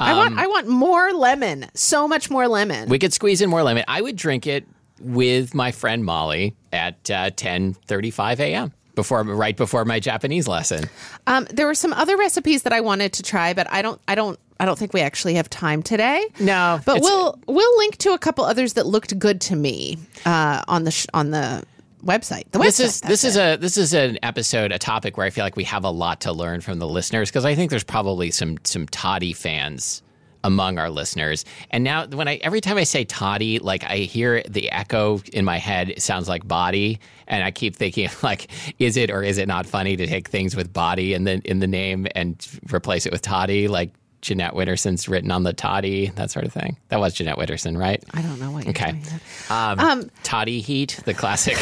I 0.00 0.10
Um, 0.10 0.16
want 0.18 0.38
I 0.38 0.46
want 0.48 0.66
more 0.68 1.12
lemon. 1.12 1.66
So 1.74 2.08
much 2.08 2.28
more 2.30 2.48
lemon. 2.48 2.88
We 2.88 2.98
could 2.98 3.12
squeeze 3.12 3.40
in 3.40 3.48
more 3.48 3.62
lemon. 3.62 3.84
I 3.88 4.00
would 4.00 4.16
drink 4.16 4.46
it 4.46 4.66
with 5.00 5.54
my 5.54 5.70
friend 5.70 6.04
Molly 6.04 6.54
at 6.72 7.08
uh, 7.10 7.30
ten 7.30 7.74
thirty 7.74 8.10
five 8.10 8.40
a.m. 8.40 8.72
before 8.94 9.22
right 9.22 9.56
before 9.56 9.84
my 9.84 10.00
Japanese 10.00 10.46
lesson. 10.48 10.88
Um, 11.26 11.46
there 11.50 11.66
were 11.66 11.74
some 11.74 11.92
other 11.92 12.16
recipes 12.16 12.62
that 12.62 12.72
I 12.72 12.80
wanted 12.80 13.12
to 13.14 13.22
try, 13.22 13.54
but 13.54 13.70
I 13.70 13.82
don't 13.82 14.00
I 14.08 14.14
don't 14.14 14.38
I 14.60 14.64
don't 14.66 14.78
think 14.78 14.92
we 14.92 15.00
actually 15.00 15.34
have 15.34 15.50
time 15.50 15.82
today. 15.82 16.24
No, 16.38 16.80
But 16.84 17.00
we'll 17.00 17.38
we'll 17.46 17.78
link 17.78 17.96
to 17.98 18.12
a 18.12 18.18
couple 18.18 18.44
others 18.44 18.74
that 18.74 18.86
looked 18.86 19.18
good 19.18 19.40
to 19.42 19.56
me 19.56 19.98
uh, 20.24 20.62
on 20.68 20.84
the 20.84 20.90
sh- 20.90 21.06
on 21.12 21.30
the 21.30 21.64
website. 22.04 22.44
The 22.52 22.58
This 22.60 22.78
website, 22.78 22.84
is 22.84 23.00
this 23.00 23.24
is 23.24 23.36
a 23.36 23.56
this 23.56 23.76
is 23.76 23.94
an 23.94 24.18
episode, 24.22 24.70
a 24.72 24.78
topic 24.78 25.16
where 25.16 25.26
I 25.26 25.30
feel 25.30 25.44
like 25.44 25.56
we 25.56 25.64
have 25.64 25.84
a 25.84 25.90
lot 25.90 26.20
to 26.22 26.32
learn 26.32 26.60
from 26.60 26.78
the 26.78 26.86
listeners 26.86 27.30
because 27.30 27.44
I 27.44 27.54
think 27.54 27.70
there's 27.70 27.84
probably 27.84 28.30
some 28.30 28.58
some 28.64 28.86
toddy 28.86 29.32
fans 29.32 30.02
among 30.44 30.78
our 30.78 30.88
listeners. 30.90 31.44
And 31.72 31.82
now 31.82 32.06
when 32.06 32.28
I 32.28 32.36
every 32.36 32.60
time 32.60 32.76
I 32.76 32.84
say 32.84 33.04
toddy, 33.04 33.58
like 33.58 33.82
I 33.82 33.96
hear 33.98 34.42
the 34.48 34.70
echo 34.70 35.20
in 35.32 35.44
my 35.44 35.58
head, 35.58 35.88
it 35.90 36.02
sounds 36.02 36.28
like 36.28 36.46
body, 36.46 37.00
and 37.26 37.42
I 37.42 37.50
keep 37.50 37.74
thinking 37.74 38.08
like, 38.22 38.48
is 38.78 38.96
it 38.96 39.10
or 39.10 39.24
is 39.24 39.38
it 39.38 39.48
not 39.48 39.66
funny 39.66 39.96
to 39.96 40.06
take 40.06 40.28
things 40.28 40.54
with 40.54 40.72
body 40.72 41.14
and 41.14 41.26
then 41.26 41.42
in 41.44 41.58
the 41.58 41.66
name 41.66 42.06
and 42.14 42.46
replace 42.72 43.06
it 43.06 43.10
with 43.12 43.22
toddy, 43.22 43.66
like 43.66 43.90
Jeanette 44.20 44.54
Winterson's 44.54 45.06
written 45.06 45.30
on 45.30 45.42
the 45.42 45.52
toddy, 45.52 46.06
that 46.16 46.30
sort 46.30 46.46
of 46.46 46.52
thing. 46.54 46.78
That 46.88 46.98
was 46.98 47.12
Jeanette 47.12 47.36
Witterson, 47.36 47.76
right? 47.76 48.02
I 48.14 48.22
don't 48.22 48.38
know 48.40 48.52
what. 48.52 48.64
You're 48.64 48.70
Okay. 48.70 48.92
doing. 48.92 49.20
Um, 49.50 50.10
Toddy 50.22 50.60
Heat, 50.62 50.98
the 51.04 51.12
classic 51.12 51.58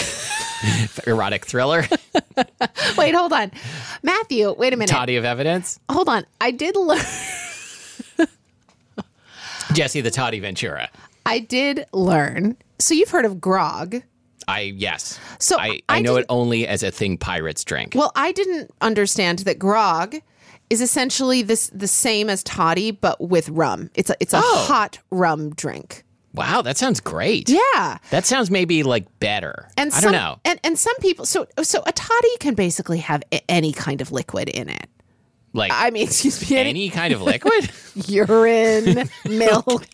erotic 1.09 1.45
thriller. 1.45 1.85
Wait, 2.97 3.14
hold 3.16 3.33
on, 3.33 3.51
Matthew. 4.05 4.53
Wait 4.53 4.73
a 4.73 4.77
minute. 4.77 4.92
Toddy 4.92 5.16
of 5.16 5.25
evidence. 5.25 5.81
Hold 5.90 6.09
on. 6.09 6.25
I 6.40 6.53
did 6.53 6.77
learn. 6.77 7.01
Jesse 9.73 10.01
the 10.01 10.11
Toddy 10.11 10.41
Ventura. 10.41 10.91
I 11.25 11.39
did 11.39 11.87
learn. 11.93 12.57
So 12.79 12.95
you've 12.95 13.11
heard 13.11 13.25
of 13.25 13.41
grog. 13.41 14.03
I 14.49 14.61
yes. 14.77 15.19
So 15.39 15.59
I, 15.59 15.67
I, 15.67 15.81
I 15.89 16.01
know 16.01 16.17
did- 16.17 16.23
it 16.23 16.27
only 16.29 16.67
as 16.67 16.83
a 16.83 16.91
thing 16.91 17.17
pirates 17.17 17.65
drink. 17.65 17.95
Well, 17.95 18.13
I 18.17 18.33
didn't 18.33 18.71
understand 18.81 19.41
that 19.41 19.59
grog 19.59 20.17
is 20.69 20.81
essentially 20.81 21.43
this 21.43 21.69
the 21.73 21.87
same 21.87 22.29
as 22.29 22.43
toddy, 22.43 22.91
but 22.91 23.21
with 23.21 23.49
rum. 23.51 23.91
It's 23.95 24.11
a 24.11 24.17
it's 24.21 24.35
a 24.35 24.41
Oh. 24.43 24.65
hot 24.67 24.99
rum 25.11 25.51
drink. 25.55 26.03
wow, 26.35 26.63
that 26.63 26.77
sounds 26.77 26.99
great. 26.99 27.49
Yeah. 27.49 27.99
That 28.11 28.25
sounds 28.27 28.51
maybe 28.51 28.83
like 28.83 29.07
better. 29.21 29.69
And 29.77 29.93
I 29.93 30.01
some, 30.01 30.13
don't 30.13 30.21
know. 30.21 30.41
And 30.45 30.59
and 30.65 30.79
some 30.79 30.97
people 31.01 31.25
so 31.25 31.47
so 31.63 31.83
a 31.87 31.93
toddy 31.93 32.37
can 32.41 32.55
basically 32.55 32.99
have 32.99 33.23
any 33.49 33.73
kind 33.73 34.01
of 34.01 34.11
liquid 34.13 34.49
in 34.49 34.69
it. 34.69 34.87
Like 35.53 35.71
I 35.75 35.91
mean, 35.91 36.05
excuse 36.09 36.49
me, 36.51 36.57
any, 36.57 36.71
any 36.71 36.91
kind 36.91 37.12
of 37.12 37.23
liquid. 37.23 37.71
urine, 38.09 39.09
milk. 39.29 39.87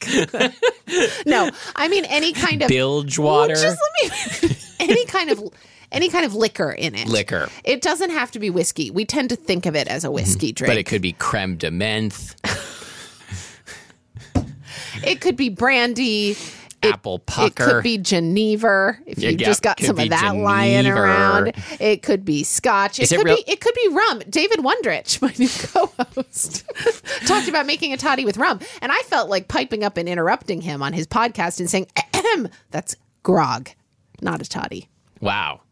no, 1.27 1.51
I 1.75 1.88
mean 1.88 2.05
any 2.07 2.33
kind 2.33 2.62
of 2.62 2.68
Bilge 2.68 3.18
Well, 3.18 3.29
water. 3.40 3.55
just 3.55 3.79
let 4.03 4.12
me 4.51 4.57
any 4.81 5.05
kind 5.07 5.31
of 5.31 5.42
any 5.90 6.09
kind 6.09 6.25
of 6.25 6.35
liquor 6.35 6.71
in 6.71 6.94
it. 6.94 7.09
Liquor. 7.09 7.49
It 7.64 7.83
doesn't 7.83 8.11
have 8.11 8.31
to 8.33 8.38
be 8.38 8.51
whiskey. 8.51 8.90
We 8.90 9.05
tend 9.05 9.31
to 9.31 9.37
think 9.37 9.66
of 9.66 9.75
it 9.75 9.88
as 9.88 10.05
a 10.05 10.11
whiskey 10.11 10.53
drink. 10.53 10.68
Mm-hmm. 10.68 10.71
but 10.71 10.79
it 10.79 10.85
could 10.85 11.03
be 11.03 11.12
creme 11.12 11.57
de 11.57 11.71
menthe, 11.71 12.35
It 15.05 15.21
could 15.21 15.37
be 15.37 15.49
brandy. 15.49 16.37
Apple 16.83 17.23
it 17.38 17.57
could 17.57 17.83
be 17.83 17.99
Genever 17.99 18.99
if 19.07 19.23
you 19.23 19.37
just 19.37 19.62
got 19.62 19.81
some 19.81 19.99
of 19.99 20.09
that 20.11 20.37
lying 20.37 20.87
around. 20.87 21.53
It 21.81 22.03
could 22.03 22.25
be 22.25 22.45
Scotch. 22.45 22.99
It 22.99 23.11
it 23.11 23.17
could 23.17 23.25
real- 23.25 23.37
be 23.37 23.45
it 23.47 23.61
could 23.61 23.75
be 23.75 23.88
rum. 23.88 24.23
David 24.29 24.61
Wondrich, 24.61 25.21
my 25.23 25.35
new 25.38 25.49
co-host, 25.49 26.64
talked 27.27 27.49
about 27.49 27.67
making 27.67 27.93
a 27.93 27.97
toddy 27.97 28.25
with 28.25 28.37
rum, 28.37 28.61
and 28.81 28.93
I 28.93 28.99
felt 29.07 29.29
like 29.29 29.49
piping 29.49 29.83
up 29.85 29.97
and 29.97 30.09
interrupting 30.09 30.61
him 30.61 30.83
on 30.83 30.93
his 30.93 31.07
podcast 31.07 31.61
and 31.61 31.69
saying, 31.69 31.88
"Ahem, 32.14 32.49
"That's 32.71 32.95
grog, 33.23 33.71
not 34.21 34.41
a 34.41 34.49
toddy." 34.49 34.88
wow. 35.21 35.62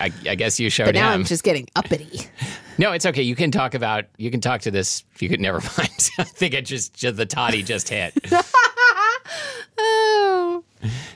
I, 0.00 0.12
I 0.28 0.34
guess 0.34 0.58
you 0.58 0.68
showed 0.68 0.86
But 0.86 0.96
now 0.96 1.12
him. 1.12 1.20
I'm 1.20 1.24
just 1.24 1.44
getting 1.44 1.68
uppity. 1.76 2.22
No, 2.78 2.92
it's 2.92 3.04
okay. 3.04 3.22
You 3.22 3.36
can 3.36 3.50
talk 3.50 3.74
about. 3.74 4.06
You 4.16 4.30
can 4.30 4.40
talk 4.40 4.62
to 4.62 4.70
this. 4.70 5.04
You 5.20 5.28
could 5.28 5.40
never 5.40 5.60
mind. 5.78 6.10
I 6.18 6.24
think 6.24 6.54
it 6.54 6.64
just, 6.64 6.94
just 6.94 7.18
the 7.18 7.26
toddy 7.26 7.62
just 7.62 7.90
hit. 7.90 8.14
Oh, 9.78 10.64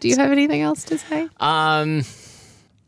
do 0.00 0.08
you 0.08 0.16
have 0.16 0.30
anything 0.32 0.62
else 0.62 0.84
to 0.84 0.98
say? 0.98 1.28
Um, 1.38 2.02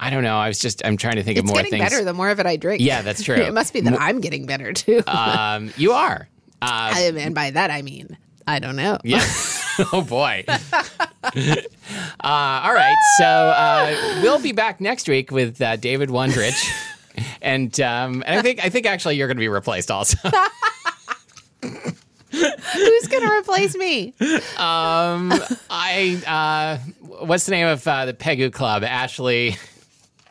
I 0.01 0.11
don't 0.11 0.23
know. 0.23 0.37
I 0.37 0.49
was 0.49 0.59
just. 0.59 0.85
I'm 0.85 0.97
trying 0.97 1.17
to 1.17 1.23
think 1.23 1.39
it's 1.39 1.45
of 1.45 1.49
more 1.49 1.57
getting 1.57 1.73
things. 1.73 1.85
better 1.91 2.05
the 2.05 2.15
more 2.15 2.31
of 2.31 2.39
it 2.41 2.47
I 2.47 2.57
drink. 2.57 2.83
Yeah, 2.83 3.03
that's 3.03 3.23
true. 3.23 3.35
it 3.37 3.53
must 3.53 3.73
be 3.73 3.81
that 3.83 4.01
I'm 4.01 4.21
getting 4.21 4.47
better 4.47 4.73
too. 4.73 5.03
Um, 5.07 5.73
you 5.77 5.93
are. 5.93 6.29
Uh, 6.63 6.93
I- 6.95 7.13
and 7.17 7.35
by 7.35 7.51
that 7.51 7.71
I 7.71 7.83
mean 7.83 8.17
I 8.47 8.61
don't 8.61 8.77
know. 8.77 8.99
yeah. 9.05 9.25
oh 9.93 10.03
boy. 10.03 10.45
uh, 10.49 11.57
all 12.21 12.73
right. 12.75 12.97
So 13.19 13.25
uh, 13.25 14.21
we'll 14.23 14.41
be 14.41 14.53
back 14.53 14.81
next 14.81 15.09
week 15.09 15.31
with 15.31 15.61
uh, 15.61 15.77
David 15.77 16.09
Wondrich, 16.09 16.67
and 17.43 17.79
um, 17.81 18.23
and 18.27 18.39
I 18.39 18.43
think 18.43 18.65
I 18.65 18.71
think 18.71 18.87
actually 18.87 19.17
you're 19.17 19.29
going 19.29 19.37
to 19.37 19.41
be 19.41 19.49
replaced 19.49 19.91
also. 19.91 20.17
Who's 22.31 23.07
gonna 23.09 23.33
replace 23.39 23.75
me? 23.77 24.13
Um, 24.59 25.33
I 25.71 26.21
uh, 26.27 26.79
what's 27.25 27.47
the 27.47 27.53
name 27.53 27.67
of 27.67 27.87
uh, 27.87 28.05
the 28.07 28.13
Pegu 28.15 28.53
Club? 28.53 28.85
Ashley 28.85 29.57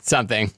something. 0.01 0.51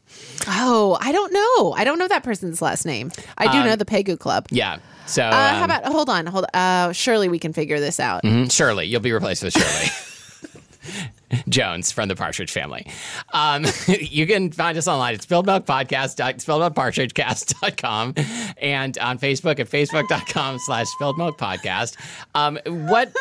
Oh, 0.48 0.98
I 1.02 1.12
don't 1.12 1.32
know. 1.34 1.74
I 1.74 1.84
don't 1.84 1.98
know 2.00 2.08
that 2.08 2.24
person's 2.24 2.62
last 2.62 2.86
name. 2.86 3.12
I 3.38 3.52
do 3.52 3.64
know 3.64 3.76
the 3.76 3.86
Pegu 3.86 4.18
Club. 4.20 4.48
Yeah. 4.52 4.80
So 5.06 5.24
Uh, 5.24 5.28
um, 5.28 5.56
how 5.56 5.64
about 5.66 5.86
hold 5.86 6.10
on, 6.10 6.26
hold 6.28 6.46
uh 6.54 6.92
surely 6.92 7.30
we 7.30 7.40
can 7.40 7.52
figure 7.54 7.80
this 7.80 8.00
out. 8.00 8.24
Mhm, 8.24 8.52
Shirley, 8.52 8.86
you'll 8.86 9.00
be 9.02 9.12
replaced 9.12 9.44
with 9.44 9.54
Shirley. 9.54 11.02
Jones 11.50 11.92
from 11.92 12.08
the 12.10 12.16
Partridge 12.16 12.52
Family. 12.52 12.86
Um, 13.34 13.66
you 13.88 14.28
can 14.28 14.52
find 14.52 14.78
us 14.78 14.88
online 14.88 15.16
at 15.16 15.22
spilledmilkpartridgecast.com 15.22 18.14
and 18.58 18.98
on 18.98 19.20
Facebook 19.20 19.60
at 19.60 19.70
facebook.com 19.70 20.60
slash 20.60 20.88
spilledmilkpodcast. 21.00 21.96
Um, 22.36 22.60
what 22.66 23.14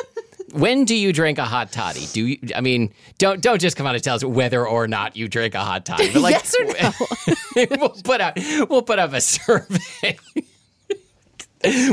When 0.52 0.84
do 0.86 0.94
you 0.94 1.12
drink 1.12 1.38
a 1.38 1.44
hot 1.44 1.72
toddy? 1.72 2.06
Do 2.12 2.26
you? 2.26 2.38
I 2.56 2.62
mean, 2.62 2.92
don't 3.18 3.42
don't 3.42 3.60
just 3.60 3.76
come 3.76 3.86
out 3.86 3.94
and 3.94 4.02
tell 4.02 4.16
us 4.16 4.24
whether 4.24 4.66
or 4.66 4.88
not 4.88 5.14
you 5.16 5.28
drink 5.28 5.54
a 5.54 5.60
hot 5.60 5.84
toddy. 5.84 6.10
But 6.10 6.22
like, 6.28 6.32
yes 6.32 6.54
or 6.58 6.64
no? 6.64 6.90
we'll 7.78 7.90
put 7.90 8.22
up 8.22 8.38
we'll 8.70 8.80
put 8.82 8.98
up 8.98 9.12
a 9.12 9.20
survey. 9.20 10.16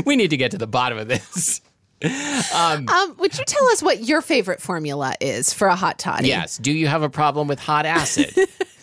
we 0.06 0.16
need 0.16 0.30
to 0.30 0.38
get 0.38 0.52
to 0.52 0.58
the 0.58 0.66
bottom 0.66 0.96
of 0.96 1.08
this. 1.08 1.60
Um, 2.04 2.86
would 3.18 3.36
you 3.38 3.44
tell 3.46 3.66
us 3.68 3.82
what 3.82 4.04
your 4.04 4.20
favorite 4.20 4.60
formula 4.60 5.14
is 5.20 5.52
for 5.52 5.68
a 5.68 5.74
hot 5.76 5.98
toddy? 5.98 6.28
Yes. 6.28 6.58
Do 6.58 6.72
you 6.72 6.86
have 6.88 7.02
a 7.02 7.08
problem 7.08 7.48
with 7.48 7.58
hot 7.58 7.86
acid? 7.86 8.34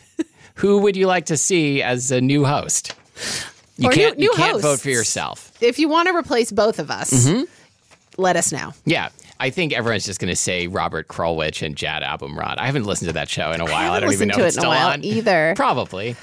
Who 0.55 0.79
would 0.79 0.95
you 0.95 1.07
like 1.07 1.25
to 1.27 1.37
see 1.37 1.81
as 1.81 2.11
a 2.11 2.21
new 2.21 2.45
host? 2.45 2.95
You 3.77 3.89
Or 3.89 3.91
can't 3.91 4.19
you 4.19 4.29
new 4.29 4.33
can't 4.35 4.61
vote 4.61 4.79
for 4.79 4.89
yourself. 4.89 5.51
If 5.61 5.79
you 5.79 5.89
want 5.89 6.07
to 6.07 6.15
replace 6.15 6.51
both 6.51 6.79
of 6.79 6.91
us, 6.91 7.11
Mm-hmm. 7.11 7.43
let 8.21 8.35
us 8.35 8.51
know. 8.51 8.73
Yeah. 8.85 9.09
I 9.39 9.49
think 9.49 9.73
everyone's 9.73 10.05
just 10.05 10.19
going 10.19 10.29
to 10.31 10.35
say 10.35 10.67
Robert 10.67 11.07
Krulwich 11.07 11.65
and 11.65 11.75
Jad 11.75 12.01
Abumrad. 12.03 12.55
I 12.59 12.65
haven't 12.67 12.85
listened 12.85 13.09
to 13.09 13.13
that 13.13 13.29
show 13.29 13.51
in 13.51 13.59
a 13.61 13.65
while. 13.65 13.73
I, 13.91 13.95
haven't 13.95 14.01
don't 14.03 14.13
even 14.13 14.27
know 14.29 14.35
if 14.37 14.41
it's 14.45 14.55
still 14.57 14.71
on. 14.71 15.03
either. 15.03 15.53
Probably. 15.55 16.15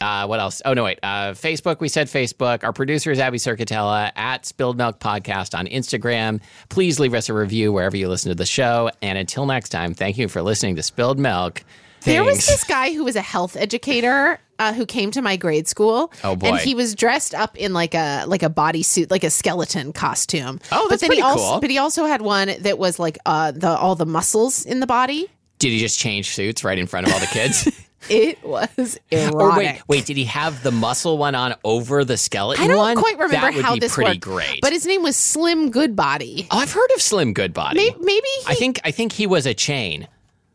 Uh, 0.00 0.26
what 0.26 0.40
else? 0.40 0.62
Oh 0.64 0.74
no, 0.74 0.84
wait. 0.84 0.98
Uh, 1.02 1.32
Facebook. 1.32 1.80
We 1.80 1.88
said 1.88 2.08
Facebook. 2.08 2.64
Our 2.64 2.72
producer 2.72 3.10
is 3.10 3.18
Abby 3.18 3.38
Cerquitella 3.38 4.12
at 4.16 4.46
Spilled 4.46 4.76
Milk 4.76 4.98
Podcast 5.00 5.58
on 5.58 5.66
Instagram. 5.66 6.40
Please 6.68 6.98
leave 7.00 7.14
us 7.14 7.28
a 7.28 7.34
review 7.34 7.72
wherever 7.72 7.96
you 7.96 8.08
listen 8.08 8.30
to 8.30 8.34
the 8.34 8.46
show. 8.46 8.90
And 9.02 9.18
until 9.18 9.46
next 9.46 9.70
time, 9.70 9.94
thank 9.94 10.18
you 10.18 10.28
for 10.28 10.42
listening 10.42 10.76
to 10.76 10.82
Spilled 10.82 11.18
Milk. 11.18 11.62
There 12.02 12.24
was 12.24 12.46
this 12.46 12.64
guy 12.64 12.92
who 12.92 13.04
was 13.04 13.16
a 13.16 13.20
health 13.20 13.56
educator 13.56 14.38
uh, 14.58 14.72
who 14.72 14.86
came 14.86 15.10
to 15.12 15.22
my 15.22 15.36
grade 15.36 15.68
school. 15.68 16.12
Oh, 16.24 16.36
boy. 16.36 16.48
And 16.48 16.58
he 16.58 16.74
was 16.74 16.94
dressed 16.94 17.34
up 17.34 17.56
in 17.56 17.72
like 17.72 17.94
a 17.94 18.24
like 18.26 18.42
a 18.42 18.50
bodysuit, 18.50 19.10
like 19.10 19.24
a 19.24 19.30
skeleton 19.30 19.92
costume. 19.92 20.60
Oh, 20.72 20.84
but 20.84 20.90
that's 20.90 21.00
then 21.02 21.12
he 21.12 21.20
pretty 21.20 21.22
also, 21.22 21.52
cool. 21.52 21.60
But 21.60 21.70
he 21.70 21.78
also 21.78 22.06
had 22.06 22.22
one 22.22 22.50
that 22.60 22.78
was 22.78 22.98
like 22.98 23.18
uh, 23.26 23.52
the 23.52 23.68
all 23.68 23.94
the 23.94 24.06
muscles 24.06 24.64
in 24.64 24.80
the 24.80 24.86
body. 24.86 25.28
Did 25.58 25.70
he 25.70 25.80
just 25.80 25.98
change 25.98 26.30
suits 26.30 26.62
right 26.62 26.78
in 26.78 26.86
front 26.86 27.06
of 27.06 27.12
all 27.12 27.20
the 27.20 27.26
kids? 27.26 27.68
It 28.08 28.42
was 28.44 28.98
erotic. 29.10 29.34
or 29.40 29.56
wait, 29.56 29.82
wait. 29.88 30.06
Did 30.06 30.16
he 30.16 30.24
have 30.24 30.62
the 30.62 30.70
muscle 30.70 31.18
one 31.18 31.34
on 31.34 31.54
over 31.64 32.04
the 32.04 32.16
skeleton 32.16 32.62
one? 32.62 32.70
I 32.70 32.74
don't 32.74 32.78
one? 32.82 32.96
quite 32.96 33.14
remember 33.18 33.36
that 33.36 33.54
would 33.54 33.64
how 33.64 33.74
be 33.74 33.80
this 33.80 33.94
pretty 33.94 34.10
worked. 34.12 34.20
great. 34.20 34.60
But 34.62 34.72
his 34.72 34.86
name 34.86 35.02
was 35.02 35.16
Slim 35.16 35.70
Goodbody. 35.70 36.46
oh, 36.50 36.58
I've 36.58 36.72
heard 36.72 36.90
of 36.94 37.02
Slim 37.02 37.32
Goodbody. 37.32 37.76
Maybe, 37.80 37.96
maybe 38.00 38.26
he, 38.40 38.44
I 38.46 38.54
think 38.54 38.80
I 38.84 38.90
think 38.92 39.12
he 39.12 39.26
was 39.26 39.46
a 39.46 39.54
chain. 39.54 40.06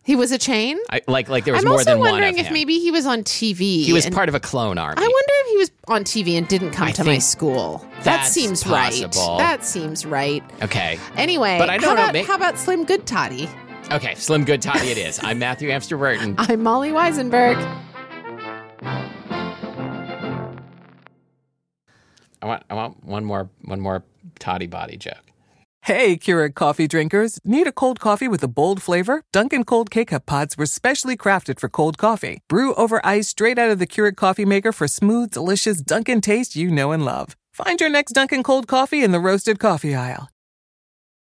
he 0.04 0.16
was 0.16 0.32
a 0.32 0.38
chain. 0.38 0.80
I, 0.90 1.02
like 1.08 1.28
like 1.30 1.44
there 1.46 1.54
was 1.54 1.64
I'm 1.66 1.70
more 1.70 1.84
than 1.84 2.00
one 2.00 2.08
of 2.10 2.14
wondering 2.14 2.38
if 2.40 2.48
him. 2.48 2.54
maybe 2.54 2.80
he 2.80 2.92
was 2.92 3.06
on 3.06 3.24
TV. 3.24 3.84
he 3.84 3.94
was 3.94 4.10
part 4.10 4.30
of 4.30 4.36
a 4.36 4.40
clone 4.40 4.78
army. 4.78 4.96
I 4.98 5.02
wonder 5.02 5.34
if 5.42 5.48
he 5.52 5.58
was 5.58 5.72
on 5.88 6.04
TV 6.06 6.38
and 6.38 6.48
didn't 6.48 6.72
come 6.72 6.88
I 6.88 6.92
to 6.94 7.04
my 7.04 7.18
school. 7.20 7.86
That 8.04 8.26
seems 8.26 8.64
possible. 8.64 9.38
right. 9.38 9.38
That 9.38 9.64
seems 9.66 10.06
right. 10.06 10.44
okay. 10.62 10.98
Anyway, 11.18 11.58
But 11.60 11.70
I 11.70 11.78
don't 11.78 11.96
know, 11.98 12.10
about 12.10 12.26
how 12.26 12.36
about 12.36 12.58
Slim 12.58 12.86
Good 12.86 13.06
Toddy? 13.06 13.50
Okay, 13.94 14.16
Slim 14.16 14.44
Good 14.44 14.60
Toddy 14.60 14.88
it 14.88 14.98
is. 14.98 15.20
I'm 15.24 15.38
Matthew 15.38 15.70
Amster 15.70 15.98
Burton. 15.98 16.34
I'm 16.40 16.64
Molly 16.64 16.90
Wizenberg. 16.90 17.58
I 22.42 22.46
want 22.48 22.64
I 22.72 22.74
want 22.74 23.04
one 23.04 23.24
more 23.24 23.52
one 23.62 23.80
more 23.80 24.04
toddy 24.40 24.66
body 24.66 24.98
joke. 24.98 25.22
Hey, 25.84 26.18
Keurig 26.18 26.56
coffee 26.56 26.88
drinkers. 26.88 27.40
Need 27.46 27.68
a 27.68 27.72
cold 27.72 28.00
coffee 28.00 28.28
with 28.28 28.42
a 28.42 28.48
bold 28.48 28.82
flavor? 28.82 29.22
Dunkin' 29.32 29.64
Cold 29.64 29.92
K-Cup 29.92 30.26
pods 30.26 30.58
were 30.58 30.66
specially 30.66 31.16
crafted 31.16 31.60
for 31.60 31.70
cold 31.70 32.00
coffee. 32.00 32.40
Brew 32.48 32.74
over 32.74 33.06
ice 33.06 33.28
straight 33.28 33.60
out 33.60 33.70
of 33.70 33.78
the 33.78 33.86
Keurig 33.86 34.16
coffee 34.16 34.46
maker 34.46 34.72
for 34.72 34.88
smooth, 34.88 35.30
delicious 35.30 35.82
Dunkin' 35.82 36.22
taste 36.22 36.56
you 36.56 36.72
know 36.72 36.94
and 36.94 37.06
love. 37.06 37.36
Find 37.52 37.80
your 37.80 37.92
next 37.92 38.14
Dunkin' 38.14 38.42
Cold 38.42 38.68
coffee 38.68 39.04
in 39.04 39.12
the 39.12 39.20
roasted 39.20 39.60
coffee 39.60 39.94
aisle. 39.94 40.33